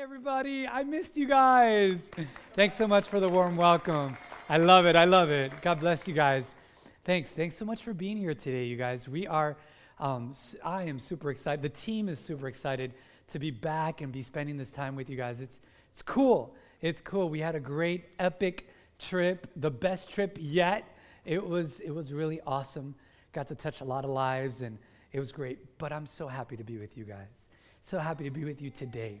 everybody. 0.00 0.66
I 0.66 0.82
missed 0.82 1.18
you 1.18 1.26
guys. 1.26 2.10
Thanks 2.54 2.74
so 2.74 2.88
much 2.88 3.06
for 3.06 3.20
the 3.20 3.28
warm 3.28 3.54
welcome. 3.54 4.16
I 4.48 4.56
love 4.56 4.86
it. 4.86 4.96
I 4.96 5.04
love 5.04 5.28
it. 5.28 5.52
God 5.60 5.78
bless 5.78 6.08
you 6.08 6.14
guys. 6.14 6.54
Thanks. 7.04 7.32
Thanks 7.32 7.54
so 7.54 7.66
much 7.66 7.82
for 7.82 7.92
being 7.92 8.16
here 8.16 8.32
today, 8.32 8.64
you 8.64 8.78
guys. 8.78 9.06
We 9.06 9.26
are, 9.26 9.58
um, 9.98 10.34
I 10.64 10.84
am 10.84 10.98
super 10.98 11.30
excited. 11.30 11.60
The 11.60 11.68
team 11.68 12.08
is 12.08 12.18
super 12.18 12.48
excited 12.48 12.94
to 13.28 13.38
be 13.38 13.50
back 13.50 14.00
and 14.00 14.10
be 14.10 14.22
spending 14.22 14.56
this 14.56 14.72
time 14.72 14.96
with 14.96 15.10
you 15.10 15.18
guys. 15.18 15.38
It's, 15.38 15.60
it's 15.92 16.00
cool. 16.00 16.54
It's 16.80 17.02
cool. 17.02 17.28
We 17.28 17.40
had 17.40 17.54
a 17.54 17.60
great, 17.60 18.06
epic 18.18 18.70
trip, 18.98 19.48
the 19.56 19.70
best 19.70 20.08
trip 20.08 20.38
yet. 20.40 20.96
It 21.26 21.46
was, 21.46 21.78
it 21.80 21.90
was 21.90 22.10
really 22.10 22.40
awesome. 22.46 22.94
Got 23.34 23.48
to 23.48 23.54
touch 23.54 23.82
a 23.82 23.84
lot 23.84 24.04
of 24.04 24.10
lives, 24.10 24.62
and 24.62 24.78
it 25.12 25.18
was 25.18 25.30
great. 25.30 25.58
But 25.76 25.92
I'm 25.92 26.06
so 26.06 26.26
happy 26.26 26.56
to 26.56 26.64
be 26.64 26.78
with 26.78 26.96
you 26.96 27.04
guys. 27.04 27.50
So 27.82 27.98
happy 27.98 28.24
to 28.24 28.30
be 28.30 28.44
with 28.44 28.62
you 28.62 28.70
today. 28.70 29.20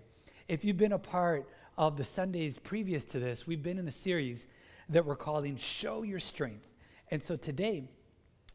If 0.50 0.64
you've 0.64 0.76
been 0.76 0.94
a 0.94 0.98
part 0.98 1.48
of 1.78 1.96
the 1.96 2.02
Sundays 2.02 2.58
previous 2.58 3.04
to 3.04 3.20
this, 3.20 3.46
we've 3.46 3.62
been 3.62 3.78
in 3.78 3.86
a 3.86 3.92
series 3.92 4.48
that 4.88 5.06
we're 5.06 5.14
calling 5.14 5.56
Show 5.56 6.02
Your 6.02 6.18
Strength. 6.18 6.66
And 7.12 7.22
so 7.22 7.36
today, 7.36 7.84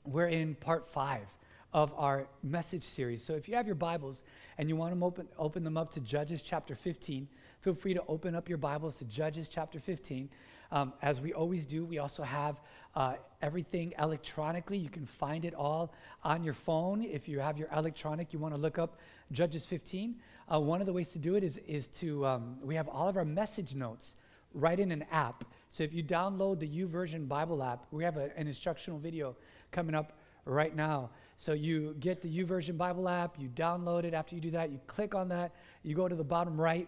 we're 0.03 0.27
in 0.27 0.55
part 0.55 0.85
five 0.89 1.25
of 1.71 1.93
our 1.95 2.27
message 2.43 2.83
series. 2.83 3.23
So 3.23 3.35
if 3.35 3.47
you 3.47 3.55
have 3.55 3.65
your 3.65 3.75
Bibles 3.75 4.23
and 4.57 4.67
you 4.67 4.75
want 4.75 4.93
to 4.93 5.05
open, 5.05 5.29
open 5.37 5.63
them 5.63 5.77
up 5.77 5.89
to 5.93 6.01
Judges 6.01 6.41
chapter 6.41 6.75
15, 6.75 7.29
feel 7.61 7.73
free 7.73 7.93
to 7.93 8.03
open 8.09 8.35
up 8.35 8.49
your 8.49 8.57
Bibles 8.57 8.97
to 8.97 9.05
Judges 9.05 9.47
chapter 9.47 9.79
15. 9.79 10.27
Um, 10.73 10.91
as 11.01 11.21
we 11.21 11.31
always 11.31 11.65
do, 11.65 11.85
we 11.85 11.99
also 11.99 12.23
have 12.23 12.59
uh, 12.95 13.13
everything 13.41 13.93
electronically. 13.99 14.77
You 14.77 14.89
can 14.89 15.05
find 15.05 15.45
it 15.45 15.53
all 15.53 15.93
on 16.25 16.43
your 16.43 16.55
phone. 16.55 17.03
If 17.03 17.29
you 17.29 17.39
have 17.39 17.57
your 17.57 17.69
electronic, 17.73 18.33
you 18.33 18.39
want 18.39 18.53
to 18.53 18.59
look 18.59 18.77
up 18.79 18.99
Judges 19.31 19.65
15. 19.65 20.15
Uh, 20.51 20.59
one 20.59 20.79
of 20.79 20.85
the 20.85 20.93
ways 20.93 21.11
to 21.11 21.19
do 21.19 21.35
it 21.35 21.43
is, 21.43 21.57
is 21.67 21.87
to, 21.87 22.25
um, 22.25 22.57
we 22.61 22.75
have 22.75 22.87
all 22.87 23.07
of 23.07 23.17
our 23.17 23.25
message 23.25 23.73
notes 23.73 24.15
right 24.53 24.79
in 24.79 24.91
an 24.91 25.03
app. 25.11 25.43
So 25.69 25.83
if 25.83 25.91
you 25.91 26.03
download 26.03 26.59
the 26.59 26.67
YouVersion 26.67 27.27
Bible 27.27 27.63
app, 27.63 27.85
we 27.91 28.03
have 28.03 28.17
a, 28.17 28.29
an 28.37 28.47
instructional 28.47 28.99
video 28.99 29.35
coming 29.71 29.95
up 29.95 30.13
right 30.45 30.75
now. 30.75 31.09
So 31.37 31.53
you 31.53 31.95
get 31.99 32.21
the 32.21 32.29
YouVersion 32.29 32.77
Bible 32.77 33.09
app, 33.09 33.39
you 33.39 33.49
download 33.49 34.03
it. 34.03 34.13
After 34.13 34.35
you 34.35 34.41
do 34.41 34.51
that, 34.51 34.71
you 34.71 34.79
click 34.85 35.15
on 35.15 35.27
that, 35.29 35.55
you 35.83 35.95
go 35.95 36.07
to 36.07 36.15
the 36.15 36.23
bottom 36.23 36.61
right 36.61 36.87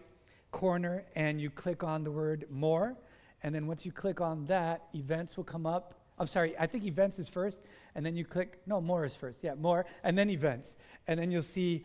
corner, 0.52 1.04
and 1.16 1.40
you 1.40 1.50
click 1.50 1.82
on 1.82 2.04
the 2.04 2.10
word 2.10 2.46
more. 2.50 2.96
And 3.42 3.54
then 3.54 3.66
once 3.66 3.84
you 3.84 3.92
click 3.92 4.20
on 4.20 4.46
that, 4.46 4.84
events 4.94 5.36
will 5.36 5.44
come 5.44 5.66
up. 5.66 5.94
I'm 6.18 6.26
sorry, 6.26 6.56
I 6.58 6.66
think 6.66 6.84
events 6.84 7.18
is 7.18 7.28
first, 7.28 7.60
and 7.94 8.04
then 8.04 8.16
you 8.16 8.24
click, 8.24 8.60
no, 8.66 8.80
more 8.80 9.04
is 9.04 9.14
first. 9.14 9.40
Yeah, 9.42 9.54
more, 9.54 9.84
and 10.02 10.16
then 10.16 10.30
events. 10.30 10.76
And 11.06 11.18
then 11.18 11.30
you'll 11.30 11.42
see 11.42 11.84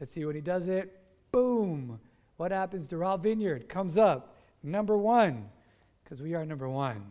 Let's 0.00 0.14
see 0.14 0.24
when 0.24 0.34
he 0.34 0.40
does 0.40 0.66
it. 0.66 0.98
Boom. 1.30 2.00
What 2.38 2.50
happens 2.52 2.88
to 2.88 2.96
Raw 2.96 3.18
Vineyard? 3.18 3.68
Comes 3.68 3.98
up. 3.98 4.34
Number 4.62 4.96
one, 4.96 5.46
because 6.02 6.22
we 6.22 6.34
are 6.34 6.44
number 6.44 6.68
one, 6.68 6.96
in 6.96 7.02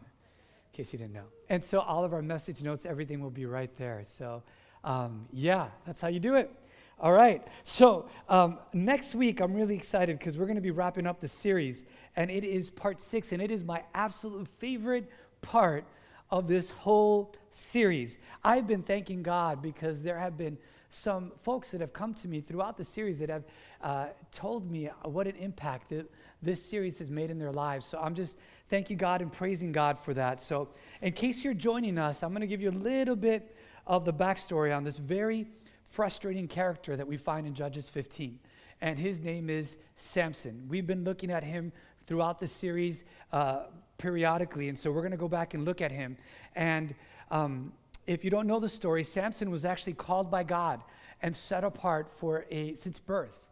case 0.74 0.92
you 0.92 1.00
didn't 1.00 1.14
know. 1.14 1.26
And 1.50 1.64
so 1.64 1.80
all 1.80 2.04
of 2.04 2.14
our 2.14 2.22
message 2.22 2.62
notes, 2.62 2.86
everything 2.86 3.22
will 3.22 3.30
be 3.30 3.46
right 3.46 3.76
there. 3.78 4.04
So, 4.06 4.44
um, 4.84 5.28
yeah, 5.32 5.68
that's 5.86 6.02
how 6.02 6.08
you 6.08 6.20
do 6.20 6.36
it. 6.36 6.52
All 7.00 7.14
right. 7.14 7.48
So 7.64 8.10
um, 8.28 8.60
next 8.74 9.16
week, 9.16 9.40
I'm 9.40 9.54
really 9.54 9.76
excited 9.76 10.20
because 10.20 10.38
we're 10.38 10.46
going 10.46 10.56
to 10.56 10.62
be 10.62 10.72
wrapping 10.72 11.08
up 11.08 11.20
the 11.20 11.28
series, 11.28 11.86
and 12.16 12.30
it 12.30 12.44
is 12.44 12.70
part 12.70 13.02
six, 13.02 13.32
and 13.32 13.42
it 13.42 13.52
is 13.52 13.64
my 13.64 13.84
absolute 13.94 14.48
favorite 14.58 15.10
part 15.42 15.86
of 16.30 16.48
this 16.48 16.72
whole 16.72 17.34
series. 17.52 18.18
I've 18.44 18.68
been 18.68 18.84
thanking 18.84 19.24
God 19.24 19.62
because 19.62 20.02
there 20.02 20.20
have 20.20 20.38
been 20.38 20.58
some 20.90 21.32
folks 21.44 21.72
that 21.72 21.82
have 21.82 21.94
come 21.94 22.14
to 22.16 22.28
me 22.28 22.42
throughout 22.42 22.78
the 22.78 22.84
series 22.84 23.20
that 23.20 23.30
have 23.30 23.44
uh, 23.82 24.08
told 24.32 24.70
me 24.70 24.90
what 25.04 25.28
an 25.28 25.36
impact 25.36 25.90
that 25.90 26.12
this 26.42 26.64
series 26.64 26.98
has 26.98 27.12
made 27.12 27.30
in 27.30 27.38
their 27.38 27.52
lives. 27.52 27.86
So 27.86 28.00
I'm 28.00 28.16
just 28.16 28.38
thanking 28.70 28.98
God 28.98 29.22
and 29.22 29.32
praising 29.32 29.72
God 29.72 30.00
for 30.00 30.14
that. 30.14 30.42
So, 30.42 30.70
in 31.02 31.14
case 31.14 31.44
you're 31.44 31.54
joining 31.54 31.98
us, 31.98 32.24
I'm 32.24 32.30
going 32.30 32.42
to 32.42 32.48
give 32.48 32.62
you 32.62 32.70
a 32.70 32.72
little 32.72 33.16
bit 33.16 33.56
of 33.86 34.06
the 34.06 34.14
backstory 34.14 34.76
on 34.76 34.84
this 34.84 34.98
very 34.98 35.48
frustrating 35.90 36.48
character 36.48 36.96
that 36.96 37.08
we 37.08 37.18
find 37.18 37.48
in 37.48 37.54
Judges 37.54 37.90
15. 37.90 38.40
And 38.82 38.98
his 38.98 39.20
name 39.20 39.50
is 39.50 39.76
Samson. 39.96 40.66
We've 40.70 40.88
been 40.88 41.04
looking 41.04 41.32
at 41.32 41.44
him 41.44 41.72
throughout 42.08 42.40
the 42.40 42.48
series 42.48 43.04
uh, 43.34 43.64
periodically. 43.98 44.70
And 44.70 44.78
so 44.78 44.92
we're 44.92 45.02
going 45.02 45.12
to 45.12 45.18
go 45.18 45.28
back 45.28 45.54
and 45.54 45.66
look 45.66 45.82
at 45.82 45.92
him. 45.92 46.18
And 46.56 46.96
um, 47.32 47.74
if 48.10 48.24
you 48.24 48.32
don't 48.32 48.48
know 48.48 48.60
the 48.60 48.68
story, 48.68 49.04
Samson 49.04 49.52
was 49.52 49.66
actually 49.66 49.94
called 49.94 50.32
by 50.32 50.44
God 50.44 50.82
and 51.22 51.36
set 51.36 51.64
apart 51.64 52.12
for 52.18 52.46
a 52.50 52.74
since 52.74 52.98
birth 52.98 53.48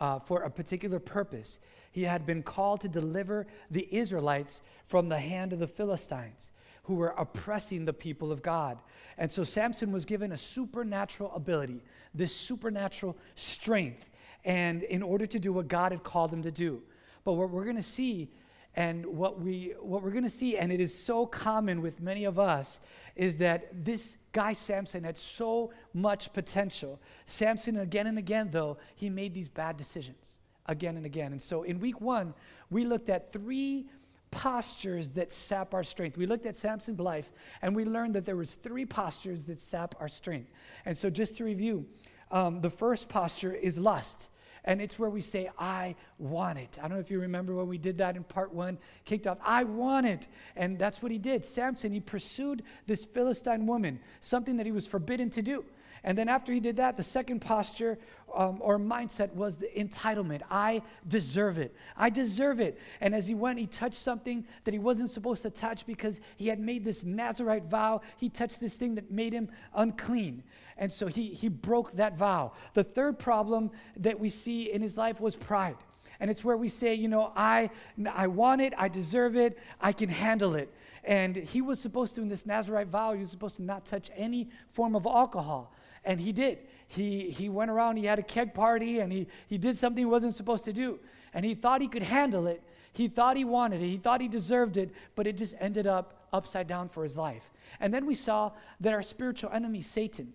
uh, 0.00 0.18
for 0.18 0.42
a 0.42 0.50
particular 0.50 0.98
purpose. 0.98 1.60
He 1.92 2.02
had 2.02 2.26
been 2.26 2.42
called 2.42 2.80
to 2.80 2.88
deliver 2.88 3.46
the 3.70 3.86
Israelites 3.94 4.62
from 4.86 5.08
the 5.08 5.20
hand 5.20 5.52
of 5.52 5.60
the 5.60 5.68
Philistines 5.68 6.50
who 6.82 6.94
were 6.94 7.14
oppressing 7.16 7.84
the 7.84 7.92
people 7.92 8.32
of 8.32 8.42
God. 8.42 8.78
And 9.18 9.30
so 9.30 9.44
Samson 9.44 9.92
was 9.92 10.04
given 10.04 10.32
a 10.32 10.36
supernatural 10.36 11.32
ability, 11.36 11.84
this 12.12 12.34
supernatural 12.34 13.16
strength, 13.36 14.10
and 14.44 14.82
in 14.82 15.04
order 15.04 15.26
to 15.26 15.38
do 15.38 15.52
what 15.52 15.68
God 15.68 15.92
had 15.92 16.02
called 16.02 16.32
him 16.32 16.42
to 16.42 16.50
do. 16.50 16.82
But 17.22 17.34
what 17.34 17.50
we're 17.50 17.62
going 17.62 17.76
to 17.76 17.84
see 17.84 18.32
and 18.74 19.04
what, 19.04 19.40
we, 19.40 19.74
what 19.80 20.02
we're 20.02 20.10
going 20.10 20.24
to 20.24 20.30
see, 20.30 20.56
and 20.56 20.72
it 20.72 20.80
is 20.80 20.96
so 20.96 21.26
common 21.26 21.82
with 21.82 22.00
many 22.00 22.24
of 22.24 22.38
us, 22.38 22.80
is 23.16 23.36
that 23.36 23.84
this 23.84 24.16
guy 24.32 24.54
Samson 24.54 25.04
had 25.04 25.18
so 25.18 25.72
much 25.92 26.32
potential. 26.32 26.98
Samson, 27.26 27.78
again 27.78 28.06
and 28.06 28.18
again, 28.18 28.48
though, 28.50 28.78
he 28.94 29.10
made 29.10 29.34
these 29.34 29.48
bad 29.48 29.76
decisions 29.76 30.38
again 30.66 30.96
and 30.96 31.04
again. 31.04 31.32
And 31.32 31.42
so 31.42 31.64
in 31.64 31.80
week 31.80 32.00
one, 32.00 32.32
we 32.70 32.84
looked 32.84 33.08
at 33.08 33.32
three 33.32 33.86
postures 34.30 35.10
that 35.10 35.30
sap 35.30 35.74
our 35.74 35.84
strength. 35.84 36.16
We 36.16 36.26
looked 36.26 36.46
at 36.46 36.56
Samson's 36.56 37.00
life, 37.00 37.30
and 37.60 37.76
we 37.76 37.84
learned 37.84 38.14
that 38.14 38.24
there 38.24 38.36
was 38.36 38.54
three 38.54 38.86
postures 38.86 39.44
that 39.44 39.60
sap 39.60 39.94
our 40.00 40.08
strength. 40.08 40.50
And 40.86 40.96
so 40.96 41.10
just 41.10 41.36
to 41.36 41.44
review, 41.44 41.84
um, 42.30 42.62
the 42.62 42.70
first 42.70 43.10
posture 43.10 43.52
is 43.52 43.78
lust. 43.78 44.30
And 44.64 44.80
it's 44.80 44.98
where 44.98 45.10
we 45.10 45.20
say, 45.20 45.50
I 45.58 45.96
want 46.18 46.58
it. 46.58 46.78
I 46.78 46.82
don't 46.82 46.92
know 46.92 47.00
if 47.00 47.10
you 47.10 47.20
remember 47.20 47.54
when 47.54 47.66
we 47.66 47.78
did 47.78 47.98
that 47.98 48.16
in 48.16 48.22
part 48.22 48.54
one, 48.54 48.78
kicked 49.04 49.26
off, 49.26 49.38
I 49.44 49.64
want 49.64 50.06
it. 50.06 50.28
And 50.54 50.78
that's 50.78 51.02
what 51.02 51.10
he 51.10 51.18
did. 51.18 51.44
Samson, 51.44 51.92
he 51.92 52.00
pursued 52.00 52.62
this 52.86 53.04
Philistine 53.04 53.66
woman, 53.66 53.98
something 54.20 54.56
that 54.56 54.66
he 54.66 54.72
was 54.72 54.86
forbidden 54.86 55.30
to 55.30 55.42
do. 55.42 55.64
And 56.04 56.18
then 56.18 56.28
after 56.28 56.52
he 56.52 56.60
did 56.60 56.76
that, 56.76 56.96
the 56.96 57.02
second 57.02 57.40
posture 57.40 57.98
um, 58.34 58.58
or 58.60 58.78
mindset 58.78 59.32
was 59.34 59.56
the 59.56 59.68
entitlement. 59.76 60.40
I 60.50 60.82
deserve 61.06 61.58
it. 61.58 61.74
I 61.96 62.10
deserve 62.10 62.60
it. 62.60 62.78
And 63.00 63.14
as 63.14 63.28
he 63.28 63.34
went, 63.34 63.58
he 63.58 63.66
touched 63.66 64.00
something 64.02 64.44
that 64.64 64.72
he 64.72 64.80
wasn't 64.80 65.10
supposed 65.10 65.42
to 65.42 65.50
touch 65.50 65.86
because 65.86 66.20
he 66.36 66.48
had 66.48 66.58
made 66.58 66.84
this 66.84 67.04
Nazarite 67.04 67.64
vow. 67.66 68.00
He 68.16 68.28
touched 68.28 68.60
this 68.60 68.74
thing 68.74 68.94
that 68.96 69.10
made 69.10 69.32
him 69.32 69.48
unclean. 69.74 70.42
And 70.76 70.92
so 70.92 71.06
he, 71.06 71.28
he 71.28 71.48
broke 71.48 71.92
that 71.92 72.16
vow. 72.16 72.52
The 72.74 72.84
third 72.84 73.18
problem 73.18 73.70
that 73.98 74.18
we 74.18 74.28
see 74.28 74.72
in 74.72 74.82
his 74.82 74.96
life 74.96 75.20
was 75.20 75.36
pride. 75.36 75.76
And 76.18 76.30
it's 76.30 76.44
where 76.44 76.56
we 76.56 76.68
say, 76.68 76.94
you 76.94 77.08
know, 77.08 77.32
I, 77.36 77.70
I 78.10 78.28
want 78.28 78.60
it, 78.60 78.72
I 78.78 78.88
deserve 78.88 79.36
it, 79.36 79.58
I 79.80 79.92
can 79.92 80.08
handle 80.08 80.54
it. 80.54 80.72
And 81.04 81.34
he 81.34 81.60
was 81.60 81.80
supposed 81.80 82.14
to, 82.14 82.22
in 82.22 82.28
this 82.28 82.46
Nazarite 82.46 82.86
vow, 82.88 83.12
he 83.12 83.20
was 83.20 83.30
supposed 83.30 83.56
to 83.56 83.62
not 83.62 83.84
touch 83.84 84.10
any 84.16 84.48
form 84.72 84.94
of 84.94 85.04
alcohol. 85.04 85.72
And 86.04 86.20
he 86.20 86.32
did. 86.32 86.58
He, 86.88 87.30
he 87.30 87.48
went 87.48 87.70
around, 87.70 87.96
he 87.96 88.04
had 88.04 88.18
a 88.18 88.22
keg 88.22 88.52
party, 88.52 88.98
and 88.98 89.10
he, 89.10 89.26
he 89.46 89.56
did 89.56 89.76
something 89.76 89.98
he 89.98 90.04
wasn't 90.04 90.34
supposed 90.34 90.64
to 90.66 90.72
do. 90.72 90.98
And 91.32 91.44
he 91.44 91.54
thought 91.54 91.80
he 91.80 91.88
could 91.88 92.02
handle 92.02 92.46
it. 92.46 92.62
He 92.92 93.08
thought 93.08 93.36
he 93.36 93.44
wanted 93.44 93.82
it. 93.82 93.86
He 93.86 93.96
thought 93.96 94.20
he 94.20 94.28
deserved 94.28 94.76
it, 94.76 94.90
but 95.14 95.26
it 95.26 95.36
just 95.36 95.54
ended 95.58 95.86
up 95.86 96.28
upside 96.32 96.66
down 96.66 96.88
for 96.90 97.02
his 97.02 97.16
life. 97.16 97.50
And 97.80 97.92
then 97.92 98.04
we 98.04 98.14
saw 98.14 98.52
that 98.80 98.92
our 98.92 99.02
spiritual 99.02 99.50
enemy, 99.52 99.80
Satan, 99.80 100.34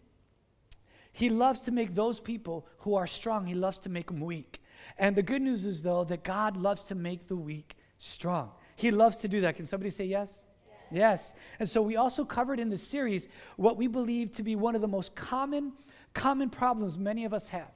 he 1.12 1.30
loves 1.30 1.62
to 1.62 1.72
make 1.72 1.94
those 1.94 2.20
people 2.20 2.66
who 2.80 2.96
are 2.96 3.08
strong, 3.08 3.46
he 3.46 3.54
loves 3.54 3.80
to 3.80 3.90
make 3.90 4.08
them 4.08 4.20
weak. 4.20 4.62
And 4.98 5.16
the 5.16 5.22
good 5.22 5.42
news 5.42 5.66
is, 5.66 5.84
though, 5.84 6.04
that 6.06 6.24
God 6.24 6.58
loves 6.58 6.84
to 6.86 6.96
make 6.96 7.28
the 7.28 7.36
weak 7.36 7.76
strong. 8.00 8.52
He 8.76 8.90
loves 8.90 9.18
to 9.18 9.28
do 9.28 9.42
that. 9.42 9.56
Can 9.56 9.66
somebody 9.66 9.92
say 9.92 10.06
yes? 10.06 10.46
Yes. 10.92 11.34
And 11.60 11.68
so 11.68 11.82
we 11.82 11.96
also 11.96 12.24
covered 12.24 12.60
in 12.60 12.70
the 12.70 12.78
series 12.78 13.28
what 13.56 13.78
we 13.78 13.88
believe 13.88 14.32
to 14.34 14.44
be 14.44 14.56
one 14.56 14.76
of 14.76 14.82
the 14.82 14.88
most 14.88 15.16
common 15.16 15.74
common 16.14 16.50
problems 16.50 16.98
many 16.98 17.26
of 17.26 17.34
us 17.34 17.48
have. 17.50 17.72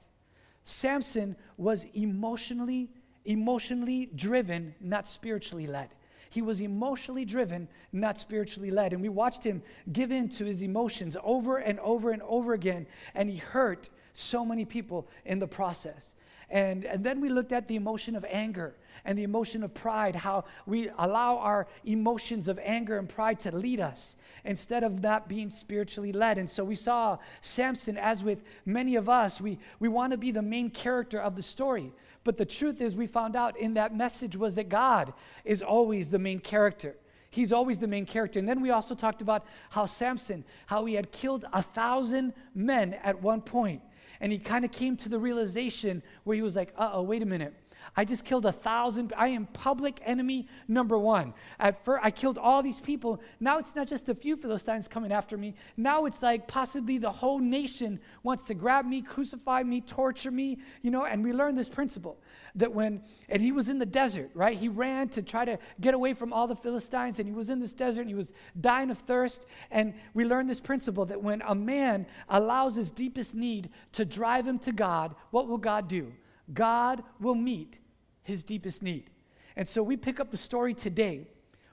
Samson 0.64 1.36
was 1.56 1.86
emotionally 1.94 2.88
emotionally 3.24 4.06
driven, 4.16 4.74
not 4.80 5.06
spiritually 5.06 5.66
led. 5.66 5.88
He 6.30 6.42
was 6.42 6.60
emotionally 6.60 7.24
driven, 7.24 7.68
not 7.92 8.18
spiritually 8.18 8.70
led. 8.70 8.92
And 8.92 9.02
we 9.02 9.08
watched 9.08 9.44
him 9.44 9.62
give 9.92 10.10
in 10.10 10.28
to 10.30 10.44
his 10.44 10.62
emotions 10.62 11.16
over 11.22 11.58
and 11.58 11.78
over 11.80 12.10
and 12.10 12.22
over 12.22 12.54
again, 12.54 12.86
and 13.14 13.28
he 13.28 13.36
hurt 13.36 13.90
so 14.14 14.44
many 14.44 14.64
people 14.64 15.08
in 15.24 15.38
the 15.38 15.46
process. 15.46 16.14
And, 16.50 16.84
and 16.84 17.04
then 17.04 17.20
we 17.20 17.28
looked 17.28 17.52
at 17.52 17.68
the 17.68 17.76
emotion 17.76 18.16
of 18.16 18.24
anger 18.28 18.74
and 19.04 19.18
the 19.18 19.22
emotion 19.22 19.62
of 19.62 19.74
pride, 19.74 20.16
how 20.16 20.44
we 20.66 20.90
allow 20.98 21.38
our 21.38 21.66
emotions 21.84 22.48
of 22.48 22.58
anger 22.62 22.98
and 22.98 23.08
pride 23.08 23.40
to 23.40 23.56
lead 23.56 23.80
us 23.80 24.16
instead 24.44 24.82
of 24.84 25.00
not 25.00 25.28
being 25.28 25.50
spiritually 25.50 26.12
led. 26.12 26.38
And 26.38 26.48
so 26.48 26.64
we 26.64 26.74
saw 26.74 27.18
Samson, 27.40 27.96
as 27.96 28.24
with 28.24 28.42
many 28.64 28.96
of 28.96 29.08
us, 29.08 29.40
we, 29.40 29.58
we 29.78 29.88
want 29.88 30.12
to 30.12 30.16
be 30.16 30.30
the 30.30 30.42
main 30.42 30.70
character 30.70 31.20
of 31.20 31.36
the 31.36 31.42
story. 31.42 31.92
But 32.24 32.36
the 32.36 32.44
truth 32.44 32.80
is, 32.80 32.94
we 32.94 33.06
found 33.06 33.36
out 33.36 33.58
in 33.58 33.74
that 33.74 33.96
message 33.96 34.36
was 34.36 34.54
that 34.54 34.68
God 34.68 35.12
is 35.44 35.62
always 35.62 36.10
the 36.10 36.18
main 36.18 36.38
character. 36.38 36.94
He's 37.30 37.52
always 37.52 37.78
the 37.78 37.86
main 37.86 38.04
character. 38.04 38.38
And 38.38 38.48
then 38.48 38.60
we 38.60 38.70
also 38.70 38.94
talked 38.94 39.22
about 39.22 39.46
how 39.70 39.86
Samson, 39.86 40.44
how 40.66 40.84
he 40.84 40.94
had 40.94 41.10
killed 41.10 41.46
a 41.52 41.62
thousand 41.62 42.34
men 42.54 42.94
at 43.02 43.22
one 43.22 43.40
point. 43.40 43.80
And 44.20 44.30
he 44.30 44.38
kind 44.38 44.64
of 44.64 44.70
came 44.70 44.96
to 44.98 45.08
the 45.08 45.18
realization 45.18 46.02
where 46.24 46.36
he 46.36 46.42
was 46.42 46.54
like, 46.54 46.72
uh 46.76 46.90
oh, 46.92 47.02
wait 47.02 47.22
a 47.22 47.26
minute. 47.26 47.54
I 47.94 48.06
just 48.06 48.24
killed 48.24 48.46
a 48.46 48.52
thousand. 48.52 49.12
I 49.18 49.28
am 49.28 49.44
public 49.46 50.00
enemy 50.02 50.48
number 50.66 50.96
one. 50.96 51.34
At 51.58 51.84
first, 51.84 52.02
I 52.02 52.10
killed 52.10 52.38
all 52.38 52.62
these 52.62 52.80
people. 52.80 53.20
Now 53.38 53.58
it's 53.58 53.76
not 53.76 53.86
just 53.86 54.08
a 54.08 54.14
few 54.14 54.34
Philistines 54.34 54.88
coming 54.88 55.12
after 55.12 55.36
me. 55.36 55.54
Now 55.76 56.06
it's 56.06 56.22
like 56.22 56.48
possibly 56.48 56.96
the 56.96 57.10
whole 57.10 57.38
nation 57.38 58.00
wants 58.22 58.46
to 58.46 58.54
grab 58.54 58.86
me, 58.86 59.02
crucify 59.02 59.62
me, 59.62 59.82
torture 59.82 60.30
me, 60.30 60.58
you 60.80 60.90
know. 60.90 61.04
And 61.04 61.22
we 61.22 61.34
learned 61.34 61.58
this 61.58 61.68
principle 61.68 62.16
that 62.54 62.72
when, 62.72 63.02
and 63.28 63.42
he 63.42 63.52
was 63.52 63.68
in 63.68 63.78
the 63.78 63.84
desert, 63.84 64.30
right? 64.32 64.56
He 64.56 64.68
ran 64.68 65.10
to 65.10 65.22
try 65.22 65.44
to 65.44 65.58
get 65.78 65.92
away 65.92 66.14
from 66.14 66.32
all 66.32 66.46
the 66.46 66.56
Philistines, 66.56 67.18
and 67.18 67.28
he 67.28 67.34
was 67.34 67.50
in 67.50 67.60
this 67.60 67.74
desert 67.74 68.02
and 68.02 68.08
he 68.08 68.14
was 68.14 68.32
dying 68.58 68.90
of 68.90 68.98
thirst. 69.00 69.44
And 69.70 69.92
we 70.14 70.24
learned 70.24 70.48
this 70.48 70.60
principle 70.60 71.04
that 71.06 71.22
when 71.22 71.42
a 71.42 71.54
man 71.54 72.06
allows 72.30 72.74
his 72.74 72.90
deepest 72.90 73.34
need 73.34 73.68
to 73.92 74.06
drive 74.06 74.46
him 74.46 74.58
to 74.60 74.72
God, 74.72 75.14
what 75.30 75.46
will 75.46 75.58
God 75.58 75.88
do? 75.88 76.10
God 76.54 77.02
will 77.20 77.34
meet 77.34 77.78
his 78.22 78.42
deepest 78.42 78.82
need. 78.82 79.10
And 79.56 79.68
so 79.68 79.82
we 79.82 79.96
pick 79.96 80.20
up 80.20 80.30
the 80.30 80.36
story 80.36 80.74
today. 80.74 81.26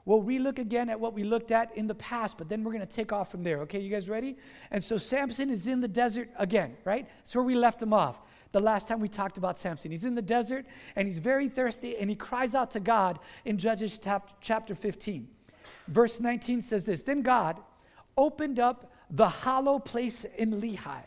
Well, 0.05 0.21
We'll 0.21 0.39
relook 0.39 0.57
again 0.57 0.89
at 0.89 0.99
what 0.99 1.13
we 1.13 1.23
looked 1.23 1.51
at 1.51 1.75
in 1.77 1.85
the 1.85 1.95
past, 1.95 2.37
but 2.37 2.49
then 2.49 2.63
we're 2.63 2.71
going 2.71 2.85
to 2.85 2.91
take 2.91 3.11
off 3.13 3.29
from 3.29 3.43
there. 3.43 3.59
Okay, 3.61 3.79
you 3.79 3.91
guys 3.91 4.09
ready? 4.09 4.37
And 4.71 4.83
so 4.83 4.97
Samson 4.97 5.49
is 5.49 5.67
in 5.67 5.81
the 5.81 5.87
desert 5.87 6.29
again, 6.37 6.75
right? 6.83 7.07
That's 7.19 7.35
where 7.35 7.43
we 7.43 7.55
left 7.55 7.81
him 7.81 7.93
off 7.93 8.19
the 8.51 8.59
last 8.59 8.87
time 8.87 8.99
we 8.99 9.07
talked 9.07 9.37
about 9.37 9.59
Samson. 9.59 9.91
He's 9.91 10.05
in 10.05 10.15
the 10.15 10.21
desert 10.21 10.65
and 10.95 11.07
he's 11.07 11.19
very 11.19 11.49
thirsty 11.49 11.97
and 11.97 12.09
he 12.09 12.15
cries 12.15 12.55
out 12.55 12.71
to 12.71 12.79
God 12.79 13.19
in 13.45 13.57
Judges 13.57 13.99
chapter 14.41 14.75
15. 14.75 15.27
Verse 15.87 16.19
19 16.19 16.61
says 16.61 16.85
this 16.85 17.03
Then 17.03 17.21
God 17.21 17.59
opened 18.17 18.59
up 18.59 18.91
the 19.11 19.29
hollow 19.29 19.79
place 19.79 20.25
in 20.37 20.61
Lehi, 20.61 21.03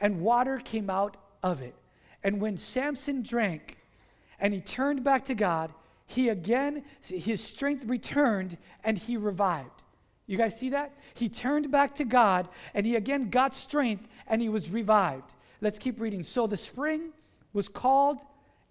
and 0.00 0.20
water 0.20 0.58
came 0.58 0.90
out 0.90 1.16
of 1.42 1.62
it. 1.62 1.74
And 2.22 2.40
when 2.40 2.56
Samson 2.56 3.22
drank 3.22 3.76
and 4.40 4.52
he 4.52 4.60
turned 4.60 5.02
back 5.02 5.24
to 5.26 5.34
God, 5.34 5.72
he 6.06 6.28
again, 6.28 6.84
his 7.02 7.42
strength 7.42 7.84
returned 7.84 8.56
and 8.84 8.96
he 8.96 9.16
revived. 9.16 9.82
You 10.26 10.36
guys 10.36 10.58
see 10.58 10.70
that? 10.70 10.92
He 11.14 11.28
turned 11.28 11.70
back 11.70 11.94
to 11.96 12.04
God 12.04 12.48
and 12.74 12.84
he 12.84 12.96
again 12.96 13.30
got 13.30 13.54
strength 13.54 14.06
and 14.26 14.40
he 14.40 14.48
was 14.48 14.70
revived. 14.70 15.34
Let's 15.60 15.78
keep 15.78 16.00
reading. 16.00 16.22
So 16.22 16.46
the 16.46 16.56
spring 16.56 17.10
was 17.52 17.68
called 17.68 18.18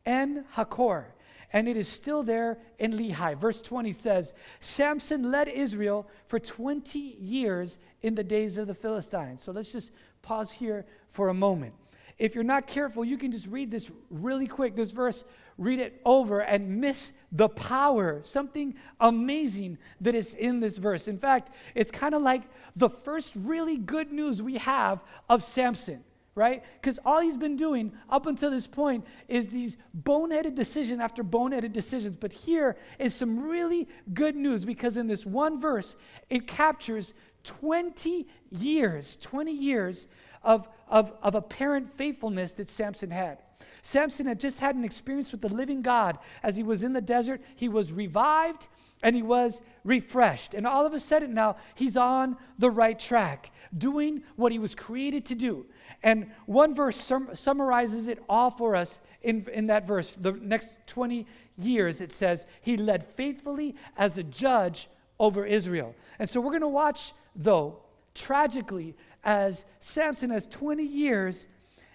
En 0.05 0.45
Hakkore, 0.55 1.05
and 1.51 1.67
it 1.67 1.75
is 1.75 1.87
still 1.87 2.21
there 2.21 2.59
in 2.77 2.93
Lehi. 2.93 3.37
Verse 3.37 3.61
20 3.61 3.91
says 3.91 4.33
Samson 4.59 5.31
led 5.31 5.47
Israel 5.47 6.07
for 6.27 6.39
20 6.39 6.99
years 6.99 7.79
in 8.03 8.13
the 8.13 8.23
days 8.23 8.57
of 8.57 8.67
the 8.67 8.73
Philistines. 8.73 9.41
So 9.41 9.51
let's 9.51 9.71
just 9.71 9.91
pause 10.21 10.51
here 10.51 10.85
for 11.11 11.29
a 11.29 11.33
moment. 11.33 11.73
If 12.17 12.35
you're 12.35 12.43
not 12.43 12.67
careful, 12.67 13.03
you 13.03 13.17
can 13.17 13.31
just 13.31 13.47
read 13.47 13.71
this 13.71 13.89
really 14.09 14.47
quick, 14.47 14.75
this 14.75 14.91
verse, 14.91 15.25
read 15.57 15.79
it 15.79 16.01
over 16.05 16.39
and 16.39 16.81
miss 16.81 17.13
the 17.31 17.47
power, 17.49 18.21
something 18.23 18.75
amazing 18.99 19.77
that 20.01 20.15
is 20.15 20.33
in 20.33 20.59
this 20.59 20.77
verse. 20.77 21.07
In 21.07 21.17
fact, 21.17 21.51
it's 21.75 21.91
kind 21.91 22.13
of 22.13 22.21
like 22.21 22.43
the 22.75 22.89
first 22.89 23.33
really 23.35 23.77
good 23.77 24.11
news 24.11 24.41
we 24.41 24.57
have 24.57 25.03
of 25.29 25.43
Samson 25.43 26.03
right? 26.35 26.63
Because 26.81 26.99
all 27.05 27.21
he's 27.21 27.37
been 27.37 27.55
doing 27.55 27.93
up 28.09 28.25
until 28.27 28.51
this 28.51 28.67
point 28.67 29.05
is 29.29 29.47
these 29.47 29.77
boneheaded 30.03 30.53
decision 30.53 30.99
after 30.99 31.23
boneheaded 31.23 31.71
decisions. 31.71 32.17
But 32.17 32.33
here 32.33 32.75
is 32.99 33.15
some 33.15 33.39
really 33.39 33.87
good 34.13 34.35
news 34.35 34.65
because 34.65 34.97
in 34.97 35.07
this 35.07 35.25
one 35.25 35.61
verse, 35.61 35.95
it 36.29 36.45
captures 36.45 37.13
20 37.45 38.27
years, 38.51 39.17
20 39.21 39.51
years 39.51 40.07
of, 40.43 40.67
of, 40.89 41.13
of 41.23 41.35
apparent 41.35 41.95
faithfulness 41.95 42.51
that 42.53 42.67
Samson 42.67 43.11
had. 43.11 43.37
Samson 43.85 44.25
had 44.25 44.39
just 44.39 44.61
had 44.61 44.75
an 44.75 44.83
experience 44.83 45.31
with 45.31 45.41
the 45.41 45.47
living 45.47 45.83
God 45.83 46.17
as 46.41 46.57
he 46.57 46.63
was 46.63 46.83
in 46.83 46.93
the 46.93 47.01
desert. 47.01 47.39
He 47.55 47.69
was 47.69 47.91
revived 47.91 48.65
and 49.03 49.15
he 49.15 49.21
was 49.21 49.61
refreshed. 49.83 50.55
And 50.55 50.65
all 50.65 50.87
of 50.87 50.95
a 50.95 50.99
sudden 50.99 51.35
now, 51.35 51.57
he's 51.75 51.95
on 51.95 52.35
the 52.57 52.71
right 52.71 52.97
track, 52.97 53.51
doing 53.77 54.23
what 54.37 54.51
he 54.51 54.57
was 54.57 54.73
created 54.73 55.23
to 55.27 55.35
do. 55.35 55.67
And 56.01 56.31
one 56.47 56.73
verse 56.73 56.99
sum- 56.99 57.29
summarizes 57.33 58.07
it 58.07 58.23
all 58.27 58.49
for 58.49 58.75
us 58.75 59.01
in, 59.21 59.47
in 59.53 59.67
that 59.67 59.85
verse. 59.85 60.17
The 60.19 60.31
next 60.31 60.79
20 60.87 61.27
years, 61.59 62.01
it 62.01 62.11
says, 62.11 62.47
He 62.61 62.77
led 62.77 63.05
faithfully 63.05 63.75
as 63.97 64.17
a 64.17 64.23
judge 64.23 64.89
over 65.19 65.45
Israel. 65.45 65.93
And 66.17 66.27
so 66.27 66.41
we're 66.41 66.49
going 66.49 66.61
to 66.61 66.67
watch, 66.67 67.13
though, 67.35 67.83
tragically, 68.15 68.95
as 69.23 69.63
Samson 69.79 70.31
has 70.31 70.47
20 70.47 70.83
years, 70.83 71.45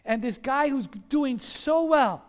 and 0.04 0.22
this 0.22 0.38
guy 0.38 0.68
who's 0.68 0.86
doing 1.08 1.38
so 1.38 1.84
well, 1.84 2.24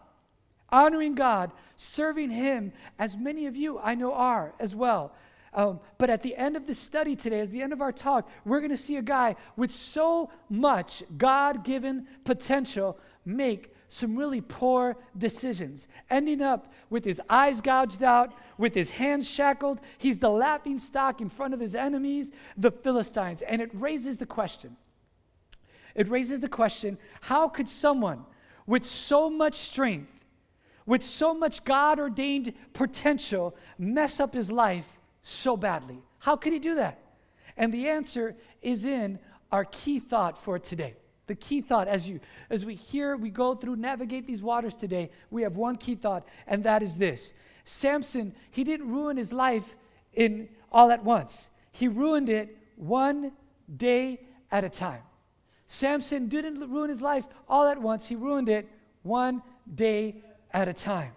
honoring 0.70 1.16
God, 1.16 1.52
serving 1.78 2.30
Him, 2.30 2.74
as 3.00 3.16
many 3.16 3.46
of 3.46 3.56
you 3.56 3.80
I 3.80 3.96
know 3.96 4.14
are 4.14 4.54
as 4.60 4.76
well. 4.76 5.14
Um, 5.54 5.82
but 5.98 6.10
at 6.10 6.22
the 6.22 6.36
end 6.36 6.56
of 6.56 6.66
the 6.66 6.74
study 6.74 7.16
today, 7.16 7.42
at 7.42 7.52
the 7.52 7.62
end 7.62 7.74
of 7.74 7.82
our 7.82 7.92
talk, 7.92 8.30
we're 8.46 8.60
going 8.60 8.72
to 8.72 8.78
see 8.78 8.96
a 8.96 9.02
guy 9.02 9.36
with 9.58 9.72
so 9.72 10.30
much 10.50 11.04
God 11.18 11.66
given 11.66 12.08
potential 12.24 12.98
make 13.26 13.74
some 13.90 14.16
really 14.16 14.40
poor 14.40 14.96
decisions, 15.18 15.90
ending 16.10 16.42
up 16.42 16.72
with 16.90 17.04
his 17.04 17.22
eyes 17.30 17.60
gouged 17.60 18.04
out, 18.04 18.34
with 18.58 18.74
his 18.74 18.90
hands 18.90 19.30
shackled. 19.30 19.82
He's 19.98 20.18
the 20.18 20.30
laughing 20.30 20.80
stock 20.80 21.20
in 21.20 21.28
front 21.28 21.54
of 21.54 21.60
his 21.60 21.76
enemies, 21.76 22.32
the 22.56 22.72
Philistines. 22.72 23.42
And 23.42 23.62
it 23.62 23.70
raises 23.74 24.18
the 24.18 24.26
question 24.26 24.78
it 25.96 26.10
raises 26.10 26.40
the 26.40 26.50
question 26.50 26.98
how 27.22 27.48
could 27.48 27.68
someone 27.68 28.26
with 28.66 28.86
so 28.86 29.30
much 29.30 29.56
strength, 29.56 30.12
with 30.86 31.04
so 31.04 31.34
much 31.34 31.64
God 31.64 32.00
ordained 32.00 32.54
potential, 32.74 33.56
mess 33.78 34.20
up 34.20 34.34
his 34.34 34.52
life 34.52 34.86
so 35.24 35.58
badly? 35.58 36.00
How 36.20 36.36
could 36.36 36.54
he 36.54 36.60
do 36.60 36.76
that? 36.76 37.00
And 37.58 37.74
the 37.74 37.90
answer 37.90 38.36
is 38.62 38.86
in 38.86 39.20
our 39.52 39.66
key 39.66 40.00
thought 40.00 40.38
for 40.38 40.58
today. 40.58 40.96
The 41.28 41.36
key 41.36 41.62
thought 41.62 41.88
as 41.88 42.08
you 42.10 42.20
as 42.50 42.66
we 42.66 42.76
hear, 42.76 43.16
we 43.16 43.30
go 43.30 43.56
through, 43.56 43.78
navigate 43.78 44.26
these 44.28 44.42
waters 44.42 44.76
today, 44.76 45.12
we 45.30 45.44
have 45.44 45.56
one 45.56 45.76
key 45.76 45.96
thought, 45.96 46.28
and 46.48 46.64
that 46.64 46.84
is 46.84 46.98
this. 46.98 47.34
Samson, 47.64 48.34
he 48.50 48.64
didn't 48.64 48.90
ruin 48.90 49.18
his 49.18 49.32
life 49.32 49.76
in 50.14 50.50
all 50.72 50.92
at 50.92 51.04
once. 51.04 51.50
He 51.72 51.88
ruined 51.88 52.30
it 52.30 52.58
one 52.76 53.32
day 53.78 54.20
at 54.52 54.64
a 54.64 54.70
time. 54.70 55.04
Samson 55.72 56.28
didn't 56.28 56.60
ruin 56.70 56.90
his 56.90 57.02
life 57.02 57.26
all 57.48 57.66
at 57.66 57.82
once, 57.82 58.06
he 58.06 58.16
ruined 58.18 58.50
it 58.50 58.68
one 59.04 59.42
day 59.74 60.16
at 60.52 60.68
a 60.68 60.74
time. 60.74 61.14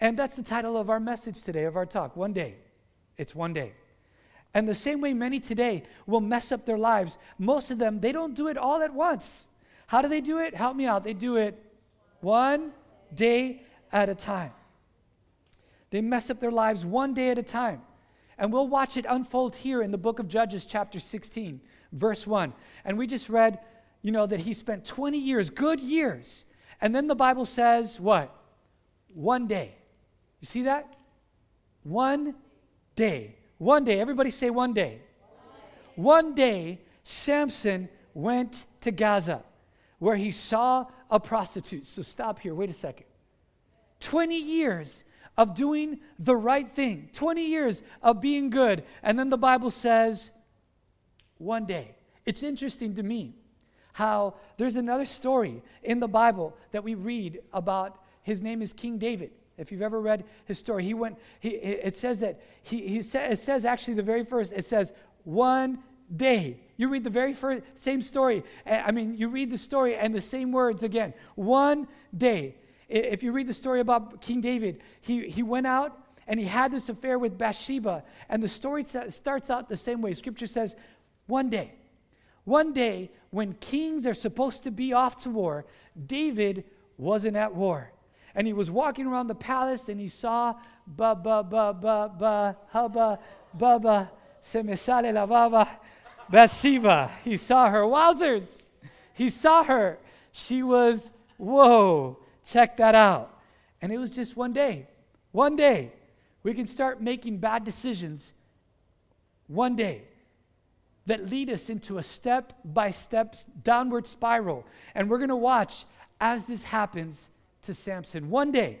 And 0.00 0.18
that's 0.18 0.34
the 0.34 0.42
title 0.42 0.76
of 0.76 0.90
our 0.90 0.98
message 0.98 1.44
today, 1.44 1.62
of 1.62 1.76
our 1.76 1.86
talk 1.86 2.16
One 2.16 2.32
Day. 2.32 2.56
It's 3.18 3.36
one 3.36 3.52
day. 3.52 3.72
And 4.52 4.66
the 4.66 4.74
same 4.74 5.00
way 5.00 5.12
many 5.12 5.38
today 5.38 5.84
will 6.08 6.20
mess 6.20 6.50
up 6.50 6.66
their 6.66 6.76
lives, 6.76 7.18
most 7.38 7.70
of 7.70 7.78
them, 7.78 8.00
they 8.00 8.10
don't 8.10 8.34
do 8.34 8.48
it 8.48 8.58
all 8.58 8.82
at 8.82 8.92
once. 8.92 9.46
How 9.86 10.02
do 10.02 10.08
they 10.08 10.20
do 10.20 10.38
it? 10.38 10.56
Help 10.56 10.74
me 10.74 10.86
out. 10.86 11.04
They 11.04 11.12
do 11.12 11.36
it 11.36 11.56
one 12.20 12.72
day 13.14 13.62
at 13.92 14.08
a 14.08 14.14
time. 14.16 14.50
They 15.90 16.00
mess 16.00 16.30
up 16.30 16.40
their 16.40 16.50
lives 16.50 16.84
one 16.84 17.14
day 17.14 17.28
at 17.30 17.38
a 17.38 17.44
time. 17.44 17.80
And 18.38 18.52
we'll 18.52 18.66
watch 18.66 18.96
it 18.96 19.06
unfold 19.08 19.54
here 19.54 19.82
in 19.82 19.92
the 19.92 19.98
book 19.98 20.18
of 20.18 20.26
Judges, 20.26 20.64
chapter 20.64 20.98
16, 20.98 21.60
verse 21.92 22.26
1. 22.26 22.52
And 22.84 22.98
we 22.98 23.06
just 23.06 23.28
read 23.28 23.60
you 24.04 24.12
know, 24.12 24.26
that 24.26 24.40
he 24.40 24.52
spent 24.52 24.84
20 24.84 25.16
years, 25.16 25.48
good 25.48 25.80
years. 25.80 26.44
And 26.82 26.94
then 26.94 27.06
the 27.06 27.14
Bible 27.14 27.46
says, 27.46 27.98
what? 27.98 28.36
One 29.14 29.46
day. 29.46 29.74
You 30.40 30.46
see 30.46 30.64
that? 30.64 30.94
One 31.84 32.34
day. 32.96 33.34
One 33.56 33.82
day. 33.82 33.98
Everybody 33.98 34.30
say 34.30 34.50
one 34.50 34.74
day. 34.74 35.00
One 35.94 36.34
day, 36.34 36.82
Samson 37.02 37.88
went 38.12 38.66
to 38.82 38.90
Gaza 38.90 39.42
where 40.00 40.16
he 40.16 40.30
saw 40.30 40.84
a 41.10 41.18
prostitute. 41.18 41.86
So 41.86 42.02
stop 42.02 42.40
here. 42.40 42.54
Wait 42.54 42.68
a 42.68 42.74
second. 42.74 43.06
20 44.00 44.38
years 44.38 45.02
of 45.38 45.54
doing 45.54 45.98
the 46.18 46.36
right 46.36 46.70
thing, 46.70 47.08
20 47.14 47.42
years 47.42 47.82
of 48.02 48.20
being 48.20 48.50
good. 48.50 48.84
And 49.02 49.18
then 49.18 49.30
the 49.30 49.38
Bible 49.38 49.70
says, 49.70 50.30
one 51.38 51.64
day. 51.64 51.94
It's 52.26 52.42
interesting 52.42 52.94
to 52.96 53.02
me 53.02 53.34
how 53.94 54.34
there's 54.56 54.76
another 54.76 55.04
story 55.04 55.62
in 55.84 56.00
the 56.00 56.08
Bible 56.08 56.56
that 56.72 56.82
we 56.82 56.94
read 56.94 57.40
about. 57.52 57.96
His 58.22 58.42
name 58.42 58.60
is 58.60 58.72
King 58.72 58.98
David. 58.98 59.30
If 59.56 59.70
you've 59.70 59.82
ever 59.82 60.00
read 60.00 60.24
his 60.46 60.58
story, 60.58 60.82
he 60.82 60.94
went, 60.94 61.16
he, 61.38 61.50
it 61.50 61.94
says 61.94 62.18
that, 62.18 62.40
he, 62.62 62.88
he 62.88 63.02
sa- 63.02 63.20
it 63.20 63.38
says 63.38 63.64
actually 63.64 63.94
the 63.94 64.02
very 64.02 64.24
first, 64.24 64.52
it 64.52 64.64
says, 64.64 64.92
one 65.22 65.78
day. 66.14 66.58
You 66.76 66.88
read 66.88 67.04
the 67.04 67.10
very 67.10 67.34
first, 67.34 67.62
same 67.76 68.02
story. 68.02 68.42
Eh, 68.66 68.82
I 68.84 68.90
mean, 68.90 69.16
you 69.16 69.28
read 69.28 69.48
the 69.48 69.58
story 69.58 69.94
and 69.94 70.12
the 70.12 70.20
same 70.20 70.50
words 70.50 70.82
again. 70.82 71.14
One 71.36 71.86
day. 72.16 72.56
if 72.88 73.22
you 73.22 73.30
read 73.30 73.46
the 73.46 73.54
story 73.54 73.78
about 73.78 74.20
King 74.20 74.40
David, 74.40 74.80
he, 75.02 75.28
he 75.28 75.44
went 75.44 75.68
out 75.68 75.96
and 76.26 76.40
he 76.40 76.46
had 76.46 76.72
this 76.72 76.88
affair 76.88 77.16
with 77.16 77.38
Bathsheba. 77.38 78.02
And 78.28 78.42
the 78.42 78.48
story 78.48 78.84
starts 78.84 79.50
out 79.50 79.68
the 79.68 79.76
same 79.76 80.02
way. 80.02 80.14
Scripture 80.14 80.48
says, 80.48 80.74
one 81.26 81.48
day, 81.48 81.74
one 82.44 82.72
day 82.72 83.10
when 83.34 83.52
kings 83.54 84.06
are 84.06 84.14
supposed 84.14 84.62
to 84.62 84.70
be 84.70 84.92
off 84.92 85.24
to 85.24 85.28
war, 85.28 85.66
David 86.06 86.62
wasn't 86.96 87.36
at 87.36 87.52
war. 87.52 87.90
And 88.36 88.46
he 88.46 88.52
was 88.52 88.70
walking 88.70 89.06
around 89.06 89.26
the 89.26 89.34
palace 89.34 89.88
and 89.88 90.00
he 90.00 90.06
saw 90.06 90.54
ba 90.86 91.16
ba 91.16 91.42
ba 91.42 91.72
ba 91.72 92.12
ba 92.16 92.56
hubba 92.68 93.18
baba 93.52 94.10
se 94.40 94.62
me 94.62 94.76
sale 94.76 95.12
la 95.12 95.26
baba 95.26 95.68
Bathsheba. 96.30 97.10
He 97.24 97.36
saw 97.36 97.68
her. 97.68 97.82
Wowzers! 97.82 98.66
He 99.12 99.28
saw 99.28 99.64
her. 99.64 99.98
She 100.32 100.62
was, 100.62 101.12
whoa, 101.36 102.18
check 102.46 102.76
that 102.78 102.94
out. 102.94 103.38
And 103.82 103.92
it 103.92 103.98
was 103.98 104.10
just 104.10 104.36
one 104.36 104.52
day. 104.52 104.86
One 105.32 105.54
day. 105.54 105.92
We 106.42 106.54
can 106.54 106.66
start 106.66 107.02
making 107.02 107.38
bad 107.38 107.64
decisions 107.64 108.32
one 109.48 109.76
day 109.76 110.04
that 111.06 111.28
lead 111.28 111.50
us 111.50 111.70
into 111.70 111.98
a 111.98 112.02
step 112.02 112.52
by 112.64 112.90
step 112.90 113.36
downward 113.62 114.06
spiral. 114.06 114.66
And 114.94 115.10
we're 115.10 115.18
going 115.18 115.28
to 115.28 115.36
watch 115.36 115.84
as 116.20 116.44
this 116.46 116.62
happens 116.62 117.30
to 117.62 117.74
Samson. 117.74 118.30
One 118.30 118.50
day, 118.50 118.80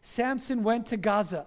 Samson 0.00 0.62
went 0.64 0.86
to 0.88 0.96
Gaza 0.96 1.46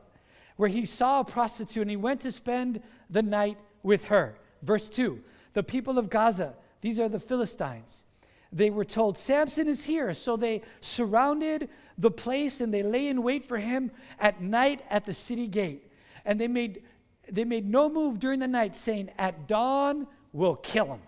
where 0.58 0.70
he 0.70 0.86
saw 0.86 1.20
a 1.20 1.26
prostitute 1.26 1.82
and 1.82 1.90
he 1.90 1.98
went 1.98 2.22
to 2.22 2.32
spend 2.32 2.82
the 3.10 3.22
night 3.22 3.58
with 3.84 4.06
her. 4.06 4.38
Verse 4.62 4.90
2 4.90 5.20
The 5.54 5.64
people 5.64 5.98
of 5.98 6.10
Gaza, 6.10 6.54
these 6.82 7.00
are 7.00 7.10
the 7.10 7.20
Philistines, 7.20 8.06
they 8.52 8.70
were 8.70 8.86
told, 8.86 9.18
Samson 9.18 9.68
is 9.68 9.84
here. 9.84 10.14
So 10.14 10.38
they 10.38 10.62
surrounded 10.80 11.70
the 11.98 12.12
place 12.12 12.62
and 12.62 12.74
they 12.74 12.84
lay 12.84 13.08
in 13.08 13.22
wait 13.22 13.46
for 13.46 13.58
him 13.58 13.92
at 14.20 14.42
night 14.42 14.82
at 14.90 15.06
the 15.06 15.14
city 15.14 15.48
gate. 15.48 15.92
And 16.24 16.40
they 16.40 16.48
made, 16.48 16.84
they 17.32 17.44
made 17.44 17.70
no 17.70 17.90
move 17.90 18.20
during 18.20 18.40
the 18.40 18.48
night, 18.48 18.76
saying, 18.76 19.10
At 19.18 19.48
dawn, 19.48 20.08
we'll 20.34 20.56
kill 20.56 20.86
him. 20.86 21.02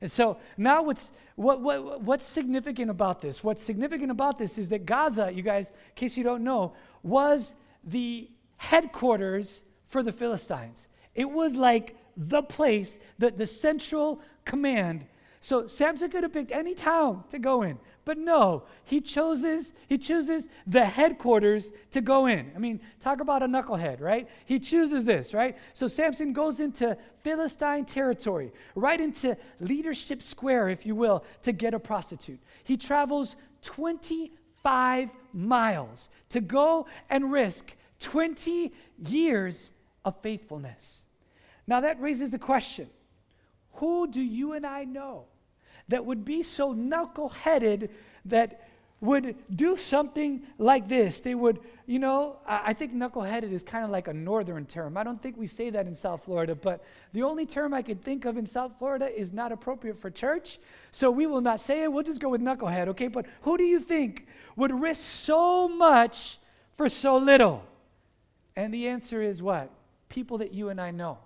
And 0.00 0.10
so 0.10 0.38
now 0.56 0.82
what's, 0.82 1.10
what, 1.36 1.60
what, 1.60 2.02
what's 2.02 2.26
significant 2.26 2.90
about 2.90 3.20
this? 3.20 3.42
What's 3.42 3.62
significant 3.62 4.10
about 4.10 4.38
this 4.38 4.58
is 4.58 4.68
that 4.68 4.84
Gaza, 4.84 5.32
you 5.32 5.42
guys, 5.42 5.68
in 5.68 5.74
case 5.94 6.16
you 6.16 6.24
don't 6.24 6.44
know, 6.44 6.74
was 7.02 7.54
the 7.84 8.28
headquarters 8.56 9.62
for 9.86 10.02
the 10.02 10.12
Philistines. 10.12 10.88
It 11.14 11.30
was 11.30 11.54
like 11.54 11.96
the 12.16 12.42
place, 12.42 12.96
the, 13.18 13.30
the 13.30 13.46
central 13.46 14.20
command. 14.44 15.06
So 15.40 15.66
Samson 15.66 16.10
could 16.10 16.22
have 16.22 16.32
picked 16.32 16.52
any 16.52 16.74
town 16.74 17.24
to 17.30 17.38
go 17.38 17.62
in, 17.62 17.78
but 18.04 18.18
no, 18.18 18.64
he 18.84 19.00
chooses, 19.00 19.72
he 19.88 19.96
chooses 19.96 20.46
the 20.66 20.84
headquarters 20.84 21.72
to 21.92 22.00
go 22.00 22.26
in. 22.26 22.52
I 22.54 22.58
mean, 22.58 22.80
talk 23.00 23.20
about 23.20 23.42
a 23.42 23.46
knucklehead, 23.46 24.00
right? 24.00 24.28
He 24.44 24.58
chooses 24.58 25.04
this, 25.04 25.32
right? 25.32 25.56
So 25.72 25.86
Samson 25.86 26.32
goes 26.32 26.60
into 26.60 26.96
Philistine 27.22 27.86
territory, 27.86 28.52
right 28.74 29.00
into 29.00 29.36
leadership 29.58 30.22
square, 30.22 30.68
if 30.68 30.84
you 30.84 30.94
will, 30.94 31.24
to 31.42 31.52
get 31.52 31.72
a 31.72 31.78
prostitute. 31.78 32.40
He 32.62 32.76
travels 32.76 33.36
25 33.62 35.08
miles 35.32 36.10
to 36.28 36.40
go 36.40 36.86
and 37.08 37.32
risk 37.32 37.74
20 38.00 38.70
years 39.06 39.70
of 40.04 40.20
faithfulness. 40.20 41.02
Now 41.66 41.80
that 41.80 42.00
raises 42.00 42.30
the 42.30 42.38
question 42.38 42.90
who 43.78 44.06
do 44.06 44.20
you 44.20 44.52
and 44.52 44.66
I 44.66 44.84
know 44.84 45.24
that 45.88 46.04
would 46.04 46.24
be 46.24 46.42
so 46.42 46.72
knuckle-headed 46.72 47.90
that 48.26 48.68
would 49.00 49.36
do 49.54 49.76
something 49.76 50.42
like 50.56 50.88
this. 50.88 51.20
They 51.20 51.34
would, 51.34 51.60
you 51.84 51.98
know, 51.98 52.36
I 52.46 52.72
think 52.72 52.94
knuckle-headed 52.94 53.52
is 53.52 53.62
kind 53.62 53.84
of 53.84 53.90
like 53.90 54.08
a 54.08 54.14
northern 54.14 54.64
term. 54.64 54.96
I 54.96 55.02
don't 55.02 55.20
think 55.20 55.36
we 55.36 55.46
say 55.46 55.68
that 55.70 55.86
in 55.86 55.94
South 55.94 56.24
Florida, 56.24 56.54
but 56.54 56.82
the 57.12 57.22
only 57.22 57.44
term 57.44 57.74
I 57.74 57.82
could 57.82 58.00
think 58.00 58.24
of 58.24 58.38
in 58.38 58.46
South 58.46 58.72
Florida 58.78 59.14
is 59.14 59.30
not 59.30 59.52
appropriate 59.52 60.00
for 60.00 60.10
church. 60.10 60.58
So 60.90 61.10
we 61.10 61.26
will 61.26 61.42
not 61.42 61.60
say 61.60 61.82
it. 61.82 61.92
We'll 61.92 62.02
just 62.02 62.20
go 62.20 62.30
with 62.30 62.40
knucklehead, 62.40 62.88
okay? 62.88 63.08
But 63.08 63.26
who 63.42 63.58
do 63.58 63.64
you 63.64 63.78
think 63.78 64.26
would 64.56 64.72
risk 64.72 65.02
so 65.02 65.68
much 65.68 66.38
for 66.76 66.88
so 66.88 67.18
little? 67.18 67.62
And 68.56 68.72
the 68.72 68.88
answer 68.88 69.20
is 69.20 69.42
what? 69.42 69.70
People 70.08 70.38
that 70.38 70.54
you 70.54 70.70
and 70.70 70.80
I 70.80 70.92
know 70.92 71.18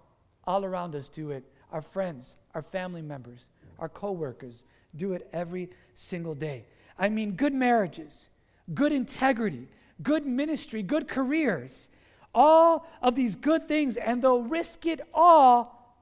all 0.44 0.64
around 0.64 0.96
us 0.96 1.08
do 1.08 1.30
it. 1.30 1.44
Our 1.70 1.82
friends, 1.82 2.38
our 2.54 2.62
family 2.62 3.02
members, 3.02 3.46
our 3.78 3.88
coworkers 3.88 4.64
do 4.96 5.12
it 5.12 5.28
every 5.32 5.70
single 5.94 6.34
day. 6.34 6.64
I 6.98 7.08
mean, 7.08 7.32
good 7.32 7.54
marriages, 7.54 8.28
good 8.74 8.92
integrity, 8.92 9.68
good 10.02 10.26
ministry, 10.26 10.82
good 10.82 11.08
careers, 11.08 11.88
all 12.34 12.86
of 13.02 13.14
these 13.14 13.34
good 13.34 13.68
things, 13.68 13.96
and 13.96 14.22
they'll 14.22 14.42
risk 14.42 14.86
it 14.86 15.00
all 15.14 15.96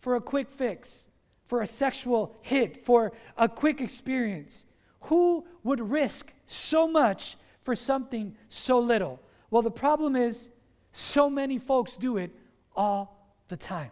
for 0.00 0.16
a 0.16 0.20
quick 0.20 0.50
fix, 0.50 1.08
for 1.48 1.62
a 1.62 1.66
sexual 1.66 2.34
hit, 2.42 2.84
for 2.84 3.12
a 3.36 3.48
quick 3.48 3.80
experience. 3.80 4.64
Who 5.02 5.44
would 5.64 5.80
risk 5.80 6.32
so 6.46 6.86
much 6.86 7.36
for 7.62 7.74
something 7.74 8.34
so 8.48 8.78
little? 8.78 9.20
Well, 9.50 9.62
the 9.62 9.70
problem 9.70 10.16
is, 10.16 10.48
so 10.92 11.30
many 11.30 11.58
folks 11.58 11.96
do 11.96 12.18
it 12.18 12.30
all 12.76 13.34
the 13.48 13.56
time. 13.56 13.90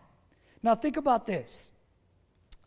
Now, 0.62 0.74
think 0.74 0.96
about 0.96 1.26
this. 1.26 1.70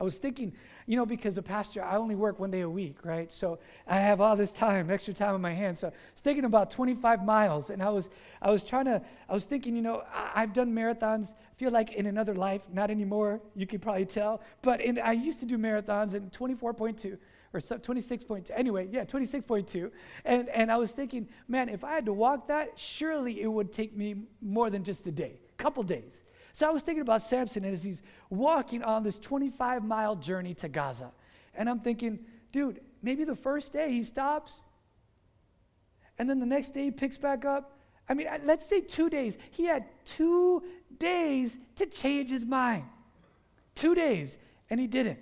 I 0.04 0.06
was 0.06 0.18
thinking 0.18 0.54
you 0.86 0.98
know, 0.98 1.06
because 1.06 1.38
a 1.38 1.42
pastor, 1.42 1.84
I 1.84 1.96
only 1.96 2.16
work 2.16 2.40
one 2.40 2.52
day 2.52 2.62
a 2.62 2.70
week, 2.70 2.98
right? 3.04 3.32
So 3.32 3.60
I 3.88 3.98
have 3.98 4.20
all 4.20 4.36
this 4.36 4.52
time, 4.52 4.90
extra 4.92 5.14
time 5.14 5.34
on 5.34 5.42
my 5.42 5.54
hands. 5.54 5.80
So 5.80 5.88
I 5.88 5.92
was 5.92 6.22
thinking 6.22 6.46
about 6.46 6.70
25 6.70 7.24
miles, 7.24 7.70
and 7.70 7.82
I 7.82 7.90
was, 7.90 8.10
I 8.42 8.52
was 8.52 8.64
trying 8.64 8.86
to, 8.86 9.02
I 9.30 9.34
was 9.34 9.46
thinking, 9.46 9.76
you 9.76 9.82
know, 9.82 10.04
I, 10.14 10.42
have 10.42 10.54
done 10.54 10.74
marathons. 10.74 11.34
I 11.34 11.56
feel 11.58 11.72
like 11.72 11.94
in 11.94 12.08
another 12.08 12.36
life, 12.36 12.62
not 12.72 12.92
anymore. 12.92 13.42
You 13.56 13.66
can 13.66 13.80
probably 13.80 14.06
tell, 14.06 14.42
but 14.62 14.82
in, 14.82 15.00
I 15.00 15.14
used 15.14 15.40
to 15.40 15.46
do 15.46 15.58
marathons 15.58 16.16
in 16.16 16.30
24.2 16.30 17.18
or 17.54 17.60
26.2. 17.60 18.50
Anyway, 18.54 18.90
yeah, 18.92 19.06
26.2. 19.06 19.92
And 20.26 20.50
and 20.50 20.72
I 20.72 20.78
was 20.78 20.92
thinking, 20.92 21.30
man, 21.48 21.70
if 21.70 21.84
I 21.84 21.94
had 21.94 22.06
to 22.08 22.14
walk 22.14 22.48
that, 22.48 22.72
surely 22.76 23.42
it 23.42 23.48
would 23.48 23.72
take 23.72 23.96
me 23.96 24.16
more 24.42 24.70
than 24.70 24.84
just 24.84 25.06
a 25.08 25.12
day, 25.12 25.40
a 25.58 25.64
couple 25.64 25.84
days. 25.84 26.24
So 26.54 26.68
I 26.68 26.72
was 26.72 26.84
thinking 26.84 27.02
about 27.02 27.24
Samson 27.24 27.66
as 27.66 27.84
he's 27.84 28.04
walking 28.30 28.84
on 28.84 29.04
this 29.04 29.18
25 29.18 29.84
mile 29.84 30.16
journey 30.16 30.54
to 30.56 30.70
Gaza. 30.70 31.12
And 31.56 31.68
I'm 31.68 31.80
thinking, 31.80 32.20
dude, 32.52 32.80
maybe 33.02 33.24
the 33.24 33.36
first 33.36 33.74
day 33.74 33.92
he 33.92 34.04
stops, 34.04 34.64
and 36.20 36.30
then 36.30 36.40
the 36.40 36.46
next 36.46 36.72
day 36.72 36.86
he 36.86 36.92
picks 36.92 37.18
back 37.18 37.44
up. 37.44 37.78
I 38.08 38.14
mean, 38.14 38.28
let's 38.46 38.66
say 38.66 38.82
two 38.82 39.10
days. 39.10 39.38
He 39.50 39.66
had 39.66 39.86
two 40.06 40.64
days 41.00 41.58
to 41.78 41.86
change 41.88 42.30
his 42.30 42.46
mind. 42.46 42.84
Two 43.74 43.96
days, 43.96 44.38
and 44.70 44.80
he 44.80 44.86
didn't. 44.86 45.20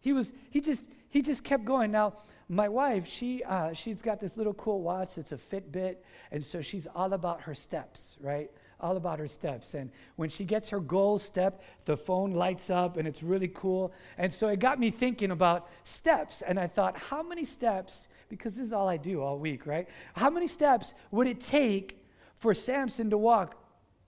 He 0.00 0.12
was, 0.12 0.32
he 0.50 0.60
just, 0.60 0.88
he 1.08 1.22
just 1.22 1.44
kept 1.44 1.64
going. 1.64 1.92
Now, 1.92 2.14
my 2.48 2.68
wife, 2.68 3.06
she, 3.06 3.44
uh, 3.44 3.72
she's 3.72 4.02
got 4.02 4.18
this 4.18 4.36
little 4.36 4.54
cool 4.54 4.82
watch. 4.82 5.16
It's 5.16 5.30
a 5.30 5.36
Fitbit, 5.36 5.96
and 6.32 6.44
so 6.44 6.60
she's 6.60 6.88
all 6.92 7.12
about 7.12 7.40
her 7.42 7.54
steps, 7.54 8.16
right? 8.20 8.50
All 8.82 8.96
about 8.96 9.18
her 9.18 9.28
steps. 9.28 9.74
And 9.74 9.90
when 10.16 10.28
she 10.28 10.44
gets 10.44 10.68
her 10.70 10.80
goal 10.80 11.18
step, 11.18 11.62
the 11.84 11.96
phone 11.96 12.32
lights 12.32 12.70
up 12.70 12.96
and 12.96 13.06
it's 13.06 13.22
really 13.22 13.48
cool. 13.48 13.92
And 14.18 14.32
so 14.32 14.48
it 14.48 14.58
got 14.58 14.80
me 14.80 14.90
thinking 14.90 15.30
about 15.30 15.68
steps. 15.84 16.42
And 16.42 16.58
I 16.58 16.66
thought, 16.66 16.96
how 16.96 17.22
many 17.22 17.44
steps, 17.44 18.08
because 18.28 18.56
this 18.56 18.66
is 18.66 18.72
all 18.72 18.88
I 18.88 18.96
do 18.96 19.22
all 19.22 19.38
week, 19.38 19.66
right? 19.66 19.88
How 20.14 20.30
many 20.30 20.46
steps 20.46 20.94
would 21.10 21.26
it 21.26 21.40
take 21.40 22.04
for 22.38 22.52
Samson 22.52 23.10
to 23.10 23.18
walk 23.18 23.56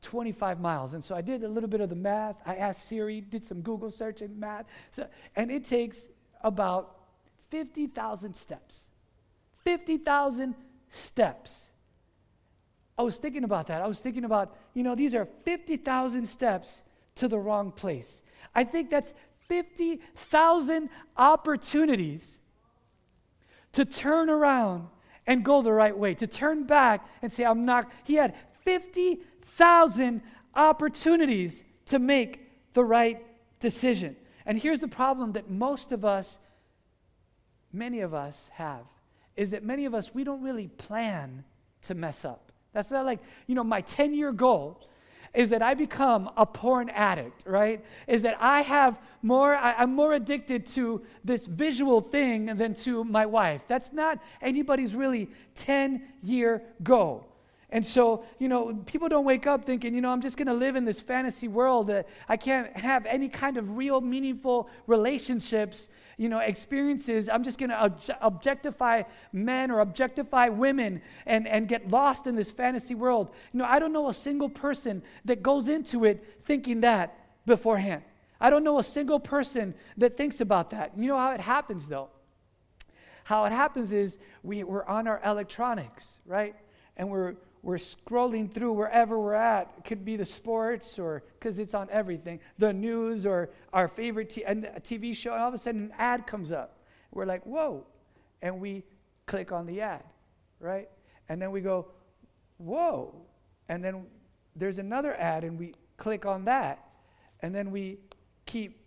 25 0.02 0.60
miles? 0.60 0.94
And 0.94 1.02
so 1.02 1.14
I 1.14 1.20
did 1.20 1.44
a 1.44 1.48
little 1.48 1.68
bit 1.68 1.80
of 1.80 1.88
the 1.88 1.96
math. 1.96 2.36
I 2.44 2.56
asked 2.56 2.88
Siri, 2.88 3.20
did 3.20 3.44
some 3.44 3.60
Google 3.60 3.90
search 3.90 4.20
and 4.20 4.38
math. 4.38 4.66
So, 4.90 5.06
and 5.36 5.50
it 5.50 5.64
takes 5.64 6.08
about 6.42 6.96
50,000 7.50 8.34
steps. 8.34 8.90
50,000 9.62 10.54
steps. 10.90 11.70
I 12.96 13.02
was 13.02 13.16
thinking 13.16 13.44
about 13.44 13.66
that. 13.68 13.82
I 13.82 13.86
was 13.86 14.00
thinking 14.00 14.24
about, 14.24 14.56
you 14.72 14.82
know, 14.82 14.94
these 14.94 15.14
are 15.14 15.26
50,000 15.44 16.26
steps 16.26 16.82
to 17.16 17.28
the 17.28 17.38
wrong 17.38 17.72
place. 17.72 18.22
I 18.54 18.64
think 18.64 18.90
that's 18.90 19.12
50,000 19.48 20.88
opportunities 21.16 22.38
to 23.72 23.84
turn 23.84 24.30
around 24.30 24.88
and 25.26 25.44
go 25.44 25.62
the 25.62 25.72
right 25.72 25.96
way, 25.96 26.14
to 26.14 26.26
turn 26.26 26.64
back 26.64 27.06
and 27.22 27.32
say, 27.32 27.44
I'm 27.44 27.64
not. 27.64 27.90
He 28.04 28.14
had 28.14 28.34
50,000 28.64 30.22
opportunities 30.54 31.64
to 31.86 31.98
make 31.98 32.50
the 32.74 32.84
right 32.84 33.24
decision. 33.58 34.16
And 34.46 34.58
here's 34.58 34.80
the 34.80 34.88
problem 34.88 35.32
that 35.32 35.50
most 35.50 35.92
of 35.92 36.04
us, 36.04 36.38
many 37.72 38.00
of 38.00 38.14
us 38.14 38.50
have, 38.52 38.84
is 39.36 39.50
that 39.50 39.64
many 39.64 39.84
of 39.84 39.94
us, 39.94 40.14
we 40.14 40.22
don't 40.22 40.42
really 40.42 40.68
plan 40.68 41.44
to 41.82 41.94
mess 41.94 42.24
up. 42.24 42.43
That's 42.74 42.90
not 42.90 43.06
like, 43.06 43.20
you 43.46 43.54
know, 43.54 43.64
my 43.64 43.80
10 43.80 44.12
year 44.12 44.32
goal. 44.32 44.78
is 45.32 45.50
that 45.50 45.62
I 45.62 45.74
become 45.74 46.30
a 46.36 46.46
porn 46.46 46.90
addict, 46.90 47.42
right? 47.46 47.84
Is 48.06 48.22
that 48.22 48.36
I 48.40 48.60
have 48.62 48.98
more, 49.22 49.56
I, 49.56 49.82
am 49.82 49.94
more 49.94 50.12
addicted 50.12 50.66
to 50.74 51.02
this 51.24 51.46
visual 51.46 52.00
thing 52.00 52.46
than 52.46 52.74
to 52.84 53.02
my 53.04 53.26
wife. 53.26 53.62
That's 53.66 53.92
not 53.92 54.18
anybody's 54.42 54.94
really 54.94 55.30
10 55.54 56.02
year 56.22 56.62
goal. 56.82 57.26
And 57.70 57.84
so, 57.84 58.24
you 58.38 58.46
know, 58.46 58.78
people 58.86 59.08
don't 59.08 59.24
wake 59.24 59.48
up 59.48 59.64
thinking, 59.64 59.96
you 59.96 60.00
know, 60.00 60.10
I'm 60.10 60.20
just 60.20 60.36
going 60.36 60.46
to 60.46 60.54
live 60.54 60.76
in 60.76 60.84
this 60.84 61.00
fantasy 61.00 61.48
world 61.48 61.88
that 61.88 62.06
I 62.28 62.36
can't 62.36 62.76
have 62.76 63.04
any 63.04 63.28
kind 63.28 63.56
of 63.56 63.76
real, 63.76 64.00
meaningful 64.00 64.68
relationships 64.86 65.88
you 66.16 66.28
know, 66.28 66.38
experiences. 66.38 67.28
I'm 67.28 67.42
just 67.42 67.58
going 67.58 67.70
to 67.70 67.82
ob- 67.82 68.00
objectify 68.20 69.02
men 69.32 69.70
or 69.70 69.80
objectify 69.80 70.48
women 70.48 71.02
and, 71.26 71.46
and 71.48 71.68
get 71.68 71.90
lost 71.90 72.26
in 72.26 72.34
this 72.34 72.50
fantasy 72.50 72.94
world. 72.94 73.30
You 73.52 73.58
know, 73.58 73.64
I 73.64 73.78
don't 73.78 73.92
know 73.92 74.08
a 74.08 74.14
single 74.14 74.48
person 74.48 75.02
that 75.24 75.42
goes 75.42 75.68
into 75.68 76.04
it 76.04 76.42
thinking 76.44 76.80
that 76.82 77.18
beforehand. 77.46 78.02
I 78.40 78.50
don't 78.50 78.64
know 78.64 78.78
a 78.78 78.82
single 78.82 79.20
person 79.20 79.74
that 79.96 80.16
thinks 80.16 80.40
about 80.40 80.70
that. 80.70 80.92
You 80.96 81.06
know 81.08 81.18
how 81.18 81.32
it 81.32 81.40
happens, 81.40 81.88
though? 81.88 82.08
How 83.24 83.46
it 83.46 83.52
happens 83.52 83.92
is 83.92 84.18
we, 84.42 84.64
we're 84.64 84.84
on 84.84 85.08
our 85.08 85.20
electronics, 85.24 86.18
right? 86.26 86.54
And 86.96 87.08
we're, 87.08 87.36
we're 87.64 87.76
scrolling 87.76 88.52
through 88.52 88.72
wherever 88.72 89.18
we're 89.18 89.32
at. 89.32 89.72
It 89.78 89.84
could 89.84 90.04
be 90.04 90.16
the 90.16 90.24
sports 90.24 90.98
or 90.98 91.22
because 91.38 91.58
it's 91.58 91.72
on 91.72 91.88
everything, 91.90 92.40
the 92.58 92.72
news 92.72 93.24
or 93.24 93.50
our 93.72 93.88
favorite 93.88 94.28
t- 94.30 94.44
TV 94.44 95.16
show, 95.16 95.32
and 95.32 95.42
all 95.42 95.48
of 95.48 95.54
a 95.54 95.58
sudden 95.58 95.84
an 95.84 95.92
ad 95.98 96.26
comes 96.26 96.52
up. 96.52 96.78
We're 97.10 97.24
like, 97.24 97.42
whoa. 97.44 97.86
And 98.42 98.60
we 98.60 98.84
click 99.24 99.50
on 99.50 99.64
the 99.64 99.80
ad, 99.80 100.04
right? 100.60 100.90
And 101.30 101.40
then 101.40 101.50
we 101.50 101.62
go, 101.62 101.88
whoa. 102.58 103.14
And 103.70 103.82
then 103.82 104.04
there's 104.54 104.78
another 104.78 105.14
ad, 105.14 105.42
and 105.42 105.58
we 105.58 105.74
click 105.96 106.26
on 106.26 106.44
that. 106.44 106.86
And 107.40 107.54
then 107.54 107.70
we 107.70 107.98
keep 108.44 108.78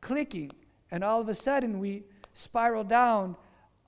clicking. 0.00 0.52
And 0.90 1.04
all 1.04 1.20
of 1.20 1.28
a 1.28 1.34
sudden, 1.34 1.78
we 1.78 2.04
spiral 2.32 2.84
down 2.84 3.36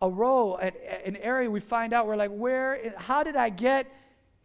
a 0.03 0.11
row, 0.11 0.59
at 0.61 0.75
an 1.07 1.17
area 1.17 1.51
we 1.51 1.61
find 1.61 1.95
out 1.95 2.07
we're 2.07 2.17
like, 2.17 2.31
where, 2.31 2.93
how 2.99 3.23
did 3.23 3.37
I 3.37 3.49
get 3.49 3.91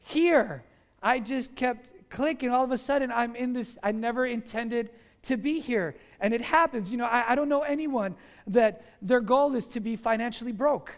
here. 0.02 0.64
I 1.02 1.20
just 1.20 1.56
kept 1.56 1.92
clicking. 2.10 2.50
All 2.50 2.64
of 2.64 2.72
a 2.72 2.78
sudden, 2.78 3.12
I'm 3.12 3.36
in 3.36 3.54
this, 3.54 3.78
I 3.84 3.92
never 3.92 4.26
intended 4.26 4.90
to 5.24 5.38
be 5.38 5.60
here. 5.60 5.96
And 6.20 6.34
it 6.34 6.42
happens. 6.42 6.92
You 6.92 6.98
know, 6.98 7.06
I, 7.06 7.32
I 7.32 7.36
don't 7.36 7.50
know 7.50 7.62
anyone 7.62 8.16
that 8.48 8.84
their 9.02 9.22
goal 9.22 9.56
is 9.56 9.68
to 9.70 9.80
be 9.80 9.96
financially 9.96 10.52
broke, 10.52 10.98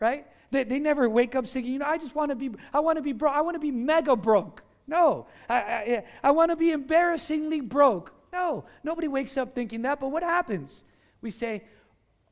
right? 0.00 0.26
They, 0.50 0.64
they 0.64 0.78
never 0.78 1.08
wake 1.08 1.34
up 1.34 1.46
thinking, 1.46 1.72
you 1.72 1.78
know, 1.78 1.86
I 1.86 1.98
just 1.98 2.14
want 2.14 2.30
to 2.30 2.36
be, 2.36 2.50
I 2.72 2.80
want 2.80 2.96
to 2.96 3.02
be 3.02 3.12
broke. 3.12 3.34
I 3.34 3.40
want 3.40 3.54
to 3.54 3.60
be 3.60 3.70
mega 3.70 4.14
broke. 4.14 4.62
No, 4.86 5.26
I, 5.48 5.54
I, 5.54 6.04
I 6.22 6.30
want 6.30 6.50
to 6.50 6.56
be 6.56 6.70
embarrassingly 6.70 7.60
broke. 7.60 8.12
No, 8.32 8.64
nobody 8.84 9.08
wakes 9.08 9.36
up 9.36 9.54
thinking 9.54 9.82
that. 9.82 9.98
But 9.98 10.08
what 10.08 10.22
happens? 10.22 10.84
We 11.20 11.30
say, 11.30 11.64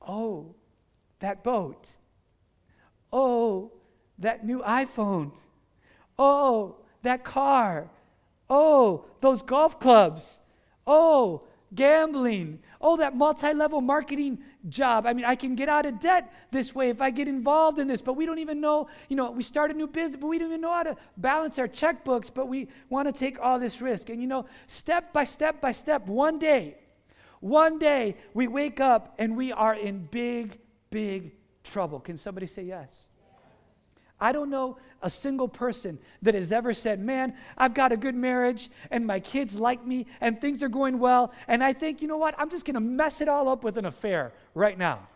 oh, 0.06 0.54
that 1.20 1.42
boat. 1.42 1.96
Oh, 3.12 3.72
that 4.18 4.44
new 4.44 4.60
iPhone. 4.60 5.32
Oh, 6.18 6.76
that 7.02 7.24
car. 7.24 7.90
Oh, 8.48 9.04
those 9.20 9.42
golf 9.42 9.80
clubs. 9.80 10.38
Oh, 10.86 11.42
gambling. 11.74 12.60
Oh, 12.80 12.96
that 12.98 13.16
multi 13.16 13.52
level 13.52 13.80
marketing 13.80 14.38
job. 14.68 15.06
I 15.06 15.12
mean, 15.12 15.24
I 15.24 15.34
can 15.34 15.54
get 15.54 15.68
out 15.68 15.86
of 15.86 16.00
debt 16.00 16.32
this 16.50 16.74
way 16.74 16.90
if 16.90 17.00
I 17.00 17.10
get 17.10 17.28
involved 17.28 17.78
in 17.78 17.88
this, 17.88 18.00
but 18.00 18.14
we 18.14 18.26
don't 18.26 18.38
even 18.38 18.60
know, 18.60 18.88
you 19.08 19.16
know, 19.16 19.30
we 19.30 19.42
start 19.42 19.70
a 19.70 19.74
new 19.74 19.86
business, 19.86 20.20
but 20.20 20.26
we 20.26 20.38
don't 20.38 20.48
even 20.48 20.60
know 20.60 20.72
how 20.72 20.82
to 20.82 20.96
balance 21.16 21.58
our 21.58 21.68
checkbooks, 21.68 22.30
but 22.32 22.48
we 22.48 22.68
want 22.90 23.12
to 23.12 23.18
take 23.18 23.38
all 23.40 23.58
this 23.58 23.80
risk. 23.80 24.10
And, 24.10 24.20
you 24.20 24.26
know, 24.26 24.46
step 24.66 25.12
by 25.12 25.24
step 25.24 25.60
by 25.60 25.72
step, 25.72 26.06
one 26.06 26.38
day, 26.38 26.76
one 27.40 27.78
day 27.78 28.16
we 28.32 28.46
wake 28.46 28.80
up 28.80 29.14
and 29.18 29.36
we 29.36 29.52
are 29.52 29.74
in 29.74 30.08
big, 30.10 30.58
big 30.90 31.32
trouble. 31.62 32.00
Can 32.00 32.16
somebody 32.16 32.46
say 32.46 32.62
yes? 32.62 33.08
I 34.20 34.32
don't 34.32 34.50
know 34.50 34.78
a 35.02 35.10
single 35.10 35.48
person 35.48 35.98
that 36.22 36.34
has 36.34 36.50
ever 36.50 36.72
said, 36.72 36.98
Man, 36.98 37.34
I've 37.58 37.74
got 37.74 37.92
a 37.92 37.96
good 37.96 38.14
marriage 38.14 38.70
and 38.90 39.06
my 39.06 39.20
kids 39.20 39.54
like 39.54 39.86
me 39.86 40.06
and 40.20 40.40
things 40.40 40.62
are 40.62 40.68
going 40.68 40.98
well. 40.98 41.32
And 41.46 41.62
I 41.62 41.72
think, 41.72 42.00
you 42.00 42.08
know 42.08 42.16
what? 42.16 42.34
I'm 42.38 42.50
just 42.50 42.64
going 42.64 42.74
to 42.74 42.80
mess 42.80 43.20
it 43.20 43.28
all 43.28 43.48
up 43.48 43.64
with 43.64 43.76
an 43.76 43.84
affair 43.84 44.32
right 44.54 44.78
now. 44.78 45.06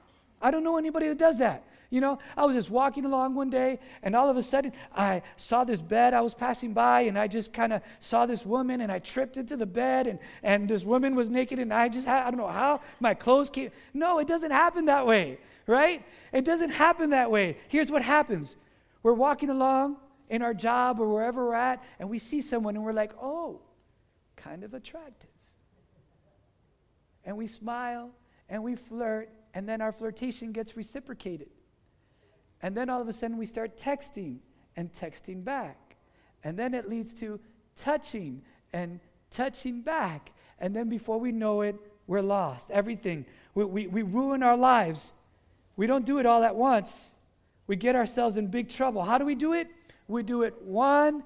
I 0.43 0.51
don't 0.51 0.63
know 0.63 0.77
anybody 0.77 1.09
that 1.09 1.19
does 1.19 1.39
that. 1.39 1.65
You 1.91 2.03
know, 2.03 2.19
I 2.37 2.45
was 2.45 2.55
just 2.55 2.69
walking 2.69 3.07
along 3.07 3.35
one 3.35 3.49
day, 3.49 3.79
and 4.03 4.15
all 4.15 4.29
of 4.29 4.37
a 4.37 4.43
sudden, 4.43 4.73
I 4.95 5.23
saw 5.39 5.65
this 5.65 5.81
bed 5.81 6.13
I 6.13 6.21
was 6.21 6.35
passing 6.35 6.75
by, 6.75 7.03
and 7.03 7.19
I 7.19 7.29
just 7.29 7.55
kind 7.55 7.73
of 7.73 7.81
saw 7.99 8.27
this 8.27 8.45
woman, 8.45 8.83
and 8.83 8.93
I 8.93 8.99
tripped 8.99 9.39
into 9.39 9.57
the 9.57 9.65
bed, 9.65 10.07
and, 10.07 10.19
and 10.43 10.69
this 10.69 10.85
woman 10.85 11.15
was 11.15 11.31
naked, 11.31 11.59
and 11.59 11.73
I 11.73 11.89
just 11.89 12.07
I 12.07 12.25
don't 12.25 12.37
know 12.37 12.47
how 12.47 12.83
my 13.01 13.15
clothes 13.15 13.49
came. 13.49 13.71
No, 13.95 14.19
it 14.19 14.29
doesn't 14.29 14.51
happen 14.51 14.85
that 14.85 15.07
way, 15.07 15.39
right? 15.67 16.05
It 16.31 16.45
doesn't 16.45 16.71
happen 16.71 17.09
that 17.11 17.31
way. 17.31 17.57
Here's 17.69 17.91
what 17.91 18.03
happens 18.03 18.57
we're 19.03 19.13
walking 19.13 19.51
along 19.51 19.97
in 20.29 20.43
our 20.43 20.55
job 20.55 21.01
or 21.01 21.09
wherever 21.09 21.47
we're 21.47 21.55
at, 21.55 21.83
and 21.99 22.09
we 22.09 22.19
see 22.19 22.41
someone 22.41 22.77
and 22.77 22.85
we're 22.85 22.93
like, 22.93 23.13
oh, 23.21 23.61
kind 24.37 24.65
of 24.65 24.75
attractive. 24.75 25.31
And 27.25 27.37
we 27.37 27.47
smile 27.47 28.11
and 28.49 28.63
we 28.63 28.75
flirt, 28.75 29.31
and 29.55 29.69
then 29.69 29.81
our 29.81 29.93
flirtation 29.93 30.53
gets 30.53 30.77
reciprocated. 30.77 31.49
And 32.63 32.77
then 32.77 32.89
all 32.89 33.01
of 33.01 33.09
a 33.09 33.13
sudden 33.13 33.37
we 33.37 33.47
start 33.47 33.77
texting 33.77 34.39
and 34.77 34.93
texting 34.93 35.45
back. 35.45 35.97
And 36.45 36.59
then 36.59 36.75
it 36.75 36.89
leads 36.89 37.13
to 37.15 37.39
touching 37.77 38.43
and 38.73 39.01
touching 39.31 39.83
back. 39.83 40.33
And 40.59 40.75
then 40.75 40.89
before 40.89 41.21
we 41.21 41.31
know 41.31 41.61
it, 41.61 41.77
we're 42.07 42.23
lost. 42.23 42.71
Everything. 42.71 43.27
We, 43.55 43.65
we, 43.65 43.87
we 43.87 44.03
ruin 44.03 44.43
our 44.43 44.57
lives. 44.57 45.13
We 45.77 45.87
don't 45.87 46.07
do 46.07 46.19
it 46.19 46.27
all 46.27 46.43
at 46.43 46.57
once 46.57 47.13
we 47.69 47.77
get 47.77 47.95
ourselves 47.95 48.37
in 48.37 48.49
big 48.49 48.69
trouble. 48.69 49.03
How 49.03 49.19
do 49.19 49.25
we 49.25 49.37
do 49.37 49.53
it? 49.53 49.69
We 50.09 50.25
do 50.25 50.43
it 50.43 50.61
one 50.63 51.23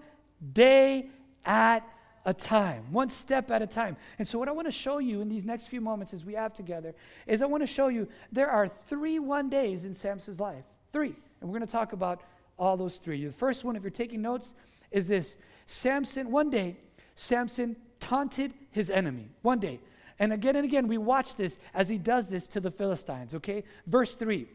day 0.53 1.09
at 1.47 1.89
a 2.25 2.35
time, 2.35 2.85
one 2.93 3.09
step 3.09 3.51
at 3.51 3.63
a 3.63 3.67
time. 3.67 3.97
And 4.19 4.29
so, 4.29 4.39
what 4.39 4.49
I 4.49 4.53
want 4.53 4.67
to 4.67 4.73
show 4.73 4.99
you 4.99 5.21
in 5.23 5.29
these 5.29 5.45
next 5.45 5.69
few 5.69 5.81
moments 5.81 6.13
as 6.13 6.25
we 6.25 6.35
have 6.35 6.53
together 6.53 6.95
is 7.27 7.43
I 7.43 7.47
want 7.47 7.63
to 7.63 7.67
show 7.67 7.89
you 7.89 8.07
there 8.31 8.51
are 8.51 8.69
three 8.89 9.19
one 9.19 9.49
days 9.49 9.85
in 9.85 9.95
Samson's 9.95 10.39
life. 10.39 10.65
Three. 10.93 11.15
And 11.41 11.51
we're 11.51 11.59
going 11.59 11.67
to 11.67 11.73
talk 11.73 11.93
about 11.93 12.23
all 12.59 12.77
those 12.77 12.99
three. 12.99 13.25
The 13.25 13.33
first 13.33 13.65
one, 13.65 13.75
if 13.75 13.83
you're 13.83 13.91
taking 13.91 14.23
notes, 14.23 14.55
is 14.91 15.09
this 15.09 15.37
Samson, 15.67 16.31
one 16.31 16.51
day, 16.51 16.77
Samson 17.15 17.77
taunted 17.99 18.53
his 18.71 18.91
enemy. 18.91 19.31
One 19.43 19.59
day. 19.59 19.81
And 20.19 20.33
again 20.33 20.55
and 20.57 20.65
again, 20.65 20.87
we 20.87 20.99
watch 20.99 21.35
this 21.35 21.59
as 21.75 21.89
he 21.89 21.99
does 21.99 22.29
this 22.29 22.47
to 22.49 22.61
the 22.61 22.71
Philistines, 22.71 23.35
okay? 23.35 23.65
Verse 23.87 24.15
3. 24.15 24.47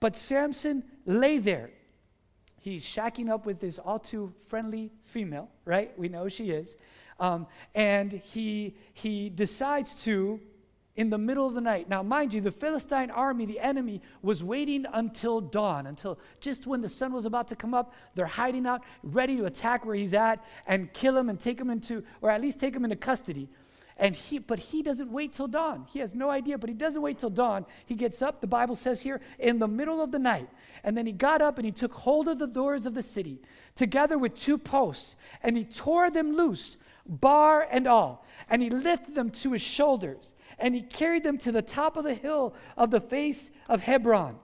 But 0.00 0.16
Samson 0.16 0.84
lay 1.06 1.38
there. 1.38 1.70
He's 2.60 2.84
shacking 2.84 3.30
up 3.30 3.46
with 3.46 3.60
this 3.60 3.78
all 3.78 3.98
too 3.98 4.32
friendly 4.46 4.90
female, 5.04 5.48
right? 5.64 5.96
We 5.98 6.08
know 6.08 6.28
she 6.28 6.50
is. 6.50 6.76
Um, 7.20 7.46
and 7.74 8.12
he, 8.12 8.76
he 8.94 9.28
decides 9.30 10.02
to, 10.04 10.40
in 10.96 11.10
the 11.10 11.18
middle 11.18 11.46
of 11.46 11.54
the 11.54 11.60
night. 11.60 11.88
Now, 11.88 12.02
mind 12.02 12.34
you, 12.34 12.40
the 12.40 12.50
Philistine 12.50 13.10
army, 13.10 13.46
the 13.46 13.60
enemy, 13.60 14.02
was 14.22 14.42
waiting 14.42 14.84
until 14.92 15.40
dawn, 15.40 15.86
until 15.86 16.18
just 16.40 16.66
when 16.66 16.80
the 16.80 16.88
sun 16.88 17.12
was 17.12 17.24
about 17.24 17.48
to 17.48 17.56
come 17.56 17.72
up. 17.74 17.94
They're 18.14 18.26
hiding 18.26 18.66
out, 18.66 18.82
ready 19.02 19.36
to 19.36 19.46
attack 19.46 19.86
where 19.86 19.94
he's 19.94 20.14
at 20.14 20.44
and 20.66 20.92
kill 20.92 21.16
him 21.16 21.28
and 21.28 21.38
take 21.38 21.60
him 21.60 21.70
into, 21.70 22.02
or 22.20 22.30
at 22.30 22.40
least 22.40 22.58
take 22.58 22.74
him 22.74 22.84
into 22.84 22.96
custody. 22.96 23.48
And 23.98 24.14
he, 24.14 24.38
but 24.38 24.60
he 24.60 24.82
doesn't 24.82 25.10
wait 25.10 25.32
till 25.32 25.48
dawn. 25.48 25.86
He 25.90 25.98
has 25.98 26.14
no 26.14 26.30
idea, 26.30 26.56
but 26.56 26.68
he 26.68 26.74
doesn't 26.74 27.02
wait 27.02 27.18
till 27.18 27.30
dawn. 27.30 27.66
He 27.84 27.96
gets 27.96 28.22
up, 28.22 28.40
the 28.40 28.46
Bible 28.46 28.76
says 28.76 29.00
here, 29.00 29.20
in 29.40 29.58
the 29.58 29.66
middle 29.66 30.00
of 30.00 30.12
the 30.12 30.20
night. 30.20 30.48
And 30.84 30.96
then 30.96 31.04
he 31.04 31.12
got 31.12 31.42
up 31.42 31.58
and 31.58 31.64
he 31.66 31.72
took 31.72 31.92
hold 31.92 32.28
of 32.28 32.38
the 32.38 32.46
doors 32.46 32.86
of 32.86 32.94
the 32.94 33.02
city, 33.02 33.40
together 33.74 34.16
with 34.16 34.34
two 34.34 34.56
posts, 34.56 35.16
and 35.42 35.56
he 35.56 35.64
tore 35.64 36.10
them 36.10 36.32
loose, 36.32 36.76
bar 37.06 37.66
and 37.68 37.88
all. 37.88 38.24
And 38.48 38.62
he 38.62 38.70
lifted 38.70 39.16
them 39.16 39.30
to 39.30 39.52
his 39.52 39.62
shoulders, 39.62 40.32
and 40.60 40.76
he 40.76 40.82
carried 40.82 41.24
them 41.24 41.36
to 41.38 41.50
the 41.50 41.62
top 41.62 41.96
of 41.96 42.04
the 42.04 42.14
hill 42.14 42.54
of 42.76 42.92
the 42.92 43.00
face 43.00 43.50
of 43.68 43.80
Hebron. 43.80 44.36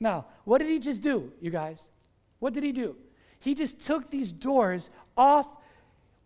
Now, 0.00 0.24
what 0.44 0.58
did 0.58 0.68
he 0.68 0.78
just 0.78 1.02
do, 1.02 1.30
you 1.38 1.50
guys? 1.50 1.90
What 2.38 2.54
did 2.54 2.64
he 2.64 2.72
do? 2.72 2.96
He 3.40 3.54
just 3.54 3.78
took 3.78 4.10
these 4.10 4.32
doors 4.32 4.88
off 5.16 5.46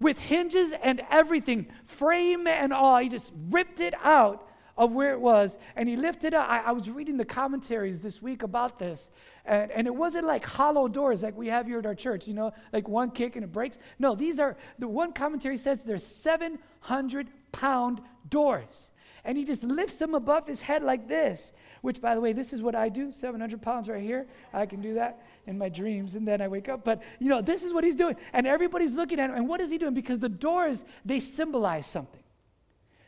with 0.00 0.18
hinges 0.18 0.72
and 0.82 1.02
everything, 1.10 1.66
frame 1.84 2.46
and 2.46 2.72
all. 2.72 2.98
He 2.98 3.08
just 3.08 3.32
ripped 3.50 3.80
it 3.80 3.94
out 4.02 4.48
of 4.76 4.92
where 4.92 5.12
it 5.12 5.20
was 5.20 5.56
and 5.74 5.88
he 5.88 5.96
lifted 5.96 6.34
up. 6.34 6.48
I, 6.48 6.58
I 6.58 6.72
was 6.72 6.90
reading 6.90 7.16
the 7.16 7.24
commentaries 7.24 8.02
this 8.02 8.20
week 8.20 8.42
about 8.42 8.78
this, 8.78 9.10
and, 9.46 9.70
and 9.70 9.86
it 9.86 9.94
wasn't 9.94 10.26
like 10.26 10.44
hollow 10.44 10.86
doors 10.86 11.22
like 11.22 11.36
we 11.36 11.46
have 11.48 11.66
here 11.66 11.78
at 11.78 11.86
our 11.86 11.94
church, 11.94 12.26
you 12.26 12.34
know, 12.34 12.52
like 12.72 12.88
one 12.88 13.10
kick 13.10 13.36
and 13.36 13.44
it 13.44 13.52
breaks. 13.52 13.78
No, 13.98 14.14
these 14.14 14.38
are, 14.38 14.56
the 14.78 14.88
one 14.88 15.12
commentary 15.12 15.56
says 15.56 15.82
they're 15.82 15.98
700 15.98 17.28
pound 17.52 18.00
doors. 18.28 18.90
and 19.24 19.36
he 19.36 19.44
just 19.44 19.64
lifts 19.64 19.96
them 19.96 20.14
above 20.14 20.46
his 20.46 20.60
head 20.60 20.82
like 20.82 21.08
this. 21.08 21.52
Which, 21.86 22.00
by 22.00 22.16
the 22.16 22.20
way, 22.20 22.32
this 22.32 22.52
is 22.52 22.62
what 22.62 22.74
I 22.74 22.88
do 22.88 23.12
700 23.12 23.62
pounds 23.62 23.88
right 23.88 24.02
here. 24.02 24.26
I 24.52 24.66
can 24.66 24.80
do 24.80 24.94
that 24.94 25.24
in 25.46 25.56
my 25.56 25.68
dreams, 25.68 26.16
and 26.16 26.26
then 26.26 26.40
I 26.40 26.48
wake 26.48 26.68
up. 26.68 26.82
But, 26.82 27.00
you 27.20 27.28
know, 27.28 27.40
this 27.40 27.62
is 27.62 27.72
what 27.72 27.84
he's 27.84 27.94
doing. 27.94 28.16
And 28.32 28.44
everybody's 28.44 28.94
looking 28.94 29.20
at 29.20 29.30
him. 29.30 29.36
And 29.36 29.48
what 29.48 29.60
is 29.60 29.70
he 29.70 29.78
doing? 29.78 29.94
Because 29.94 30.18
the 30.18 30.28
doors, 30.28 30.84
they 31.04 31.20
symbolize 31.20 31.86
something. 31.86 32.24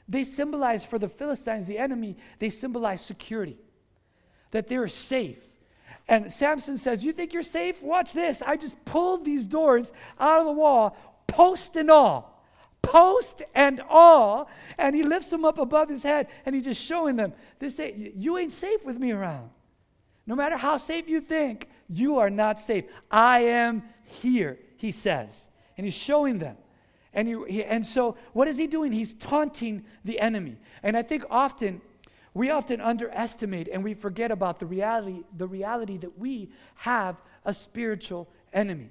They 0.08 0.22
symbolize 0.22 0.84
for 0.84 0.96
the 0.96 1.08
Philistines, 1.08 1.66
the 1.66 1.76
enemy, 1.76 2.18
they 2.38 2.50
symbolize 2.50 3.04
security, 3.04 3.56
that 4.52 4.68
they're 4.68 4.86
safe. 4.86 5.42
And 6.06 6.32
Samson 6.32 6.78
says, 6.78 7.04
You 7.04 7.12
think 7.12 7.32
you're 7.32 7.42
safe? 7.42 7.82
Watch 7.82 8.12
this. 8.12 8.42
I 8.46 8.56
just 8.56 8.76
pulled 8.84 9.24
these 9.24 9.44
doors 9.44 9.92
out 10.20 10.38
of 10.38 10.46
the 10.46 10.52
wall, 10.52 10.96
post 11.26 11.74
and 11.74 11.90
all. 11.90 12.37
Post 12.82 13.42
and 13.54 13.80
all. 13.88 14.48
And 14.78 14.94
he 14.94 15.02
lifts 15.02 15.30
them 15.30 15.44
up 15.44 15.58
above 15.58 15.88
his 15.88 16.02
head 16.02 16.28
and 16.46 16.54
he's 16.54 16.64
just 16.64 16.82
showing 16.82 17.16
them, 17.16 17.32
this 17.58 17.78
ain't, 17.80 18.14
You 18.14 18.38
ain't 18.38 18.52
safe 18.52 18.84
with 18.84 18.98
me 18.98 19.12
around. 19.12 19.50
No 20.26 20.34
matter 20.34 20.56
how 20.56 20.76
safe 20.76 21.08
you 21.08 21.20
think, 21.20 21.68
you 21.88 22.18
are 22.18 22.30
not 22.30 22.60
safe. 22.60 22.84
I 23.10 23.40
am 23.40 23.82
here, 24.04 24.58
he 24.76 24.90
says. 24.90 25.48
And 25.76 25.86
he's 25.86 25.94
showing 25.94 26.38
them. 26.38 26.56
And, 27.14 27.26
he, 27.26 27.36
he, 27.48 27.64
and 27.64 27.84
so, 27.84 28.16
what 28.34 28.46
is 28.46 28.58
he 28.58 28.66
doing? 28.66 28.92
He's 28.92 29.14
taunting 29.14 29.84
the 30.04 30.20
enemy. 30.20 30.58
And 30.82 30.96
I 30.96 31.02
think 31.02 31.24
often, 31.30 31.80
we 32.34 32.50
often 32.50 32.80
underestimate 32.80 33.68
and 33.72 33.82
we 33.82 33.94
forget 33.94 34.30
about 34.30 34.58
the 34.58 34.66
reality, 34.66 35.24
the 35.36 35.46
reality 35.46 35.96
that 35.98 36.18
we 36.18 36.50
have 36.74 37.16
a 37.44 37.54
spiritual 37.54 38.28
enemy 38.52 38.90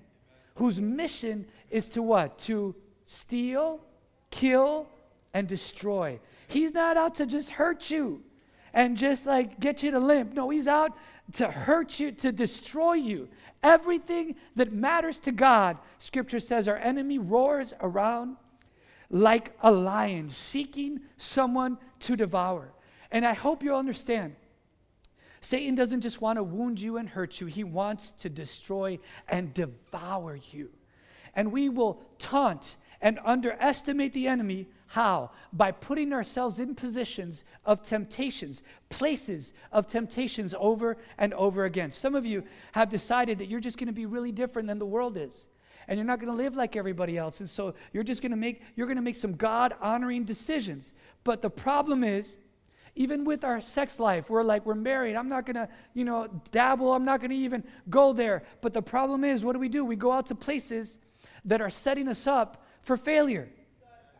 whose 0.55 0.81
mission 0.81 1.45
is 1.69 1.87
to 1.89 2.01
what? 2.01 2.37
To 2.39 2.75
steal, 3.07 3.79
kill, 4.29 4.87
and 5.33 5.47
destroy. 5.47 6.19
He's 6.47 6.73
not 6.73 6.97
out 6.97 7.15
to 7.15 7.25
just 7.25 7.49
hurt 7.49 7.89
you 7.89 8.21
and 8.73 8.95
just 8.95 9.25
like 9.25 9.59
get 9.59 9.81
you 9.81 9.89
to 9.91 9.99
limp. 9.99 10.33
No, 10.33 10.51
he's 10.51 10.67
out 10.67 10.95
to 11.33 11.49
hurt 11.49 11.99
you, 11.99 12.11
to 12.11 12.31
destroy 12.31 12.93
you. 12.93 13.27
Everything 13.63 14.35
that 14.55 14.71
matters 14.71 15.19
to 15.21 15.31
God, 15.31 15.77
scripture 15.97 16.39
says, 16.39 16.67
our 16.67 16.77
enemy 16.77 17.17
roars 17.17 17.73
around 17.81 18.37
like 19.09 19.53
a 19.61 19.71
lion 19.71 20.29
seeking 20.29 20.99
someone 21.17 21.77
to 22.01 22.15
devour. 22.15 22.71
And 23.11 23.25
I 23.25 23.33
hope 23.33 23.63
you'll 23.63 23.77
understand. 23.77 24.35
Satan 25.41 25.75
doesn't 25.75 26.01
just 26.01 26.19
want 26.19 26.37
to 26.37 26.43
wound 26.43 26.79
you 26.79 26.97
and 26.97 27.07
hurt 27.07 27.39
you, 27.39 27.47
he 27.47 27.63
wants 27.63 28.11
to 28.13 28.29
destroy 28.29 28.99
and 29.27 29.53
devour 29.53 30.37
you. 30.51 30.69
And 31.35 31.51
we 31.51 31.69
will 31.69 32.01
taunt 32.19 32.77
and 33.01 33.19
underestimate 33.23 34.13
the 34.13 34.27
enemy. 34.27 34.67
How? 34.87 35.31
By 35.51 35.71
putting 35.71 36.13
ourselves 36.13 36.59
in 36.59 36.75
positions 36.75 37.43
of 37.65 37.81
temptations, 37.81 38.61
places 38.89 39.53
of 39.71 39.87
temptations 39.87 40.53
over 40.57 40.97
and 41.17 41.33
over 41.33 41.65
again. 41.65 41.91
Some 41.91 42.15
of 42.15 42.25
you 42.25 42.43
have 42.71 42.89
decided 42.89 43.37
that 43.39 43.47
you're 43.47 43.59
just 43.59 43.77
going 43.77 43.87
to 43.87 43.93
be 43.93 44.05
really 44.05 44.31
different 44.31 44.67
than 44.67 44.79
the 44.79 44.85
world 44.85 45.17
is. 45.17 45.47
And 45.87 45.97
you're 45.97 46.05
not 46.05 46.19
going 46.19 46.31
to 46.31 46.35
live 46.35 46.55
like 46.55 46.75
everybody 46.75 47.17
else. 47.17 47.39
And 47.39 47.49
so 47.49 47.73
you're 47.93 48.03
just 48.03 48.21
going 48.21 48.31
to 48.31 48.37
make 48.37 48.61
you're 48.75 48.87
going 48.87 48.97
to 48.97 49.03
make 49.03 49.15
some 49.15 49.35
God 49.35 49.73
honoring 49.81 50.25
decisions. 50.25 50.93
But 51.23 51.41
the 51.41 51.49
problem 51.49 52.03
is 52.03 52.37
even 52.97 53.23
with 53.23 53.43
our 53.43 53.61
sex 53.61 53.99
life, 53.99 54.29
we're 54.29 54.43
like, 54.43 54.65
we're 54.65 54.75
married. 54.75 55.15
I'm 55.15 55.29
not 55.29 55.45
going 55.45 55.55
to, 55.55 55.69
you 55.93 56.03
know, 56.03 56.27
dabble. 56.51 56.93
I'm 56.93 57.05
not 57.05 57.19
going 57.19 57.29
to 57.29 57.37
even 57.37 57.63
go 57.89 58.11
there. 58.11 58.43
But 58.59 58.73
the 58.73 58.81
problem 58.81 59.23
is, 59.23 59.45
what 59.45 59.53
do 59.53 59.59
we 59.59 59.69
do? 59.69 59.85
We 59.85 59.95
go 59.95 60.11
out 60.11 60.25
to 60.27 60.35
places 60.35 60.99
that 61.45 61.61
are 61.61 61.69
setting 61.69 62.07
us 62.07 62.25
up 62.25 62.65
for 62.87 62.97
failure. 62.97 63.49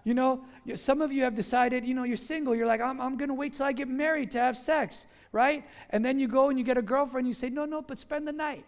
You 0.04 0.14
know, 0.14 0.46
some 0.76 1.02
of 1.02 1.12
you 1.12 1.24
have 1.24 1.36
decided, 1.36 1.84
you 1.84 1.94
know, 1.94 2.04
you're 2.04 2.16
single. 2.16 2.56
You're 2.56 2.68
like, 2.68 2.82
I'm, 2.82 3.02
I'm 3.02 3.18
going 3.18 3.30
to 3.30 3.34
wait 3.34 3.54
till 3.54 3.66
I 3.66 3.72
get 3.74 3.90
married 3.90 4.32
to 4.32 4.40
have 4.40 4.58
sex, 4.58 5.08
right? 5.32 5.66
And 5.90 6.06
then 6.06 6.20
you 6.20 6.28
go 6.28 6.50
and 6.50 6.58
you 6.58 6.64
get 6.64 6.78
a 6.78 6.82
girlfriend. 6.82 7.28
You 7.28 7.34
say, 7.34 7.50
no, 7.50 7.66
no, 7.66 7.82
but 7.82 7.98
spend 8.00 8.28
the 8.28 8.32
night. 8.32 8.66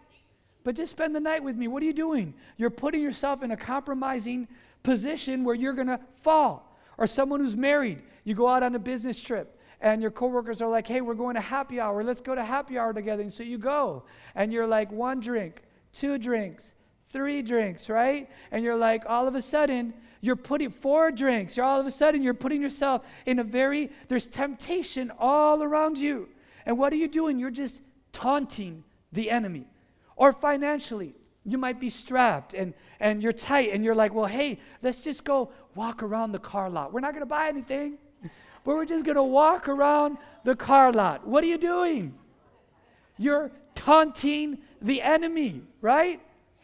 But 0.64 0.74
just 0.74 0.90
spend 0.90 1.14
the 1.14 1.20
night 1.20 1.42
with 1.42 1.56
me. 1.56 1.68
What 1.68 1.82
are 1.82 1.86
you 1.86 1.94
doing? 1.94 2.34
You're 2.58 2.68
putting 2.70 3.00
yourself 3.00 3.42
in 3.42 3.52
a 3.52 3.56
compromising 3.56 4.48
position 4.82 5.44
where 5.44 5.54
you're 5.54 5.72
going 5.72 5.86
to 5.86 6.00
fall. 6.22 6.76
Or 6.98 7.06
someone 7.06 7.40
who's 7.40 7.56
married, 7.56 8.02
you 8.24 8.34
go 8.34 8.46
out 8.46 8.62
on 8.62 8.74
a 8.74 8.78
business 8.78 9.20
trip 9.22 9.58
and 9.80 10.02
your 10.02 10.10
coworkers 10.10 10.60
are 10.60 10.68
like, 10.68 10.86
hey, 10.86 11.00
we're 11.00 11.14
going 11.14 11.36
to 11.36 11.40
happy 11.40 11.80
hour. 11.80 12.04
Let's 12.04 12.20
go 12.20 12.34
to 12.34 12.44
happy 12.44 12.76
hour 12.76 12.92
together. 12.92 13.22
And 13.22 13.32
so 13.32 13.42
you 13.42 13.56
go, 13.56 14.02
and 14.34 14.52
you're 14.52 14.66
like, 14.66 14.92
one 14.92 15.20
drink, 15.20 15.62
two 15.94 16.18
drinks, 16.18 16.74
three 17.12 17.42
drinks, 17.42 17.88
right? 17.88 18.28
And 18.50 18.64
you're 18.64 18.76
like, 18.76 19.04
all 19.08 19.26
of 19.28 19.34
a 19.34 19.42
sudden, 19.42 19.94
you're 20.20 20.36
putting 20.36 20.70
four 20.70 21.10
drinks. 21.10 21.56
You're 21.56 21.66
all 21.66 21.80
of 21.80 21.86
a 21.86 21.90
sudden, 21.90 22.22
you're 22.22 22.34
putting 22.34 22.60
yourself 22.60 23.02
in 23.26 23.38
a 23.38 23.44
very, 23.44 23.90
there's 24.08 24.28
temptation 24.28 25.10
all 25.18 25.62
around 25.62 25.98
you. 25.98 26.28
And 26.66 26.78
what 26.78 26.92
are 26.92 26.96
you 26.96 27.08
doing? 27.08 27.38
You're 27.38 27.50
just 27.50 27.82
taunting 28.12 28.84
the 29.12 29.30
enemy. 29.30 29.66
Or 30.16 30.32
financially, 30.32 31.14
you 31.44 31.58
might 31.58 31.80
be 31.80 31.88
strapped 31.88 32.54
and, 32.54 32.74
and 33.00 33.22
you're 33.22 33.32
tight 33.32 33.70
and 33.72 33.82
you're 33.82 33.94
like, 33.94 34.12
well, 34.12 34.26
hey, 34.26 34.60
let's 34.82 34.98
just 34.98 35.24
go 35.24 35.50
walk 35.74 36.02
around 36.02 36.32
the 36.32 36.38
car 36.38 36.68
lot. 36.68 36.92
We're 36.92 37.00
not 37.00 37.12
going 37.12 37.22
to 37.22 37.26
buy 37.26 37.48
anything 37.48 37.96
but 38.64 38.76
we're 38.76 38.84
just 38.84 39.04
going 39.04 39.16
to 39.16 39.22
walk 39.22 39.68
around 39.68 40.18
the 40.44 40.54
car 40.54 40.92
lot. 40.92 41.26
What 41.26 41.42
are 41.44 41.46
you 41.46 41.58
doing? 41.58 42.14
You're 43.16 43.50
taunting 43.74 44.58
the 44.82 45.02
enemy, 45.02 45.62
right? 45.80 46.20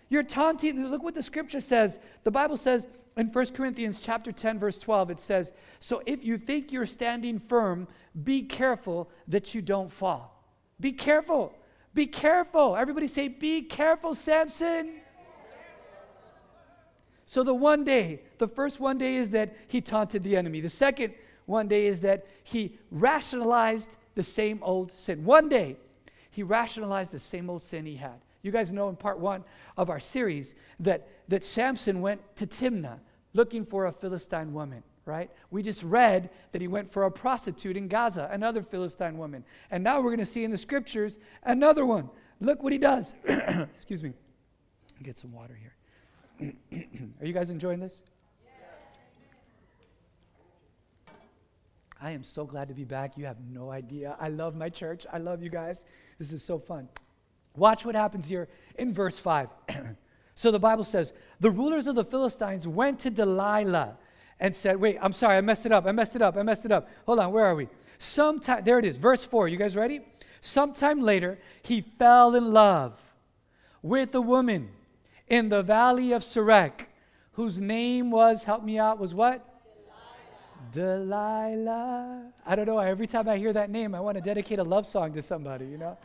You're 0.08 0.22
taunting. 0.22 0.86
Look 0.86 1.02
what 1.02 1.14
the 1.14 1.22
scripture 1.22 1.60
says. 1.60 1.98
The 2.24 2.30
Bible 2.30 2.56
says 2.56 2.86
in 3.16 3.28
1 3.28 3.46
Corinthians 3.54 3.98
chapter 3.98 4.30
10 4.30 4.58
verse 4.58 4.78
12 4.78 5.10
it 5.10 5.20
says, 5.20 5.52
"So 5.80 6.02
if 6.06 6.24
you 6.24 6.38
think 6.38 6.72
you're 6.72 6.86
standing 6.86 7.38
firm, 7.38 7.88
be 8.24 8.42
careful 8.42 9.10
that 9.28 9.54
you 9.54 9.62
don't 9.62 9.90
fall." 9.90 10.42
Be 10.80 10.92
careful. 10.92 11.54
Be 11.94 12.06
careful. 12.06 12.76
Everybody 12.76 13.06
say 13.06 13.28
be 13.28 13.62
careful, 13.62 14.14
Samson. 14.14 15.00
So 17.24 17.42
the 17.42 17.54
one 17.54 17.82
day, 17.82 18.22
the 18.38 18.46
first 18.46 18.78
one 18.78 18.98
day 18.98 19.16
is 19.16 19.30
that 19.30 19.56
he 19.66 19.80
taunted 19.80 20.22
the 20.22 20.36
enemy. 20.36 20.60
The 20.60 20.68
second 20.68 21.14
one 21.46 21.66
day 21.66 21.86
is 21.86 22.00
that 22.02 22.26
he 22.44 22.78
rationalized 22.90 23.96
the 24.14 24.22
same 24.22 24.62
old 24.62 24.92
sin. 24.92 25.24
One 25.24 25.48
day, 25.48 25.76
he 26.30 26.42
rationalized 26.42 27.12
the 27.12 27.18
same 27.18 27.50
old 27.50 27.62
sin 27.62 27.86
he 27.86 27.96
had. 27.96 28.20
You 28.46 28.52
guys 28.52 28.72
know 28.72 28.88
in 28.88 28.94
part 28.94 29.18
one 29.18 29.42
of 29.76 29.90
our 29.90 29.98
series 29.98 30.54
that, 30.78 31.08
that 31.26 31.42
Samson 31.42 32.00
went 32.00 32.20
to 32.36 32.46
Timnah 32.46 33.00
looking 33.34 33.64
for 33.64 33.86
a 33.86 33.92
Philistine 33.92 34.52
woman, 34.52 34.84
right? 35.04 35.30
We 35.50 35.64
just 35.64 35.82
read 35.82 36.30
that 36.52 36.62
he 36.62 36.68
went 36.68 36.92
for 36.92 37.04
a 37.04 37.10
prostitute 37.10 37.76
in 37.76 37.88
Gaza, 37.88 38.28
another 38.30 38.62
Philistine 38.62 39.18
woman. 39.18 39.44
And 39.72 39.82
now 39.82 40.00
we're 40.00 40.10
going 40.10 40.18
to 40.18 40.24
see 40.24 40.44
in 40.44 40.52
the 40.52 40.58
scriptures 40.58 41.18
another 41.42 41.84
one. 41.84 42.08
Look 42.40 42.62
what 42.62 42.72
he 42.72 42.78
does. 42.78 43.16
Excuse 43.26 44.04
me. 44.04 44.12
Get 45.02 45.18
some 45.18 45.32
water 45.32 45.58
here. 45.60 46.54
Are 47.20 47.26
you 47.26 47.32
guys 47.32 47.50
enjoying 47.50 47.80
this? 47.80 48.00
I 52.00 52.12
am 52.12 52.22
so 52.22 52.44
glad 52.44 52.68
to 52.68 52.74
be 52.74 52.84
back. 52.84 53.18
You 53.18 53.24
have 53.24 53.40
no 53.40 53.70
idea. 53.70 54.16
I 54.20 54.28
love 54.28 54.54
my 54.54 54.68
church. 54.68 55.04
I 55.12 55.18
love 55.18 55.42
you 55.42 55.50
guys. 55.50 55.82
This 56.18 56.32
is 56.32 56.44
so 56.44 56.58
fun. 56.58 56.88
Watch 57.56 57.84
what 57.84 57.94
happens 57.94 58.28
here 58.28 58.48
in 58.78 58.92
verse 58.92 59.18
5. 59.18 59.48
so 60.34 60.50
the 60.50 60.58
Bible 60.58 60.84
says, 60.84 61.12
The 61.40 61.50
rulers 61.50 61.86
of 61.86 61.94
the 61.94 62.04
Philistines 62.04 62.66
went 62.66 62.98
to 63.00 63.10
Delilah 63.10 63.96
and 64.38 64.54
said, 64.54 64.76
Wait, 64.76 64.98
I'm 65.00 65.12
sorry, 65.12 65.36
I 65.36 65.40
messed 65.40 65.66
it 65.66 65.72
up. 65.72 65.86
I 65.86 65.92
messed 65.92 66.14
it 66.14 66.22
up. 66.22 66.36
I 66.36 66.42
messed 66.42 66.64
it 66.64 66.72
up. 66.72 66.88
Hold 67.06 67.18
on, 67.18 67.32
where 67.32 67.44
are 67.44 67.54
we? 67.54 67.68
Sometime, 67.98 68.62
there 68.64 68.78
it 68.78 68.84
is, 68.84 68.96
verse 68.96 69.24
4. 69.24 69.48
You 69.48 69.56
guys 69.56 69.74
ready? 69.76 70.00
Sometime 70.40 71.00
later, 71.00 71.38
he 71.62 71.80
fell 71.80 72.34
in 72.34 72.52
love 72.52 73.00
with 73.82 74.14
a 74.14 74.20
woman 74.20 74.68
in 75.28 75.48
the 75.48 75.62
valley 75.62 76.12
of 76.12 76.22
Sorek, 76.22 76.86
whose 77.32 77.60
name 77.60 78.10
was, 78.10 78.44
help 78.44 78.62
me 78.62 78.78
out, 78.78 78.98
was 78.98 79.14
what? 79.14 79.44
Delilah. 80.72 81.56
Delilah. 81.56 82.22
I 82.46 82.54
don't 82.54 82.66
know. 82.66 82.78
Every 82.78 83.06
time 83.06 83.28
I 83.28 83.38
hear 83.38 83.52
that 83.52 83.70
name, 83.70 83.94
I 83.94 84.00
want 84.00 84.16
to 84.16 84.22
dedicate 84.22 84.58
a 84.58 84.64
love 84.64 84.86
song 84.86 85.12
to 85.14 85.22
somebody, 85.22 85.66
you 85.66 85.78
know? 85.78 85.96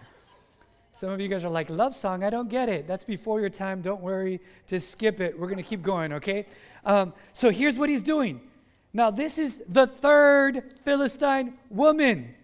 Some 1.02 1.10
of 1.10 1.20
you 1.20 1.30
guys 1.30 1.44
are 1.44 1.50
like, 1.50 1.68
love 1.72 1.96
song? 1.96 2.24
I 2.24 2.30
don't 2.30 2.48
get 2.48 2.70
it. 2.70 2.88
That's 2.88 3.04
before 3.04 3.40
your 3.40 3.50
time. 3.50 3.82
Don't 3.82 4.02
worry. 4.02 4.40
Just 4.68 4.92
skip 4.92 5.20
it. 5.20 5.38
We're 5.38 5.48
going 5.48 5.58
to 5.58 5.64
keep 5.64 5.82
going, 5.82 6.14
okay? 6.14 6.46
Um, 6.86 7.14
so 7.34 7.50
here's 7.50 7.76
what 7.76 7.90
he's 7.90 8.04
doing. 8.04 8.40
Now, 8.94 9.10
this 9.10 9.40
is 9.40 9.64
the 9.68 9.88
third 9.88 10.62
Philistine 10.86 11.56
woman. 11.72 12.36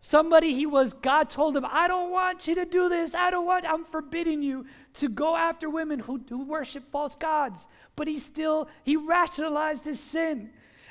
Somebody 0.00 0.54
he 0.54 0.64
was, 0.64 0.94
God 0.94 1.28
told 1.28 1.54
him, 1.54 1.66
I 1.68 1.86
don't 1.86 2.10
want 2.10 2.48
you 2.48 2.54
to 2.54 2.64
do 2.64 2.88
this. 2.88 3.14
I 3.14 3.30
don't 3.30 3.44
want, 3.44 3.66
I'm 3.66 3.84
forbidding 3.84 4.42
you 4.42 4.64
to 4.94 5.10
go 5.10 5.36
after 5.36 5.68
women 5.68 5.98
who, 5.98 6.22
who 6.26 6.42
worship 6.42 6.90
false 6.90 7.14
gods. 7.14 7.68
But 7.96 8.08
he 8.08 8.16
still, 8.16 8.66
he 8.82 8.96
rationalized 8.96 9.84
his 9.84 10.00
sin. 10.00 10.48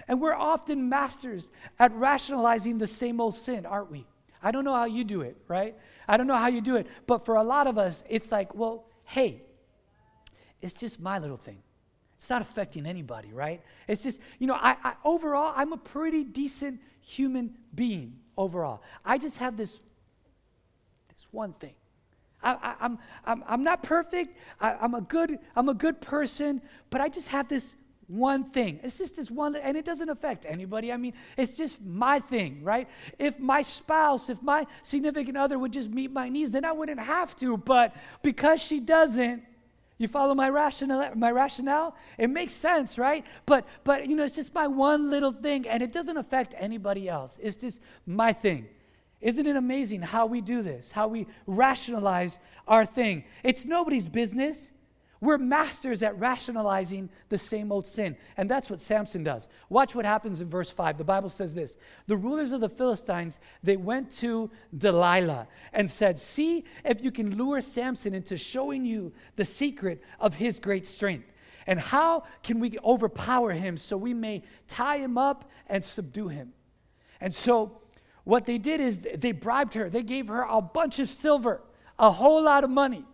And 0.08 0.22
we're 0.22 0.36
often 0.36 0.90
masters 0.90 1.50
at 1.80 1.92
rationalizing 1.96 2.78
the 2.78 2.86
same 2.86 3.20
old 3.20 3.34
sin, 3.34 3.66
aren't 3.66 3.90
we? 3.90 4.06
I 4.44 4.52
don't 4.52 4.64
know 4.64 4.76
how 4.76 4.86
you 4.86 5.04
do 5.04 5.22
it, 5.22 5.38
right? 5.48 5.76
I 6.08 6.18
don't 6.18 6.28
know 6.28 6.38
how 6.38 6.48
you 6.48 6.62
do 6.62 6.76
it. 6.76 6.88
But 7.08 7.26
for 7.26 7.36
a 7.36 7.44
lot 7.44 7.68
of 7.68 7.78
us, 7.78 8.04
it's 8.10 8.32
like, 8.32 8.56
well, 8.56 8.86
hey, 9.06 9.42
it's 10.62 10.74
just 10.74 11.00
my 11.00 11.20
little 11.20 11.38
thing. 11.38 11.60
It's 12.18 12.30
not 12.30 12.42
affecting 12.42 12.86
anybody, 12.86 13.34
right? 13.34 13.62
It's 13.88 14.02
just, 14.02 14.20
you 14.40 14.48
know, 14.48 14.54
I, 14.56 14.78
I 14.84 14.94
overall, 15.04 15.54
I'm 15.56 15.74
a 15.74 15.78
pretty 15.78 16.24
decent 16.24 16.80
human 17.02 17.54
being 17.76 18.18
overall. 18.38 18.82
I 19.04 19.18
just 19.18 19.38
have 19.38 19.58
this, 19.58 19.72
this 21.10 21.26
one 21.32 21.54
thing. 21.54 21.74
I, 22.42 22.76
am 22.82 23.00
I'm, 23.26 23.44
I'm 23.48 23.64
not 23.64 23.84
perfect. 23.84 24.38
I, 24.60 24.74
I'm, 24.74 24.94
a 24.94 25.02
good, 25.02 25.40
I'm 25.56 25.70
a 25.70 25.74
good 25.74 26.02
person, 26.02 26.62
but 26.90 27.02
I 27.02 27.10
just 27.10 27.30
have 27.30 27.48
this 27.48 27.76
one 28.08 28.52
thing. 28.52 28.80
It's 28.84 28.98
just 28.98 29.16
this 29.16 29.32
one, 29.32 29.56
and 29.56 29.78
it 29.78 29.86
doesn't 29.86 30.10
affect 30.10 30.46
anybody. 30.46 30.92
I 30.92 30.98
mean, 30.98 31.14
it's 31.38 31.52
just 31.52 31.82
my 31.82 32.20
thing, 32.20 32.64
right? 32.64 32.88
If 33.18 33.40
my 33.40 33.62
spouse, 33.62 34.30
if 34.30 34.42
my 34.42 34.66
significant 34.82 35.38
other 35.38 35.58
would 35.58 35.74
just 35.74 35.90
meet 35.90 36.12
my 36.12 36.30
needs, 36.30 36.52
then 36.52 36.66
I 36.66 36.72
wouldn't 36.72 37.00
have 37.00 37.36
to. 37.38 37.58
But 37.58 37.96
because 38.22 38.62
she 38.62 38.80
doesn't, 38.80 39.44
you 39.98 40.08
follow 40.08 40.36
my 40.36 40.50
rationale, 40.50 41.16
my 41.16 41.32
rationale? 41.32 41.96
It 42.18 42.30
makes 42.30 42.54
sense, 42.54 42.98
right? 42.98 43.26
But 43.46 43.66
but 43.84 44.08
you 44.08 44.16
know, 44.16 44.24
it's 44.24 44.36
just 44.36 44.54
my 44.54 44.68
one 44.68 45.10
little 45.10 45.32
thing, 45.32 45.68
and 45.68 45.82
it 45.82 45.92
doesn't 45.92 46.18
affect 46.18 46.56
anybody 46.58 47.08
else. 47.08 47.40
It's 47.42 47.56
just 47.56 47.80
my 48.06 48.34
thing. 48.34 48.68
Isn't 49.22 49.48
it 49.48 49.56
amazing 49.56 50.02
how 50.02 50.26
we 50.26 50.42
do 50.42 50.62
this? 50.62 50.92
How 50.92 51.08
we 51.08 51.28
rationalize 51.48 52.40
our 52.68 52.86
thing? 52.86 53.24
It's 53.44 53.64
nobody's 53.64 54.08
business. 54.08 54.72
We're 55.24 55.38
masters 55.38 56.04
at 56.04 56.20
rationalizing 56.20 57.10
the 57.30 57.38
same 57.38 57.72
old 57.72 57.86
sin. 57.86 58.18
And 58.36 58.52
that's 58.52 58.70
what 58.70 58.82
Samson 58.82 59.24
does. 59.24 59.48
Watch 59.70 59.96
what 59.96 60.04
happens 60.04 60.42
in 60.42 60.50
verse 60.50 60.70
5. 60.70 60.98
The 60.98 61.06
Bible 61.06 61.30
says 61.30 61.56
this 61.56 61.78
The 62.08 62.18
rulers 62.18 62.52
of 62.52 62.60
the 62.60 62.68
Philistines, 62.68 63.40
they 63.64 63.78
went 63.78 64.12
to 64.18 64.52
Delilah 64.78 65.48
and 65.72 65.90
said, 65.90 66.20
See 66.20 66.66
if 66.84 67.02
you 67.02 67.10
can 67.10 67.38
lure 67.38 67.62
Samson 67.62 68.14
into 68.14 68.36
showing 68.36 68.84
you 68.84 69.14
the 69.38 69.46
secret 69.46 70.04
of 70.20 70.34
his 70.34 70.60
great 70.60 70.86
strength. 70.86 71.32
And 71.68 71.80
how 71.80 72.26
can 72.44 72.60
we 72.60 72.78
overpower 72.84 73.54
him 73.54 73.78
so 73.78 73.96
we 73.96 74.14
may 74.14 74.44
tie 74.68 74.98
him 74.98 75.18
up 75.18 75.50
and 75.68 75.86
subdue 75.86 76.28
him? 76.28 76.52
And 77.22 77.34
so, 77.34 77.80
what 78.26 78.46
they 78.46 78.58
did 78.58 78.82
is 78.82 79.00
they 79.00 79.32
bribed 79.32 79.76
her. 79.76 79.90
They 79.90 80.04
gave 80.04 80.28
her 80.28 80.42
a 80.42 80.60
bunch 80.60 81.00
of 81.00 81.08
silver, 81.08 81.62
a 81.98 82.12
whole 82.12 82.44
lot 82.44 82.66
of 82.66 82.70
money. 82.70 83.06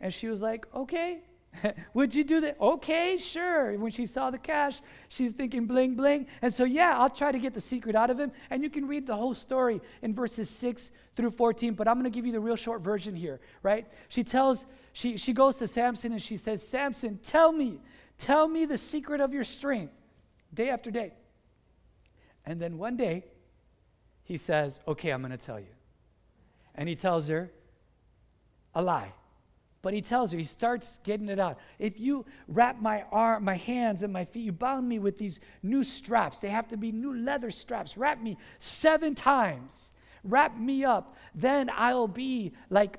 And 0.00 0.14
she 0.14 0.28
was 0.28 0.40
like, 0.40 0.64
okay, 0.72 1.22
Would 1.94 2.14
you 2.14 2.24
do 2.24 2.40
that? 2.40 2.56
Okay, 2.60 3.18
sure. 3.18 3.78
When 3.78 3.90
she 3.90 4.06
saw 4.06 4.30
the 4.30 4.38
cash, 4.38 4.80
she's 5.08 5.32
thinking 5.32 5.66
bling, 5.66 5.94
bling. 5.94 6.26
And 6.42 6.52
so, 6.52 6.64
yeah, 6.64 6.98
I'll 6.98 7.10
try 7.10 7.32
to 7.32 7.38
get 7.38 7.54
the 7.54 7.60
secret 7.60 7.94
out 7.94 8.10
of 8.10 8.18
him. 8.18 8.32
And 8.50 8.62
you 8.62 8.70
can 8.70 8.86
read 8.86 9.06
the 9.06 9.16
whole 9.16 9.34
story 9.34 9.80
in 10.02 10.14
verses 10.14 10.50
6 10.50 10.90
through 11.14 11.30
14, 11.30 11.74
but 11.74 11.88
I'm 11.88 11.94
going 11.94 12.04
to 12.04 12.10
give 12.10 12.26
you 12.26 12.32
the 12.32 12.40
real 12.40 12.56
short 12.56 12.82
version 12.82 13.14
here, 13.14 13.40
right? 13.62 13.86
She 14.08 14.22
tells, 14.22 14.66
she, 14.92 15.16
she 15.16 15.32
goes 15.32 15.56
to 15.58 15.68
Samson 15.68 16.12
and 16.12 16.22
she 16.22 16.36
says, 16.36 16.66
Samson, 16.66 17.18
tell 17.22 17.52
me, 17.52 17.80
tell 18.18 18.48
me 18.48 18.64
the 18.64 18.76
secret 18.76 19.20
of 19.20 19.32
your 19.32 19.44
strength 19.44 19.92
day 20.52 20.70
after 20.70 20.90
day. 20.90 21.12
And 22.44 22.60
then 22.60 22.78
one 22.78 22.96
day, 22.96 23.24
he 24.22 24.36
says, 24.36 24.80
Okay, 24.86 25.10
I'm 25.10 25.20
going 25.20 25.30
to 25.30 25.38
tell 25.38 25.60
you. 25.60 25.66
And 26.74 26.88
he 26.88 26.96
tells 26.96 27.28
her 27.28 27.50
a 28.74 28.82
lie. 28.82 29.12
But 29.82 29.94
he 29.94 30.02
tells 30.02 30.32
her, 30.32 30.38
he 30.38 30.44
starts 30.44 30.98
getting 31.04 31.28
it 31.28 31.38
out. 31.38 31.58
If 31.78 32.00
you 32.00 32.24
wrap 32.48 32.80
my 32.80 33.04
arm, 33.12 33.44
my 33.44 33.56
hands 33.56 34.02
and 34.02 34.12
my 34.12 34.24
feet, 34.24 34.44
you 34.44 34.52
bound 34.52 34.88
me 34.88 34.98
with 34.98 35.18
these 35.18 35.38
new 35.62 35.84
straps. 35.84 36.40
They 36.40 36.48
have 36.48 36.68
to 36.68 36.76
be 36.76 36.90
new 36.90 37.16
leather 37.16 37.50
straps. 37.50 37.96
Wrap 37.96 38.20
me 38.20 38.36
seven 38.58 39.14
times. 39.14 39.92
Wrap 40.24 40.58
me 40.58 40.84
up. 40.84 41.16
Then 41.34 41.70
I'll 41.72 42.08
be 42.08 42.52
like, 42.68 42.98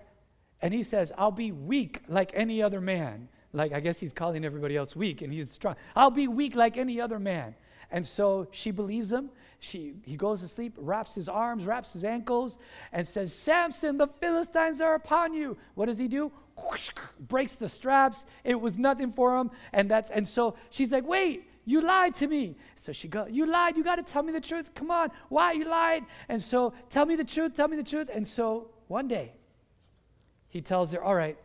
and 0.62 0.74
he 0.74 0.82
says, 0.84 1.12
I'll 1.18 1.32
be 1.32 1.52
weak 1.52 2.02
like 2.08 2.32
any 2.34 2.62
other 2.62 2.80
man. 2.80 3.28
Like, 3.54 3.74
I 3.74 3.80
guess 3.80 4.00
he's 4.00 4.14
calling 4.14 4.46
everybody 4.46 4.78
else 4.78 4.96
weak 4.96 5.22
and 5.22 5.32
he's 5.32 5.52
strong. 5.52 5.76
I'll 5.96 6.12
be 6.12 6.28
weak 6.28 6.56
like 6.56 6.78
any 6.78 7.02
other 7.02 7.20
man. 7.20 7.56
And 7.92 8.06
so 8.06 8.48
she 8.52 8.72
believes 8.72 9.12
him. 9.12 9.30
She, 9.60 9.96
he 10.04 10.16
goes 10.16 10.42
to 10.42 10.48
sleep, 10.48 10.74
wraps 10.78 11.16
his 11.16 11.28
arms, 11.28 11.66
wraps 11.66 11.94
his 11.94 12.04
ankles, 12.04 12.58
and 12.92 13.08
says, 13.08 13.34
Samson, 13.34 13.98
the 13.98 14.08
Philistines 14.08 14.82
are 14.82 14.94
upon 14.94 15.34
you. 15.34 15.58
What 15.74 15.88
does 15.88 15.98
he 15.98 16.08
do? 16.08 16.32
breaks 17.20 17.56
the 17.56 17.70
straps. 17.70 18.26
It 18.44 18.60
was 18.60 18.78
nothing 18.78 19.12
for 19.12 19.38
him. 19.38 19.52
And 19.74 19.90
that's 19.90 20.12
and 20.12 20.28
so 20.28 20.56
she's 20.70 20.92
like, 20.92 21.08
wait, 21.08 21.50
you 21.66 21.82
lied 21.82 22.14
to 22.16 22.28
me. 22.28 22.56
So 22.76 22.92
she 22.92 23.08
go, 23.08 23.26
you 23.26 23.46
lied. 23.46 23.78
You 23.78 23.84
got 23.84 23.96
to 23.96 24.04
tell 24.04 24.24
me 24.24 24.32
the 24.32 24.42
truth. 24.42 24.74
Come 24.76 24.92
on, 24.92 25.10
why 25.30 25.54
you 25.54 25.66
lied? 25.66 26.04
And 26.30 26.42
so 26.42 26.74
tell 26.90 27.06
me 27.06 27.16
the 27.16 27.26
truth. 27.26 27.56
Tell 27.56 27.68
me 27.68 27.78
the 27.78 27.84
truth. 27.84 28.10
And 28.14 28.28
so 28.28 28.70
one 28.88 29.08
day, 29.08 29.34
he 30.50 30.62
tells 30.62 30.92
her, 30.92 31.04
all 31.04 31.16
right. 31.16 31.38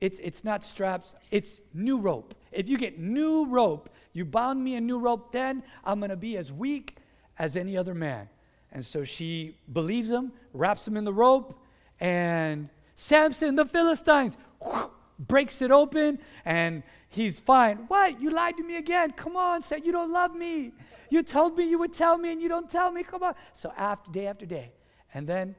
It's, 0.00 0.18
it's 0.18 0.44
not 0.44 0.62
straps, 0.62 1.14
it's 1.30 1.62
new 1.72 1.98
rope. 1.98 2.34
If 2.52 2.68
you 2.68 2.76
get 2.76 2.98
new 2.98 3.46
rope, 3.46 3.88
you 4.14 4.24
bound 4.24 4.64
me 4.64 4.76
in 4.76 4.86
new 4.86 4.98
rope, 4.98 5.32
then 5.32 5.62
I'm 5.84 5.98
going 5.98 6.10
to 6.10 6.16
be 6.16 6.38
as 6.38 6.50
weak 6.50 6.96
as 7.38 7.56
any 7.56 7.76
other 7.76 7.94
man. 7.94 8.30
And 8.72 8.84
so 8.84 9.04
she 9.04 9.58
believes 9.72 10.10
him, 10.10 10.32
wraps 10.52 10.88
him 10.88 10.96
in 10.96 11.04
the 11.04 11.12
rope, 11.12 11.60
and 12.00 12.68
Samson, 12.94 13.56
the 13.56 13.66
Philistines, 13.66 14.36
whoosh, 14.60 14.86
breaks 15.18 15.62
it 15.62 15.70
open, 15.70 16.18
and 16.44 16.82
he's 17.08 17.38
fine. 17.38 17.84
What? 17.88 18.20
You 18.20 18.30
lied 18.30 18.56
to 18.56 18.64
me 18.64 18.76
again. 18.76 19.12
Come 19.12 19.36
on, 19.36 19.62
said 19.62 19.84
you 19.84 19.92
don't 19.92 20.12
love 20.12 20.34
me. 20.34 20.72
You 21.10 21.22
told 21.22 21.56
me 21.56 21.68
you 21.68 21.78
would 21.78 21.92
tell 21.92 22.16
me, 22.16 22.32
and 22.32 22.40
you 22.40 22.48
don't 22.48 22.68
tell 22.68 22.90
me. 22.90 23.02
Come 23.02 23.22
on. 23.22 23.34
So 23.52 23.72
after 23.76 24.10
day 24.10 24.26
after 24.26 24.46
day, 24.46 24.72
and 25.12 25.26
then 25.26 25.54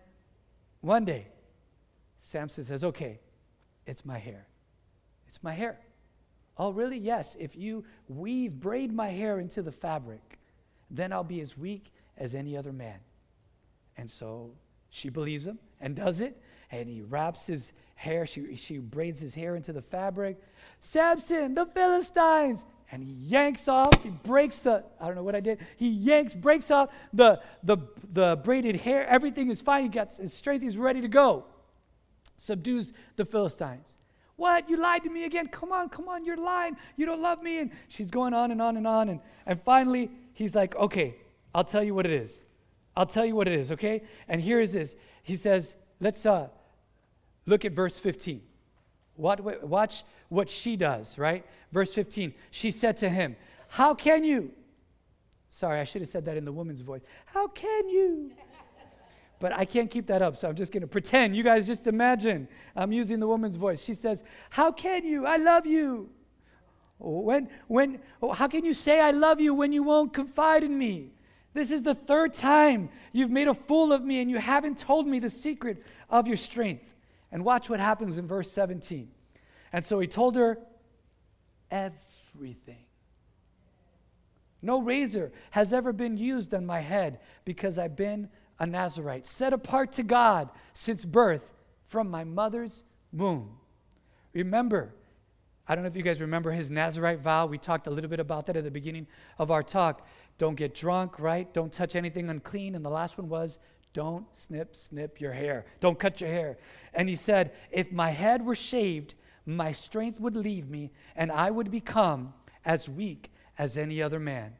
one 0.82 1.06
day, 1.06 1.28
Samson 2.20 2.63
says, 2.63 2.84
"Okay, 2.84 3.20
it's 3.86 4.04
my 4.04 4.18
hair. 4.18 4.48
It's 5.28 5.41
my 5.44 5.54
hair." 5.54 5.80
Oh, 6.58 6.72
really? 6.72 6.98
Yes. 6.98 7.36
If 7.39 7.56
you 7.56 7.84
weave, 8.08 8.54
braid 8.54 8.94
my 8.94 9.10
hair 9.10 9.39
into 9.39 9.62
the 9.62 9.72
fabric, 9.72 10.39
then 10.89 11.12
I'll 11.12 11.24
be 11.24 11.41
as 11.41 11.58
weak 11.58 11.91
as 12.18 12.36
any 12.36 12.56
other 12.56 12.72
man. 12.72 13.00
And 13.98 14.10
so 14.10 14.52
she 14.89 15.10
believes 15.10 15.46
him 15.46 15.60
and 15.82 15.96
does 15.96 16.22
it 16.22 16.41
and 16.72 16.89
he 16.89 17.02
wraps 17.02 17.48
his 17.48 17.74
hair, 17.96 18.26
she, 18.26 18.56
she 18.56 18.78
braids 18.78 19.20
his 19.20 19.34
hair 19.34 19.56
into 19.56 19.72
the 19.72 19.82
fabric. 19.82 20.38
Samson, 20.80 21.54
the 21.54 21.65
Philistines! 21.65 22.65
And 22.91 23.04
he 23.04 23.12
yanks 23.12 23.68
off, 23.68 24.04
he 24.04 24.10
breaks 24.10 24.60
the, 24.60 24.84
I 25.00 25.08
don't 25.08 25.15
know 25.15 25.24
what 25.24 25.36
I 25.36 25.39
did. 25.39 25.60
He 25.78 25.89
yanks, 25.89 26.34
breaks 26.34 26.70
off 26.70 26.89
the, 27.13 27.41
the, 27.63 27.78
the 28.13 28.36
braided 28.44 28.76
hair. 28.76 29.08
Everything 29.08 29.50
is 29.50 29.60
fine. 29.60 29.84
He 29.84 29.89
gets 29.89 30.18
his 30.18 30.34
strength, 30.34 30.62
he's 30.62 30.78
ready 30.78 31.02
to 31.02 31.08
go. 31.08 31.46
Subdues 32.38 32.94
the 33.15 33.26
Philistines. 33.26 33.94
What? 34.38 34.69
You 34.69 34.78
lied 34.78 35.04
to 35.04 35.10
me 35.10 35.24
again? 35.24 35.48
Come 35.48 35.71
on, 35.71 35.89
come 35.89 36.08
on, 36.10 36.26
you're 36.26 36.38
lying. 36.38 36.76
You 36.98 37.06
don't 37.06 37.21
love 37.21 37.41
me. 37.41 37.60
And 37.60 37.71
she's 37.88 38.12
going 38.12 38.34
on 38.34 38.52
and 38.52 38.62
on 38.62 38.78
and 38.78 38.86
on. 38.86 39.10
And, 39.10 39.19
and 39.45 39.62
finally, 39.62 40.12
he's 40.34 40.56
like, 40.56 40.76
okay, 40.76 41.15
I'll 41.54 41.63
tell 41.63 41.84
you 41.84 41.95
what 41.95 42.06
it 42.06 42.12
is. 42.12 42.45
I'll 42.98 43.06
tell 43.06 43.26
you 43.26 43.36
what 43.36 43.48
it 43.48 43.54
is, 43.54 43.71
okay? 43.71 44.04
And 44.28 44.41
here 44.41 44.60
is 44.60 44.71
this. 44.74 44.95
He 45.24 45.36
says, 45.36 45.76
let's 46.00 46.26
uh, 46.26 46.48
look 47.45 47.65
at 47.65 47.74
verse 47.74 47.98
15. 47.98 48.41
What, 49.15 49.63
watch 49.65 50.04
what 50.30 50.50
she 50.50 50.76
does, 50.76 51.17
right? 51.17 51.45
Verse 51.71 51.93
15. 51.93 52.34
She 52.52 52.71
said 52.71 52.98
to 52.98 53.10
him, 53.10 53.36
How 53.69 53.93
can 53.93 54.24
you? 54.24 54.52
Sorry, 55.50 55.80
I 55.80 55.86
should 55.86 56.02
have 56.02 56.10
said 56.10 56.26
that 56.26 56.36
in 56.36 56.43
the 56.43 56.52
woman's 56.52 56.82
voice. 56.82 57.02
How 57.26 57.48
can 57.48 57.88
you? 57.88 58.32
But 59.45 59.53
I 59.53 59.63
can't 59.63 59.91
keep 59.91 60.08
that 60.08 60.23
up, 60.23 60.36
so 60.36 60.49
I'm 60.49 60.55
just 60.55 60.71
going 60.71 60.81
to 60.81 60.88
pretend. 60.88 61.36
You 61.36 61.43
guys 61.43 61.67
just 61.67 61.86
imagine 61.86 62.47
I'm 62.75 62.91
using 62.91 63.19
the 63.19 63.27
woman's 63.27 63.58
voice. 63.58 63.79
She 63.79 63.93
says, 63.93 64.23
How 64.49 64.71
can 64.71 65.05
you? 65.05 65.27
I 65.27 65.38
love 65.38 65.67
you. 65.67 66.10
When, 66.97 67.47
when, 67.67 67.99
oh, 68.23 68.34
how 68.34 68.47
can 68.47 68.65
you 68.65 68.73
say 68.73 68.99
I 68.99 69.12
love 69.12 69.39
you 69.39 69.53
when 69.53 69.71
you 69.71 69.84
won't 69.84 70.15
confide 70.15 70.63
in 70.63 70.75
me? 70.75 71.12
This 71.53 71.69
is 71.69 71.84
the 71.84 71.93
third 71.93 72.34
time 72.34 72.89
you've 73.13 73.29
made 73.29 73.47
a 73.47 73.53
fool 73.53 73.93
of 73.93 74.03
me 74.03 74.19
and 74.19 74.31
you 74.31 74.39
haven't 74.39 74.79
told 74.79 75.05
me 75.05 75.19
the 75.19 75.29
secret 75.29 75.86
of 76.10 76.25
your 76.25 76.38
strength. 76.38 76.95
And 77.31 77.45
watch 77.45 77.69
what 77.69 77.79
happens 77.79 78.17
in 78.17 78.25
verse 78.25 78.51
17. 78.51 79.12
And 79.71 79.86
so 79.86 79.99
he 79.99 80.08
told 80.08 80.38
her 80.38 80.58
everything. 81.69 82.84
No 84.63 84.81
razor 84.81 85.31
has 85.51 85.71
ever 85.71 85.93
been 85.93 86.17
used 86.17 86.51
on 86.55 86.65
my 86.65 86.79
head 86.79 87.19
because 87.43 87.77
I've 87.77 87.95
been 87.95 88.27
a 88.60 88.65
Nazarite, 88.65 89.28
set 89.28 89.54
apart 89.54 89.91
to 89.94 90.04
God 90.04 90.50
since 90.74 91.04
birth 91.04 91.52
from 91.88 92.10
my 92.10 92.24
mother's 92.24 92.84
womb. 93.12 93.58
Remember, 94.34 94.94
I 95.68 95.76
don't 95.76 95.84
know 95.84 95.88
if 95.88 95.96
you 95.96 96.04
guys 96.04 96.22
remember 96.22 96.52
his 96.52 96.70
Nazarite 96.70 97.20
vow. 97.20 97.48
We 97.48 97.58
talked 97.58 97.88
a 97.88 97.89
little 97.89 98.10
bit 98.10 98.20
about 98.20 98.46
that 98.46 98.56
at 98.58 98.63
the 98.63 98.72
beginning 98.72 99.08
of 99.39 99.50
our 99.52 99.63
talk. 99.63 100.06
Don't 100.38 100.56
get 100.56 100.76
drunk, 100.76 101.20
right? 101.20 101.52
Don't 101.54 101.72
touch 101.72 101.96
anything 101.96 102.30
unclean. 102.30 102.76
And 102.76 102.86
the 102.86 102.89
last 102.89 103.18
one 103.18 103.30
was 103.30 103.58
don't 103.94 104.26
snip, 104.36 104.76
snip 104.76 105.22
your 105.22 105.32
hair. 105.32 105.65
Don't 105.80 105.98
cut 105.98 106.20
your 106.20 106.30
hair. 106.30 106.58
And 106.94 107.08
he 107.08 107.15
said, 107.15 107.54
If 107.72 107.91
my 107.91 108.12
head 108.12 108.46
were 108.46 108.56
shaved, 108.56 109.15
my 109.46 109.72
strength 109.72 110.20
would 110.20 110.36
leave 110.36 110.70
me, 110.70 110.91
and 111.15 111.32
I 111.32 111.50
would 111.52 111.72
become 111.72 112.34
as 112.65 112.89
weak 112.89 113.32
as 113.58 113.78
any 113.78 114.02
other 114.02 114.20
man. 114.20 114.54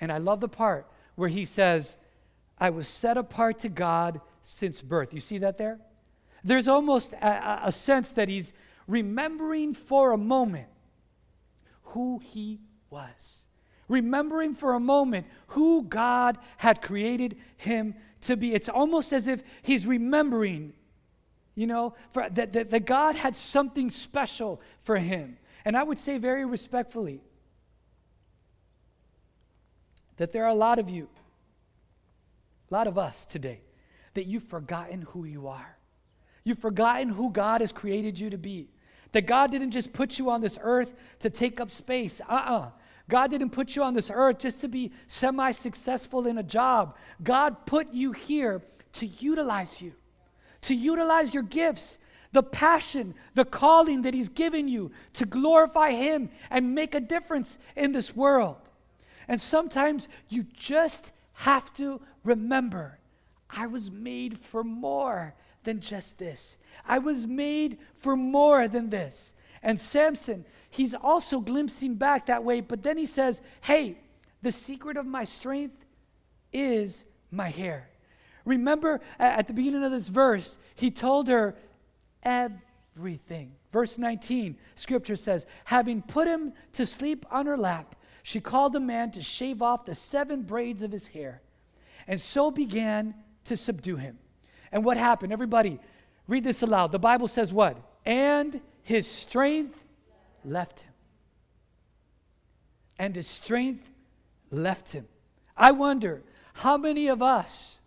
And 0.00 0.10
I 0.10 0.18
love 0.18 0.40
the 0.40 0.48
part 0.48 0.90
where 1.16 1.28
he 1.28 1.44
says, 1.44 1.96
I 2.60 2.70
was 2.70 2.88
set 2.88 3.16
apart 3.16 3.60
to 3.60 3.68
God 3.68 4.20
since 4.42 4.82
birth. 4.82 5.14
You 5.14 5.20
see 5.20 5.38
that 5.38 5.58
there? 5.58 5.78
There's 6.44 6.68
almost 6.68 7.12
a, 7.12 7.66
a 7.66 7.72
sense 7.72 8.12
that 8.12 8.28
he's 8.28 8.52
remembering 8.86 9.74
for 9.74 10.12
a 10.12 10.18
moment 10.18 10.68
who 11.82 12.20
he 12.22 12.60
was. 12.90 13.44
Remembering 13.88 14.54
for 14.54 14.74
a 14.74 14.80
moment 14.80 15.26
who 15.48 15.82
God 15.82 16.38
had 16.58 16.82
created 16.82 17.36
him 17.56 17.94
to 18.22 18.36
be. 18.36 18.54
It's 18.54 18.68
almost 18.68 19.12
as 19.12 19.28
if 19.28 19.42
he's 19.62 19.86
remembering, 19.86 20.72
you 21.54 21.66
know, 21.66 21.94
for, 22.12 22.28
that, 22.30 22.52
that, 22.52 22.70
that 22.70 22.84
God 22.86 23.14
had 23.14 23.34
something 23.36 23.90
special 23.90 24.60
for 24.82 24.96
him. 24.96 25.38
And 25.64 25.76
I 25.76 25.82
would 25.82 25.98
say 25.98 26.18
very 26.18 26.44
respectfully 26.44 27.22
that 30.16 30.32
there 30.32 30.44
are 30.44 30.50
a 30.50 30.54
lot 30.54 30.78
of 30.78 30.90
you, 30.90 31.08
a 32.70 32.74
lot 32.74 32.86
of 32.86 32.98
us 32.98 33.26
today, 33.26 33.60
that 34.14 34.26
you've 34.26 34.44
forgotten 34.44 35.02
who 35.02 35.24
you 35.24 35.48
are. 35.48 35.76
You've 36.44 36.58
forgotten 36.58 37.08
who 37.08 37.30
God 37.30 37.60
has 37.60 37.72
created 37.72 38.18
you 38.18 38.30
to 38.30 38.38
be. 38.38 38.68
That 39.12 39.26
God 39.26 39.50
didn't 39.50 39.70
just 39.70 39.92
put 39.92 40.18
you 40.18 40.30
on 40.30 40.40
this 40.40 40.58
earth 40.60 40.94
to 41.20 41.30
take 41.30 41.60
up 41.60 41.70
space. 41.70 42.20
Uh 42.20 42.32
uh-uh. 42.32 42.58
uh 42.58 42.70
God 43.08 43.30
didn't 43.30 43.50
put 43.50 43.74
you 43.74 43.82
on 43.82 43.94
this 43.94 44.10
earth 44.12 44.38
just 44.38 44.60
to 44.60 44.68
be 44.68 44.92
semi 45.06 45.50
successful 45.52 46.26
in 46.26 46.38
a 46.38 46.42
job. 46.42 46.96
God 47.22 47.66
put 47.66 47.92
you 47.92 48.12
here 48.12 48.62
to 48.94 49.06
utilize 49.06 49.80
you, 49.80 49.92
to 50.62 50.74
utilize 50.74 51.32
your 51.32 51.42
gifts, 51.42 51.98
the 52.32 52.42
passion, 52.42 53.14
the 53.34 53.46
calling 53.46 54.02
that 54.02 54.12
He's 54.12 54.28
given 54.28 54.68
you 54.68 54.90
to 55.14 55.24
glorify 55.24 55.92
Him 55.92 56.28
and 56.50 56.74
make 56.74 56.94
a 56.94 57.00
difference 57.00 57.58
in 57.76 57.92
this 57.92 58.14
world. 58.14 58.60
And 59.26 59.40
sometimes 59.40 60.08
you 60.28 60.44
just 60.54 61.12
have 61.32 61.72
to 61.74 62.00
remember 62.28 62.98
I 63.50 63.66
was 63.66 63.90
made 63.90 64.38
for 64.38 64.62
more 64.62 65.34
than 65.64 65.80
just 65.80 66.18
this. 66.18 66.58
I 66.86 66.98
was 66.98 67.26
made 67.26 67.78
for 67.98 68.16
more 68.16 68.68
than 68.68 68.90
this. 68.90 69.32
And 69.62 69.78
Samson, 69.78 70.44
he's 70.70 70.94
also 70.94 71.40
glimpsing 71.40 71.94
back 71.94 72.26
that 72.26 72.44
way, 72.44 72.60
but 72.60 72.82
then 72.82 72.96
he 72.96 73.06
says, 73.06 73.40
Hey, 73.60 73.98
the 74.42 74.52
secret 74.52 74.96
of 74.96 75.06
my 75.06 75.24
strength 75.24 75.84
is 76.52 77.04
my 77.30 77.48
hair. 77.48 77.88
Remember 78.44 79.00
at 79.18 79.46
the 79.46 79.52
beginning 79.52 79.84
of 79.84 79.90
this 79.90 80.08
verse, 80.08 80.58
he 80.74 80.90
told 80.90 81.28
her 81.28 81.56
everything. 82.22 83.52
Verse 83.72 83.98
19, 83.98 84.56
scripture 84.74 85.16
says, 85.16 85.44
Having 85.64 86.02
put 86.02 86.26
him 86.26 86.52
to 86.72 86.86
sleep 86.86 87.26
on 87.30 87.46
her 87.46 87.58
lap, 87.58 87.94
she 88.22 88.40
called 88.40 88.74
a 88.76 88.80
man 88.80 89.10
to 89.12 89.22
shave 89.22 89.60
off 89.60 89.84
the 89.84 89.94
seven 89.94 90.42
braids 90.42 90.82
of 90.82 90.92
his 90.92 91.08
hair, 91.08 91.42
and 92.08 92.20
so 92.20 92.50
began 92.50 93.14
to 93.44 93.56
subdue 93.56 93.96
him. 93.96 94.18
And 94.72 94.84
what 94.84 94.96
happened? 94.96 95.32
Everybody, 95.32 95.78
read 96.26 96.42
this 96.42 96.62
aloud. 96.62 96.90
The 96.90 96.98
Bible 96.98 97.28
says 97.28 97.52
what? 97.52 97.76
And 98.04 98.60
his 98.82 99.06
strength 99.06 99.78
left 100.44 100.80
him. 100.80 100.92
And 102.98 103.14
his 103.14 103.28
strength 103.28 103.88
left 104.50 104.92
him. 104.92 105.06
I 105.56 105.70
wonder 105.72 106.22
how 106.54 106.76
many 106.76 107.08
of 107.08 107.22
us, 107.22 107.78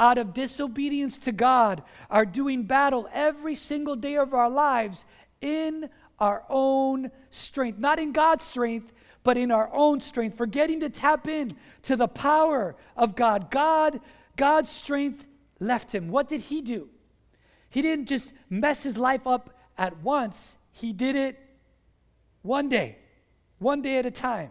out 0.00 0.18
of 0.18 0.32
disobedience 0.32 1.18
to 1.18 1.32
God, 1.32 1.82
are 2.10 2.24
doing 2.24 2.62
battle 2.62 3.08
every 3.12 3.54
single 3.54 3.96
day 3.96 4.16
of 4.16 4.32
our 4.32 4.50
lives 4.50 5.04
in 5.40 5.88
our 6.18 6.44
own 6.48 7.10
strength. 7.30 7.78
Not 7.78 7.98
in 7.98 8.12
God's 8.12 8.44
strength, 8.44 8.92
but 9.28 9.36
in 9.36 9.50
our 9.50 9.68
own 9.74 10.00
strength, 10.00 10.38
forgetting 10.38 10.80
to 10.80 10.88
tap 10.88 11.28
in 11.28 11.54
to 11.82 11.96
the 11.96 12.08
power 12.08 12.74
of 12.96 13.14
God. 13.14 13.50
God, 13.50 14.00
God's 14.38 14.70
strength 14.70 15.26
left 15.60 15.94
him. 15.94 16.08
What 16.08 16.30
did 16.30 16.40
he 16.40 16.62
do? 16.62 16.88
He 17.68 17.82
didn't 17.82 18.06
just 18.06 18.32
mess 18.48 18.82
his 18.82 18.96
life 18.96 19.26
up 19.26 19.50
at 19.76 20.02
once, 20.02 20.56
he 20.72 20.94
did 20.94 21.14
it 21.14 21.38
one 22.40 22.70
day, 22.70 22.96
one 23.58 23.82
day 23.82 23.98
at 23.98 24.06
a 24.06 24.10
time. 24.10 24.50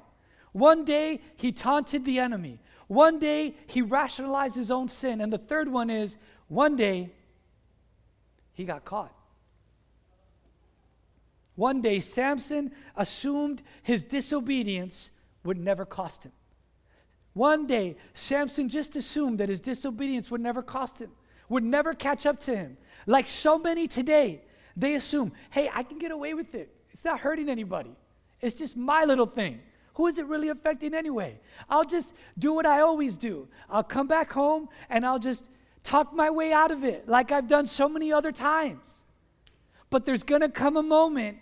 One 0.51 0.85
day 0.85 1.21
he 1.37 1.51
taunted 1.51 2.05
the 2.05 2.19
enemy. 2.19 2.59
One 2.85 3.17
day 3.17 3.55
he 3.65 3.81
rationalized 3.81 4.55
his 4.55 4.69
own 4.69 4.89
sin. 4.89 5.21
And 5.21 5.33
the 5.33 5.39
third 5.39 5.67
one 5.67 5.89
is 5.89 6.17
one 6.49 6.75
day 6.75 7.09
he 8.53 8.63
got 8.63 8.85
caught. 8.85 9.11
One 11.57 11.81
day 11.81 11.99
Samson 11.99 12.71
assumed 12.95 13.63
his 13.81 14.03
disobedience 14.03 15.09
would 15.43 15.57
never 15.57 15.85
cost 15.85 16.23
him. 16.23 16.31
One 17.33 17.65
day 17.65 17.97
Samson 18.13 18.69
just 18.69 18.95
assumed 18.95 19.39
that 19.39 19.49
his 19.49 19.59
disobedience 19.59 20.29
would 20.29 20.39
never 20.39 20.61
cost 20.61 20.99
him, 20.99 21.09
would 21.49 21.63
never 21.63 21.95
catch 21.95 22.27
up 22.27 22.39
to 22.41 22.55
him. 22.55 22.77
Like 23.07 23.25
so 23.25 23.57
many 23.57 23.87
today, 23.87 24.43
they 24.75 24.93
assume, 24.93 25.31
hey, 25.49 25.67
I 25.73 25.81
can 25.81 25.97
get 25.97 26.11
away 26.11 26.35
with 26.35 26.53
it. 26.53 26.71
It's 26.91 27.03
not 27.03 27.19
hurting 27.19 27.49
anybody. 27.49 27.95
It's 28.39 28.55
just 28.55 28.77
my 28.77 29.05
little 29.05 29.25
thing. 29.25 29.59
Who 29.95 30.05
is 30.05 30.19
it 30.19 30.27
really 30.27 30.49
affecting 30.49 30.93
anyway? 30.93 31.39
I'll 31.71 31.85
just 31.85 32.13
do 32.37 32.53
what 32.53 32.67
I 32.67 32.81
always 32.81 33.17
do. 33.17 33.47
I'll 33.67 33.83
come 33.83 34.05
back 34.05 34.31
home 34.31 34.69
and 34.91 35.03
I'll 35.03 35.17
just 35.17 35.49
talk 35.81 36.13
my 36.13 36.29
way 36.29 36.53
out 36.53 36.69
of 36.69 36.83
it 36.83 37.09
like 37.09 37.31
I've 37.31 37.47
done 37.47 37.65
so 37.65 37.89
many 37.89 38.13
other 38.13 38.31
times. 38.31 39.05
But 39.89 40.05
there's 40.05 40.21
going 40.21 40.41
to 40.41 40.49
come 40.49 40.77
a 40.77 40.83
moment 40.83 41.39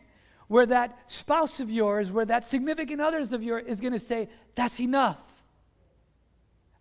where 0.47 0.65
that 0.65 0.99
spouse 1.07 1.59
of 1.59 1.69
yours, 1.71 2.11
where 2.11 2.25
that 2.25 2.45
significant 2.45 3.01
others 3.01 3.33
of 3.33 3.43
yours 3.43 3.63
is 3.67 3.81
going 3.81 3.93
to 3.93 3.99
say, 3.99 4.29
That's 4.53 4.79
enough. 4.79 5.19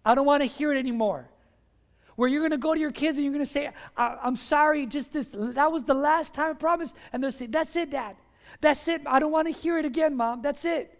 I 0.05 0.14
don't 0.14 0.27
want 0.27 0.42
to 0.42 0.46
hear 0.46 0.72
it 0.72 0.79
anymore. 0.79 1.29
Where 2.16 2.29
you're 2.29 2.42
going 2.42 2.53
to 2.53 2.59
go 2.59 2.74
to 2.74 2.81
your 2.81 2.92
kids 2.92 3.16
and 3.16 3.24
you're 3.24 3.33
going 3.33 3.44
to 3.44 3.50
say, 3.50 3.70
I'm 3.96 4.37
sorry, 4.37 4.87
just 4.87 5.12
this, 5.12 5.33
that 5.35 5.72
was 5.72 5.83
the 5.83 5.94
last 5.94 6.35
time 6.35 6.50
I 6.50 6.55
promised. 6.55 6.94
And 7.12 7.22
they'll 7.22 7.33
say, 7.33 7.46
That's 7.46 7.74
it, 7.77 7.90
Dad. 7.90 8.16
That's 8.61 8.87
it. 8.88 9.03
I 9.07 9.18
don't 9.18 9.33
want 9.33 9.48
to 9.48 9.53
hear 9.53 9.79
it 9.79 9.85
again, 9.85 10.16
Mom. 10.16 10.42
That's 10.42 10.64
it. 10.64 10.96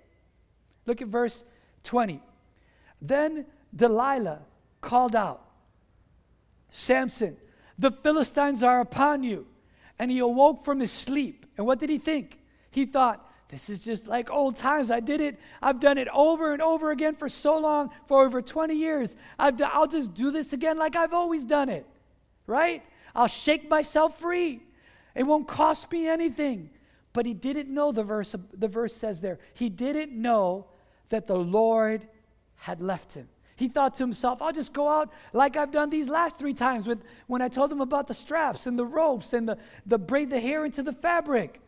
Look 0.87 1.03
at 1.03 1.09
verse 1.09 1.45
20. 1.85 2.21
Then 3.01 3.47
Delilah 3.75 4.41
called 4.81 5.15
out, 5.15 5.43
Samson, 6.71 7.37
the 7.79 7.91
Philistines 7.91 8.63
are 8.63 8.81
upon 8.81 9.23
you. 9.23 9.47
And 9.99 10.11
he 10.11 10.19
awoke 10.19 10.65
from 10.65 10.81
his 10.81 10.91
sleep. 10.91 11.47
And 11.57 11.67
what 11.67 11.79
did 11.79 11.89
he 11.89 11.99
think? 11.99 12.39
He 12.75 12.87
thought, 12.87 13.25
this 13.51 13.71
is 13.71 13.79
just 13.79 14.09
like 14.09 14.33
old 14.33 14.57
times. 14.57 14.91
I 14.91 14.99
did 14.99 15.21
it. 15.21 15.39
I've 15.63 15.79
done 15.79 15.97
it 15.97 16.09
over 16.13 16.53
and 16.53 16.61
over 16.61 16.91
again 16.91 17.15
for 17.15 17.29
so 17.29 17.57
long, 17.57 17.91
for 18.09 18.25
over 18.25 18.43
20 18.43 18.75
years. 18.75 19.15
I've 19.39 19.57
do, 19.57 19.63
I'll 19.63 19.87
just 19.87 20.13
do 20.13 20.33
this 20.33 20.53
again 20.53 20.77
like 20.77 20.97
I've 20.97 21.15
always 21.15 21.47
done 21.47 21.69
it, 21.69 21.87
right? 22.49 22.83
I'll 23.15 23.29
shake 23.29 23.71
myself 23.71 24.19
free. 24.19 24.61
It 25.15 25.23
won't 25.23 25.47
cost 25.47 25.89
me 25.93 26.09
anything. 26.09 26.69
But 27.13 27.27
he 27.27 27.33
didn't 27.33 27.73
know, 27.73 27.93
the 27.93 28.03
verse, 28.03 28.35
the 28.53 28.67
verse 28.67 28.93
says 28.93 29.21
there, 29.21 29.39
he 29.53 29.69
didn't 29.69 30.11
know 30.11 30.67
that 31.11 31.29
the 31.29 31.37
Lord 31.37 32.09
had 32.57 32.81
left 32.81 33.13
him. 33.13 33.29
He 33.55 33.69
thought 33.69 33.95
to 33.95 34.03
himself, 34.03 34.43
I'll 34.43 34.51
just 34.51 34.73
go 34.73 34.89
out 34.89 35.13
like 35.33 35.57
I've 35.57 35.71
done 35.71 35.91
these 35.91 36.09
last 36.09 36.41
three 36.41 36.55
times 36.55 36.89
with, 36.89 37.05
when 37.29 37.41
I 37.41 37.47
told 37.47 37.71
him 37.71 37.81
about 37.81 38.09
the 38.09 38.15
straps 38.15 38.67
and 38.67 38.77
the 38.77 38.85
ropes 38.85 39.33
and 39.33 39.49
the, 39.49 39.59
the 39.87 39.97
braid 39.99 40.31
the 40.31 40.41
hair 40.41 40.65
into 40.65 40.83
the 40.83 40.93
fabric. 40.93 41.61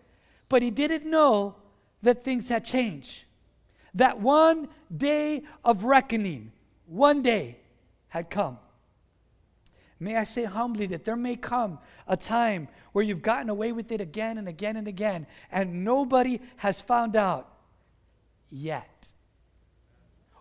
But 0.49 0.63
he 0.63 0.71
didn't 0.71 1.09
know 1.09 1.57
that 2.03 2.23
things 2.23 2.49
had 2.49 2.65
changed. 2.65 3.25
That 3.95 4.21
one 4.21 4.69
day 4.95 5.43
of 5.65 5.85
reckoning, 5.85 6.53
one 6.87 7.23
day 7.23 7.59
had 8.09 8.31
come. 8.31 8.59
May 9.99 10.17
I 10.17 10.25
say 10.25 10.45
humbly 10.45 10.87
that 10.89 11.05
there 11.05 11.17
may 11.17 11.37
come 11.37 11.79
a 12.07 12.17
time 12.17 12.69
where 12.93 13.05
you've 13.05 13.23
gotten 13.23 13.49
away 13.49 13.73
with 13.73 13.91
it 13.91 14.01
again 14.01 14.39
and 14.39 14.47
again 14.47 14.77
and 14.77 14.87
again, 14.87 15.27
and 15.51 15.85
nobody 15.85 16.41
has 16.57 16.81
found 16.81 17.17
out 17.17 17.51
yet. 18.51 19.09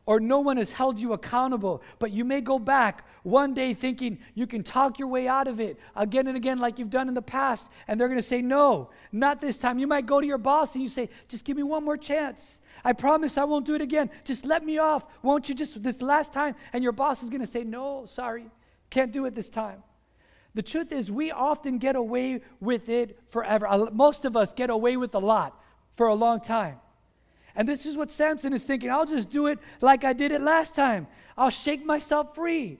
Or 0.08 0.20
no 0.20 0.39
one 0.39 0.58
has 0.58 0.72
held 0.72 1.00
you 1.00 1.13
accountable, 1.13 1.82
but 1.98 2.12
you 2.12 2.24
may 2.24 2.39
go 2.39 2.60
back 2.60 3.08
one 3.24 3.56
day 3.56 3.74
thinking 3.74 4.20
you 4.36 4.46
can 4.46 4.62
talk 4.62 5.00
your 5.00 5.08
way 5.08 5.28
out 5.28 5.48
of 5.48 5.60
it 5.60 5.80
again 5.96 6.28
and 6.28 6.38
again, 6.38 6.60
like 6.60 6.78
you've 6.78 6.91
done 6.91 7.08
in 7.08 7.15
the 7.15 7.24
past, 7.24 7.72
and 7.88 8.00
they're 8.00 8.08
going 8.08 8.20
to 8.20 8.28
say, 8.28 8.41
No, 8.41 8.91
not 9.12 9.41
this 9.41 9.58
time. 9.58 9.80
You 9.80 9.88
might 9.88 10.06
go 10.06 10.22
to 10.22 10.28
your 10.28 10.38
boss 10.38 10.76
and 10.76 10.84
you 10.84 10.89
say, 10.89 11.10
Just 11.28 11.44
give 11.44 11.58
me 11.58 11.63
one 11.63 11.84
more 11.84 11.98
chance. 11.98 12.60
I 12.84 12.94
promise 12.94 13.36
I 13.36 13.46
won't 13.46 13.65
do 13.65 13.74
it 13.74 13.82
again. 13.82 14.12
Just 14.26 14.46
let 14.46 14.63
me 14.63 14.78
off. 14.78 15.06
Won't 15.24 15.50
you 15.50 15.56
just 15.56 15.82
this 15.82 16.04
last 16.04 16.32
time? 16.32 16.54
And 16.72 16.84
your 16.84 16.94
boss 16.94 17.24
is 17.24 17.32
going 17.32 17.41
to 17.41 17.48
say, 17.48 17.63
No, 17.63 18.06
sorry. 18.06 18.46
Can't 18.91 19.12
do 19.12 19.26
it 19.26 19.34
this 19.34 19.50
time. 19.50 19.82
The 20.54 20.62
truth 20.62 20.91
is, 20.91 21.12
we 21.12 21.32
often 21.32 21.80
get 21.80 21.96
away 21.96 22.41
with 22.62 22.89
it 22.89 23.20
forever. 23.30 23.89
Most 23.91 24.24
of 24.24 24.38
us 24.38 24.54
get 24.54 24.70
away 24.70 24.98
with 24.98 25.15
a 25.15 25.20
lot 25.20 25.60
for 25.98 26.08
a 26.08 26.13
long 26.13 26.39
time. 26.39 26.78
And 27.56 27.68
this 27.68 27.86
is 27.86 27.96
what 27.96 28.12
Samson 28.12 28.54
is 28.54 28.63
thinking 28.63 28.89
I'll 28.89 29.06
just 29.06 29.30
do 29.30 29.48
it 29.48 29.60
like 29.82 30.04
I 30.04 30.13
did 30.13 30.32
it 30.32 30.41
last 30.41 30.76
time, 30.76 31.08
I'll 31.38 31.50
shake 31.50 31.86
myself 31.86 32.36
free. 32.36 32.80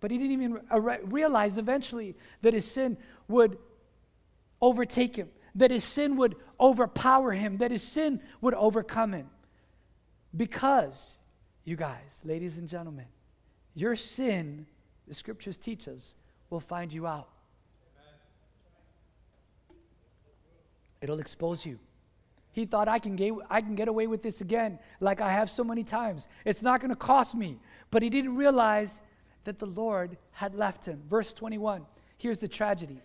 But 0.00 0.10
he 0.10 0.18
didn't 0.18 0.32
even 0.32 0.60
realize 1.04 1.56
eventually 1.56 2.14
that 2.42 2.52
his 2.52 2.64
sin 2.64 2.96
would 3.28 3.56
overtake 4.60 5.16
him, 5.16 5.28
that 5.54 5.70
his 5.70 5.82
sin 5.82 6.16
would 6.16 6.36
overpower 6.60 7.32
him, 7.32 7.58
that 7.58 7.70
his 7.70 7.82
sin 7.82 8.20
would 8.40 8.54
overcome 8.54 9.12
him. 9.12 9.28
Because, 10.36 11.18
you 11.64 11.76
guys, 11.76 12.20
ladies 12.24 12.58
and 12.58 12.68
gentlemen, 12.68 13.06
your 13.74 13.96
sin 13.96 14.66
the 15.06 15.14
scriptures 15.14 15.58
teach 15.58 15.88
us, 15.88 16.14
will 16.50 16.60
find 16.60 16.92
you 16.92 17.06
out. 17.06 17.28
It'll 21.00 21.18
expose 21.18 21.66
you. 21.66 21.78
He 22.54 22.66
thought, 22.66 22.86
I 22.86 23.00
can, 23.00 23.16
get, 23.16 23.32
I 23.50 23.60
can 23.60 23.74
get 23.74 23.88
away 23.88 24.06
with 24.06 24.22
this 24.22 24.40
again, 24.40 24.78
like 25.00 25.20
I 25.20 25.32
have 25.32 25.50
so 25.50 25.64
many 25.64 25.82
times. 25.82 26.28
It's 26.44 26.62
not 26.62 26.80
going 26.80 26.90
to 26.90 26.96
cost 26.96 27.34
me. 27.34 27.58
But 27.90 28.02
he 28.02 28.08
didn't 28.08 28.36
realize 28.36 29.00
that 29.42 29.58
the 29.58 29.66
Lord 29.66 30.16
had 30.30 30.54
left 30.54 30.84
him. 30.84 31.02
Verse 31.10 31.32
21, 31.32 31.84
here's 32.16 32.38
the 32.38 32.46
tragedy. 32.46 33.00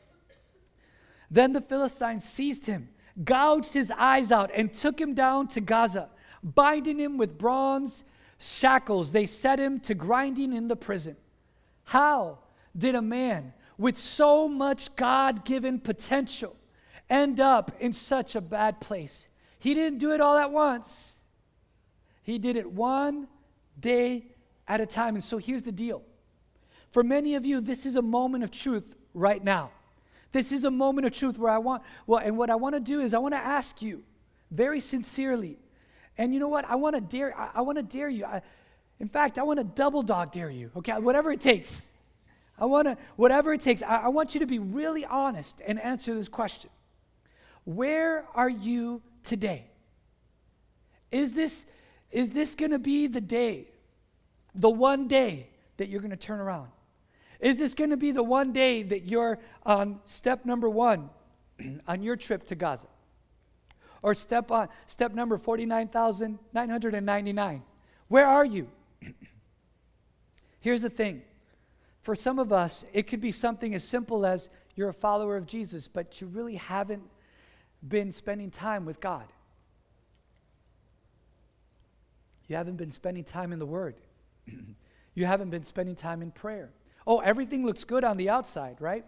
Then 1.31 1.51
the 1.51 1.61
Philistines 1.61 2.23
seized 2.23 2.67
him, 2.67 2.89
gouged 3.23 3.73
his 3.73 3.91
eyes 3.97 4.31
out, 4.31 4.51
and 4.53 4.71
took 4.71 5.01
him 5.01 5.15
down 5.15 5.47
to 5.49 5.61
Gaza. 5.61 6.09
Binding 6.43 6.99
him 6.99 7.17
with 7.17 7.39
bronze 7.39 8.03
shackles, 8.37 9.11
they 9.11 9.25
set 9.25 9.59
him 9.59 9.79
to 9.79 9.95
grinding 9.95 10.53
in 10.53 10.67
the 10.67 10.75
prison. 10.75 11.17
How 11.85 12.37
did 12.77 12.93
a 12.93 13.01
man 13.01 13.53
with 13.79 13.97
so 13.97 14.47
much 14.47 14.95
God 14.95 15.43
given 15.43 15.79
potential 15.79 16.55
end 17.09 17.39
up 17.39 17.71
in 17.79 17.93
such 17.93 18.35
a 18.35 18.41
bad 18.41 18.79
place? 18.79 19.27
He 19.59 19.73
didn't 19.73 19.99
do 19.99 20.11
it 20.11 20.21
all 20.21 20.37
at 20.37 20.51
once, 20.51 21.15
he 22.23 22.37
did 22.37 22.55
it 22.55 22.71
one 22.71 23.27
day 23.79 24.25
at 24.67 24.81
a 24.81 24.85
time. 24.85 25.15
And 25.15 25.23
so 25.23 25.37
here's 25.37 25.63
the 25.63 25.71
deal 25.71 26.03
for 26.91 27.03
many 27.03 27.35
of 27.35 27.45
you, 27.45 27.61
this 27.61 27.85
is 27.85 27.95
a 27.95 28.01
moment 28.01 28.43
of 28.43 28.51
truth 28.51 28.95
right 29.13 29.43
now. 29.43 29.71
This 30.31 30.51
is 30.51 30.63
a 30.63 30.71
moment 30.71 31.07
of 31.07 31.13
truth 31.13 31.37
where 31.37 31.51
I 31.51 31.57
want, 31.57 31.83
well, 32.05 32.19
and 32.23 32.37
what 32.37 32.49
I 32.49 32.55
want 32.55 32.75
to 32.75 32.79
do 32.79 33.01
is 33.01 33.13
I 33.13 33.17
want 33.17 33.33
to 33.33 33.39
ask 33.39 33.81
you 33.81 34.03
very 34.51 34.79
sincerely. 34.79 35.57
And 36.17 36.33
you 36.33 36.39
know 36.39 36.47
what? 36.47 36.65
I 36.65 36.75
want 36.75 36.95
to 36.95 37.01
dare, 37.01 37.37
I, 37.37 37.49
I 37.55 37.61
want 37.61 37.77
to 37.77 37.83
dare 37.83 38.09
you. 38.09 38.25
I, 38.25 38.41
in 38.99 39.07
fact, 39.07 39.39
I 39.39 39.43
want 39.43 39.59
to 39.59 39.63
double 39.63 40.01
dog 40.01 40.31
dare 40.31 40.49
you, 40.49 40.71
okay? 40.77 40.93
Whatever 40.93 41.31
it 41.31 41.41
takes. 41.41 41.85
I 42.59 42.65
want 42.65 42.87
to, 42.87 42.97
whatever 43.15 43.53
it 43.53 43.61
takes, 43.61 43.81
I, 43.81 43.97
I 43.97 44.07
want 44.09 44.33
you 44.33 44.39
to 44.41 44.45
be 44.45 44.59
really 44.59 45.05
honest 45.05 45.57
and 45.65 45.79
answer 45.79 46.13
this 46.13 46.27
question 46.27 46.69
Where 47.65 48.25
are 48.35 48.49
you 48.49 49.01
today? 49.23 49.69
Is 51.11 51.33
this, 51.33 51.65
is 52.11 52.31
this 52.31 52.55
going 52.55 52.71
to 52.71 52.79
be 52.79 53.07
the 53.07 53.21
day, 53.21 53.67
the 54.55 54.69
one 54.69 55.07
day 55.07 55.47
that 55.77 55.87
you're 55.89 56.01
going 56.01 56.11
to 56.11 56.17
turn 56.17 56.39
around? 56.39 56.69
Is 57.39 57.57
this 57.57 57.73
going 57.73 57.89
to 57.91 57.97
be 57.97 58.11
the 58.11 58.23
one 58.23 58.51
day 58.51 58.83
that 58.83 59.07
you're 59.07 59.39
on 59.65 59.99
step 60.03 60.45
number 60.45 60.69
one 60.69 61.09
on 61.87 62.03
your 62.03 62.15
trip 62.15 62.45
to 62.47 62.55
Gaza? 62.55 62.87
Or 64.01 64.13
step 64.13 64.49
on 64.51 64.69
step 64.87 65.13
number 65.13 65.37
49,999? 65.37 67.63
Where 68.07 68.27
are 68.27 68.45
you? 68.45 68.69
Here's 70.59 70.81
the 70.81 70.89
thing. 70.89 71.21
For 72.01 72.15
some 72.15 72.39
of 72.39 72.51
us, 72.51 72.83
it 72.93 73.07
could 73.07 73.21
be 73.21 73.31
something 73.31 73.75
as 73.75 73.83
simple 73.83 74.25
as 74.25 74.49
you're 74.75 74.89
a 74.89 74.93
follower 74.93 75.37
of 75.37 75.45
Jesus, 75.45 75.87
but 75.87 76.19
you 76.21 76.27
really 76.27 76.55
haven't 76.55 77.03
been 77.87 78.11
spending 78.11 78.51
time 78.51 78.85
with 78.85 78.99
God. 78.99 79.25
You 82.47 82.55
haven't 82.55 82.77
been 82.77 82.91
spending 82.91 83.23
time 83.23 83.53
in 83.53 83.59
the 83.59 83.65
Word. 83.65 83.95
you 85.13 85.25
haven't 85.25 85.49
been 85.51 85.63
spending 85.63 85.95
time 85.95 86.21
in 86.21 86.31
prayer. 86.31 86.71
Oh, 87.05 87.19
everything 87.19 87.65
looks 87.65 87.83
good 87.83 88.03
on 88.03 88.17
the 88.17 88.29
outside, 88.29 88.77
right? 88.79 89.05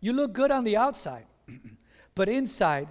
You 0.00 0.12
look 0.12 0.32
good 0.32 0.50
on 0.50 0.64
the 0.64 0.76
outside, 0.76 1.26
but 2.14 2.28
inside, 2.28 2.88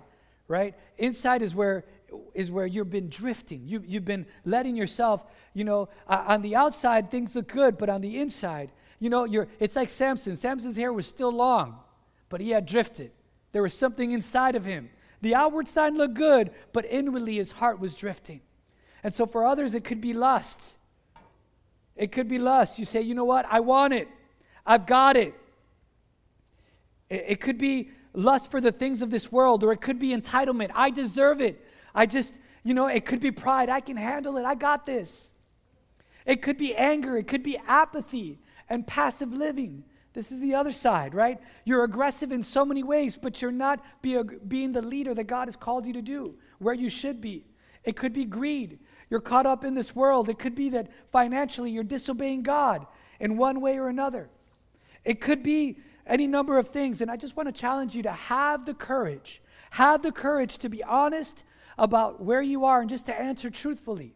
right? 0.47 0.75
Inside 0.97 1.41
is 1.41 1.55
where 1.55 1.86
is 2.33 2.51
where 2.51 2.65
you've 2.65 2.89
been 2.89 3.09
drifting. 3.09 3.61
You, 3.65 3.83
you've 3.86 4.05
been 4.05 4.25
letting 4.45 4.75
yourself, 4.75 5.23
you 5.53 5.63
know, 5.63 5.89
uh, 6.07 6.23
on 6.27 6.41
the 6.41 6.55
outside 6.55 7.09
things 7.09 7.36
look 7.36 7.47
good, 7.47 7.77
but 7.77 7.89
on 7.89 8.01
the 8.01 8.19
inside, 8.19 8.71
you 8.99 9.09
know, 9.09 9.25
you're, 9.25 9.47
it's 9.59 9.75
like 9.75 9.89
Samson. 9.89 10.36
Samson's 10.36 10.77
hair 10.77 10.93
was 10.93 11.07
still 11.07 11.31
long, 11.31 11.79
but 12.29 12.41
he 12.41 12.51
had 12.51 12.65
drifted. 12.65 13.11
There 13.56 13.64
was 13.64 13.74
something 13.74 14.12
inside 14.12 14.58
of 14.58 14.66
him. 14.66 14.89
The 15.22 15.34
outward 15.34 15.70
sign 15.70 15.95
looked 15.95 16.16
good, 16.16 16.51
but 16.74 16.84
inwardly 16.84 17.38
his 17.38 17.53
heart 17.53 17.80
was 17.80 17.95
drifting. 17.95 18.41
And 19.01 19.14
so 19.14 19.26
for 19.26 19.45
others, 19.45 19.76
it 19.76 19.86
could 19.86 20.01
be 20.01 20.12
lust. 20.12 20.76
It 21.95 22.12
could 22.12 22.28
be 22.28 22.38
lust. 22.38 22.78
You 22.78 22.84
say, 22.84 22.99
you 22.99 23.16
know 23.16 23.24
what? 23.24 23.45
I 23.49 23.62
want 23.62 23.93
it. 23.93 24.10
I've 24.66 24.86
got 24.86 25.16
it. 25.16 25.34
It, 27.10 27.39
could 27.39 27.58
be 27.58 27.91
lust 28.14 28.51
for 28.51 28.60
the 28.60 28.74
things 28.74 29.01
of 29.01 29.10
this 29.10 29.32
world, 29.32 29.64
or 29.64 29.72
it 29.72 29.80
could 29.80 29.99
be 29.99 30.10
entitlement. 30.10 30.72
I 30.76 30.89
deserve 30.89 31.39
it. 31.39 31.66
I 31.95 32.08
just, 32.08 32.38
you 32.66 32.74
know, 32.74 32.88
it 32.88 33.06
could 33.06 33.22
be 33.22 33.32
pride. 33.32 33.70
I 33.70 33.80
can 33.80 33.95
handle 33.95 34.36
it. 34.36 34.43
I 34.43 34.56
got 34.56 34.86
this. 34.86 35.32
It 36.26 36.41
could 36.41 36.58
be 36.58 36.76
anger. 36.76 37.18
It 37.18 37.30
could 37.30 37.43
be 37.43 37.58
apathy 37.70 38.38
and 38.68 38.86
passive 38.86 39.32
living. 39.32 39.86
This 40.16 40.32
is 40.32 40.39
the 40.39 40.55
other 40.55 40.72
side, 40.72 41.13
right? 41.13 41.39
You're 41.66 41.84
aggressive 41.84 42.32
in 42.32 42.41
so 42.41 42.63
many 42.63 42.84
ways, 42.84 43.18
but 43.22 43.41
you're 43.41 43.51
not 43.51 43.84
be 44.01 44.16
a, 44.16 44.24
being 44.24 44.72
the 44.72 44.82
leader 44.82 45.13
that 45.13 45.26
God 45.26 45.49
has 45.49 45.57
called 45.57 45.86
you 45.86 45.91
to 45.91 46.01
do, 46.01 46.36
where 46.57 46.74
you 46.74 46.89
should 46.89 47.20
be. 47.20 47.45
It 47.84 47.97
could 47.97 48.13
be 48.13 48.24
greed. 48.24 48.80
You're 49.09 49.20
caught 49.20 49.45
up 49.45 49.66
in 49.66 49.76
this 49.76 49.93
world. 49.93 50.30
It 50.30 50.39
could 50.39 50.55
be 50.55 50.70
that 50.70 50.89
financially 51.11 51.70
you're 51.70 51.84
disobeying 51.84 52.43
God 52.43 52.88
in 53.20 53.36
one 53.36 53.59
way 53.59 53.78
or 53.78 53.89
another. 53.89 54.30
It 55.03 55.20
could 55.20 55.43
be 55.43 55.80
any 56.07 56.28
number 56.28 56.57
of 56.57 56.70
things. 56.70 57.01
And 57.01 57.11
I 57.11 57.18
just 57.18 57.36
want 57.36 57.53
to 57.53 57.53
challenge 57.53 57.93
you 57.93 58.03
to 58.03 58.11
have 58.13 58.66
the 58.66 58.74
courage, 58.74 59.41
have 59.72 60.01
the 60.01 60.13
courage 60.13 60.59
to 60.59 60.70
be 60.70 60.82
honest 60.82 61.43
about 61.78 62.24
where 62.24 62.41
you 62.41 62.63
are 62.63 62.80
and 62.80 62.89
just 62.89 63.07
to 63.07 63.20
answer 63.20 63.49
truthfully. 63.49 64.16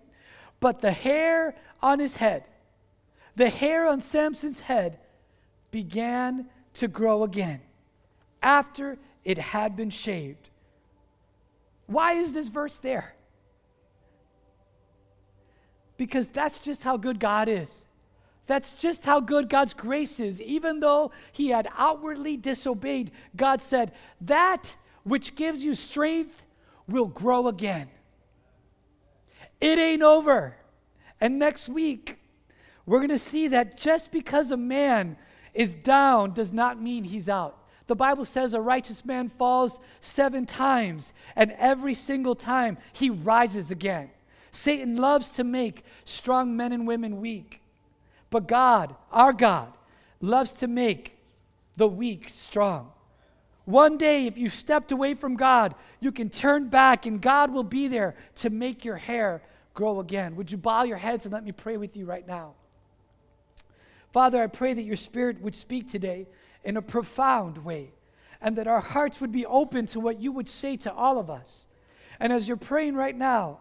But 0.60 0.82
the 0.82 0.92
hair 0.92 1.56
on 1.82 2.00
his 2.00 2.16
head, 2.16 2.46
the 3.36 3.50
hair 3.50 3.88
on 3.88 4.00
Samson's 4.00 4.60
head 4.60 5.00
began 5.72 6.48
to 6.76 6.88
grow 6.88 7.24
again 7.24 7.62
after 8.44 8.98
it 9.26 9.38
had 9.38 9.76
been 9.76 9.90
shaved. 9.90 10.51
Why 11.92 12.14
is 12.14 12.32
this 12.32 12.48
verse 12.48 12.80
there? 12.80 13.14
Because 15.98 16.30
that's 16.30 16.60
just 16.60 16.84
how 16.84 16.98
good 16.98 17.20
God 17.20 17.50
is. 17.50 17.86
That's 18.48 18.72
just 18.72 19.06
how 19.06 19.20
good 19.20 19.50
God's 19.50 19.74
grace 19.74 20.20
is. 20.20 20.42
Even 20.42 20.80
though 20.80 21.12
he 21.32 21.50
had 21.50 21.68
outwardly 21.78 22.38
disobeyed, 22.38 23.12
God 23.36 23.62
said, 23.62 23.92
That 24.22 24.76
which 25.04 25.36
gives 25.36 25.64
you 25.64 25.74
strength 25.74 26.42
will 26.88 27.06
grow 27.06 27.48
again. 27.48 27.90
It 29.60 29.78
ain't 29.78 30.02
over. 30.02 30.56
And 31.20 31.38
next 31.38 31.70
week, 31.70 32.18
we're 32.86 33.00
going 33.00 33.10
to 33.10 33.20
see 33.20 33.50
that 33.50 33.78
just 33.78 34.12
because 34.12 34.52
a 34.52 34.58
man 34.58 35.18
is 35.54 35.74
down 35.74 36.34
does 36.34 36.52
not 36.52 36.82
mean 36.82 37.04
he's 37.04 37.30
out. 37.30 37.61
The 37.92 37.96
Bible 37.96 38.24
says 38.24 38.54
a 38.54 38.62
righteous 38.62 39.04
man 39.04 39.28
falls 39.28 39.78
seven 40.00 40.46
times, 40.46 41.12
and 41.36 41.52
every 41.60 41.94
single 41.94 42.36
time 42.36 42.78
he 42.94 43.10
rises 43.10 43.70
again. 43.70 44.10
Satan 44.54 44.96
loves 44.96 45.32
to 45.32 45.44
make 45.44 45.84
strong 46.06 46.56
men 46.56 46.72
and 46.72 46.88
women 46.88 47.20
weak. 47.20 47.60
But 48.30 48.48
God, 48.48 48.96
our 49.12 49.34
God, 49.34 49.74
loves 50.22 50.54
to 50.54 50.68
make 50.68 51.18
the 51.76 51.86
weak 51.86 52.30
strong. 52.34 52.94
One 53.66 53.98
day, 53.98 54.26
if 54.26 54.38
you 54.38 54.48
stepped 54.48 54.94
away 54.94 55.14
from 55.14 55.36
God, 55.36 55.76
you 56.00 56.14
can 56.14 56.30
turn 56.30 56.70
back 56.70 57.06
and 57.06 57.22
God 57.22 57.52
will 57.52 57.62
be 57.62 57.90
there 57.90 58.16
to 58.36 58.50
make 58.50 58.86
your 58.86 58.96
hair 58.96 59.42
grow 59.74 60.00
again. 60.00 60.38
Would 60.38 60.50
you 60.50 60.58
bow 60.58 60.84
your 60.84 60.96
heads 60.96 61.26
and 61.26 61.34
let 61.34 61.44
me 61.44 61.52
pray 61.52 61.76
with 61.76 61.98
you 61.98 62.06
right 62.06 62.26
now? 62.26 62.54
Father, 64.14 64.42
I 64.42 64.48
pray 64.48 64.74
that 64.74 64.84
your 64.84 64.96
spirit 64.96 65.42
would 65.42 65.56
speak 65.56 65.92
today 65.92 66.28
in 66.64 66.78
a 66.78 66.82
profound 66.82 67.60
way 67.60 67.94
and 68.42 68.58
that 68.58 68.68
our 68.68 68.82
hearts 68.82 69.22
would 69.22 69.32
be 69.32 69.46
open 69.46 69.86
to 69.88 70.00
what 70.00 70.20
you 70.20 70.32
would 70.32 70.50
say 70.50 70.76
to 70.78 70.94
all 70.94 71.20
of 71.20 71.30
us. 71.30 71.68
And 72.20 72.34
as 72.34 72.48
you're 72.48 72.58
praying 72.58 72.96
right 72.96 73.16
now, 73.16 73.60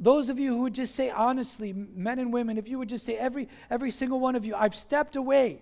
those 0.00 0.28
of 0.28 0.38
you 0.38 0.54
who 0.54 0.62
would 0.62 0.74
just 0.74 0.94
say 0.94 1.10
honestly, 1.10 1.72
men 1.72 2.18
and 2.18 2.32
women, 2.32 2.56
if 2.58 2.68
you 2.68 2.78
would 2.78 2.88
just 2.88 3.04
say, 3.04 3.16
every, 3.16 3.48
every 3.70 3.90
single 3.90 4.20
one 4.20 4.36
of 4.36 4.44
you, 4.44 4.54
I've 4.54 4.74
stepped 4.74 5.16
away. 5.16 5.60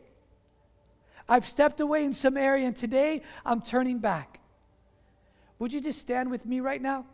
I've 1.28 1.48
stepped 1.48 1.80
away 1.80 2.04
in 2.04 2.12
some 2.12 2.36
area, 2.36 2.66
and 2.66 2.76
today 2.76 3.22
I'm 3.44 3.60
turning 3.60 3.98
back. 3.98 4.40
Would 5.58 5.72
you 5.72 5.80
just 5.80 6.00
stand 6.00 6.30
with 6.30 6.44
me 6.44 6.60
right 6.60 6.82
now? 6.82 7.06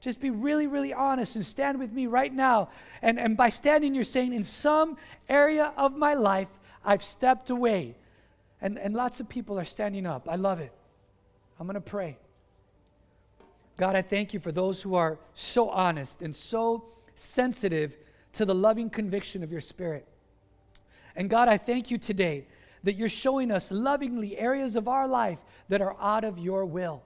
Just 0.00 0.20
be 0.20 0.30
really, 0.30 0.66
really 0.66 0.92
honest 0.92 1.36
and 1.36 1.46
stand 1.46 1.78
with 1.78 1.92
me 1.92 2.08
right 2.08 2.32
now. 2.32 2.70
And, 3.02 3.20
and 3.20 3.36
by 3.36 3.50
standing, 3.50 3.94
you're 3.94 4.02
saying, 4.02 4.32
in 4.32 4.42
some 4.42 4.96
area 5.28 5.72
of 5.76 5.96
my 5.96 6.14
life, 6.14 6.48
I've 6.84 7.04
stepped 7.04 7.50
away. 7.50 7.94
And, 8.62 8.78
and 8.78 8.94
lots 8.94 9.20
of 9.20 9.28
people 9.28 9.58
are 9.58 9.64
standing 9.64 10.06
up. 10.06 10.28
I 10.30 10.36
love 10.36 10.60
it. 10.60 10.72
I'm 11.60 11.66
going 11.66 11.74
to 11.74 11.80
pray. 11.80 12.16
God, 13.76 13.96
I 13.96 14.02
thank 14.02 14.32
you 14.32 14.40
for 14.40 14.52
those 14.52 14.80
who 14.80 14.94
are 14.94 15.18
so 15.34 15.68
honest 15.68 16.22
and 16.22 16.34
so 16.34 16.84
sensitive 17.16 17.98
to 18.34 18.44
the 18.44 18.54
loving 18.54 18.88
conviction 18.88 19.42
of 19.42 19.50
your 19.50 19.60
spirit. 19.60 20.06
And 21.16 21.28
God, 21.28 21.48
I 21.48 21.58
thank 21.58 21.90
you 21.90 21.98
today 21.98 22.46
that 22.84 22.94
you're 22.94 23.08
showing 23.08 23.50
us 23.50 23.70
lovingly 23.70 24.38
areas 24.38 24.76
of 24.76 24.88
our 24.88 25.06
life 25.08 25.38
that 25.68 25.82
are 25.82 25.96
out 26.00 26.24
of 26.24 26.38
your 26.38 26.64
will. 26.64 27.02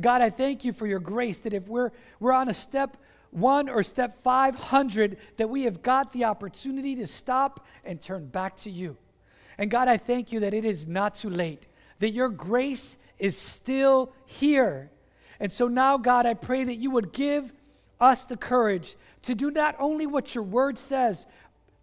God, 0.00 0.20
I 0.20 0.30
thank 0.30 0.64
you 0.64 0.72
for 0.72 0.86
your 0.86 1.00
grace 1.00 1.40
that 1.40 1.52
if 1.52 1.66
we're, 1.66 1.90
we're 2.20 2.32
on 2.32 2.48
a 2.48 2.54
step 2.54 2.96
one 3.30 3.68
or 3.68 3.82
step 3.82 4.22
500, 4.22 5.16
that 5.36 5.48
we 5.48 5.62
have 5.64 5.82
got 5.82 6.12
the 6.12 6.24
opportunity 6.24 6.96
to 6.96 7.06
stop 7.06 7.64
and 7.84 8.00
turn 8.00 8.26
back 8.26 8.56
to 8.56 8.70
you. 8.70 8.96
And 9.60 9.70
God, 9.70 9.88
I 9.88 9.98
thank 9.98 10.32
you 10.32 10.40
that 10.40 10.54
it 10.54 10.64
is 10.64 10.88
not 10.88 11.14
too 11.14 11.28
late, 11.28 11.66
that 11.98 12.10
your 12.10 12.30
grace 12.30 12.96
is 13.18 13.36
still 13.36 14.10
here. 14.24 14.90
And 15.38 15.52
so 15.52 15.68
now, 15.68 15.98
God, 15.98 16.24
I 16.24 16.32
pray 16.32 16.64
that 16.64 16.76
you 16.76 16.90
would 16.90 17.12
give 17.12 17.52
us 18.00 18.24
the 18.24 18.38
courage 18.38 18.96
to 19.24 19.34
do 19.34 19.50
not 19.50 19.76
only 19.78 20.06
what 20.06 20.34
your 20.34 20.44
word 20.44 20.78
says, 20.78 21.26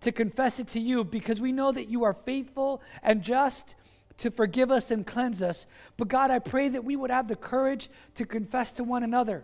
to 0.02 0.12
confess 0.12 0.60
it 0.60 0.68
to 0.70 0.80
you, 0.80 1.04
because 1.04 1.40
we 1.40 1.52
know 1.52 1.72
that 1.72 1.88
you 1.88 2.04
are 2.04 2.14
faithful 2.14 2.82
and 3.04 3.22
just 3.22 3.76
to 4.18 4.32
forgive 4.32 4.72
us 4.72 4.90
and 4.90 5.06
cleanse 5.06 5.44
us. 5.44 5.68
But 5.98 6.08
God, 6.08 6.32
I 6.32 6.40
pray 6.40 6.70
that 6.70 6.84
we 6.84 6.96
would 6.96 7.12
have 7.12 7.28
the 7.28 7.36
courage 7.36 7.92
to 8.16 8.26
confess 8.26 8.74
to 8.74 8.84
one 8.84 9.04
another, 9.04 9.44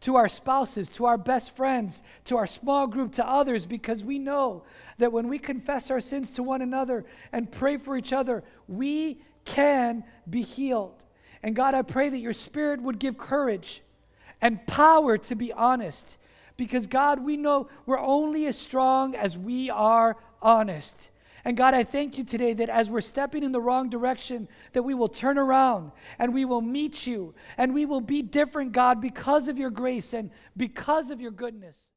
to 0.00 0.16
our 0.16 0.28
spouses, 0.28 0.88
to 0.88 1.06
our 1.06 1.18
best 1.18 1.54
friends, 1.54 2.02
to 2.24 2.36
our 2.36 2.46
small 2.46 2.86
group, 2.86 3.12
to 3.12 3.26
others, 3.26 3.66
because 3.66 4.02
we 4.02 4.18
know 4.18 4.64
that 4.98 5.12
when 5.12 5.28
we 5.28 5.38
confess 5.38 5.90
our 5.90 6.00
sins 6.00 6.30
to 6.32 6.42
one 6.42 6.62
another 6.62 7.04
and 7.32 7.50
pray 7.50 7.76
for 7.76 7.96
each 7.96 8.12
other, 8.12 8.42
we 8.66 9.20
can 9.44 10.04
be 10.28 10.42
healed. 10.42 11.04
And 11.42 11.56
God, 11.56 11.74
I 11.74 11.82
pray 11.82 12.08
that 12.08 12.18
your 12.18 12.32
spirit 12.32 12.80
would 12.82 12.98
give 12.98 13.18
courage 13.18 13.82
and 14.40 14.66
power 14.66 15.18
to 15.18 15.34
be 15.34 15.52
honest. 15.52 16.18
Because, 16.56 16.86
God, 16.86 17.24
we 17.24 17.36
know 17.38 17.68
we're 17.86 17.98
only 17.98 18.46
as 18.46 18.56
strong 18.58 19.14
as 19.14 19.36
we 19.36 19.70
are 19.70 20.16
honest. 20.42 21.10
And 21.44 21.56
God, 21.56 21.74
I 21.74 21.84
thank 21.84 22.18
you 22.18 22.24
today 22.24 22.52
that 22.54 22.68
as 22.68 22.90
we're 22.90 23.00
stepping 23.00 23.42
in 23.42 23.52
the 23.52 23.60
wrong 23.60 23.88
direction, 23.88 24.48
that 24.72 24.82
we 24.82 24.94
will 24.94 25.08
turn 25.08 25.38
around 25.38 25.92
and 26.18 26.34
we 26.34 26.44
will 26.44 26.60
meet 26.60 27.06
you 27.06 27.34
and 27.56 27.74
we 27.74 27.86
will 27.86 28.00
be 28.00 28.22
different, 28.22 28.72
God, 28.72 29.00
because 29.00 29.48
of 29.48 29.58
your 29.58 29.70
grace 29.70 30.12
and 30.12 30.30
because 30.56 31.10
of 31.10 31.20
your 31.20 31.30
goodness. 31.30 31.89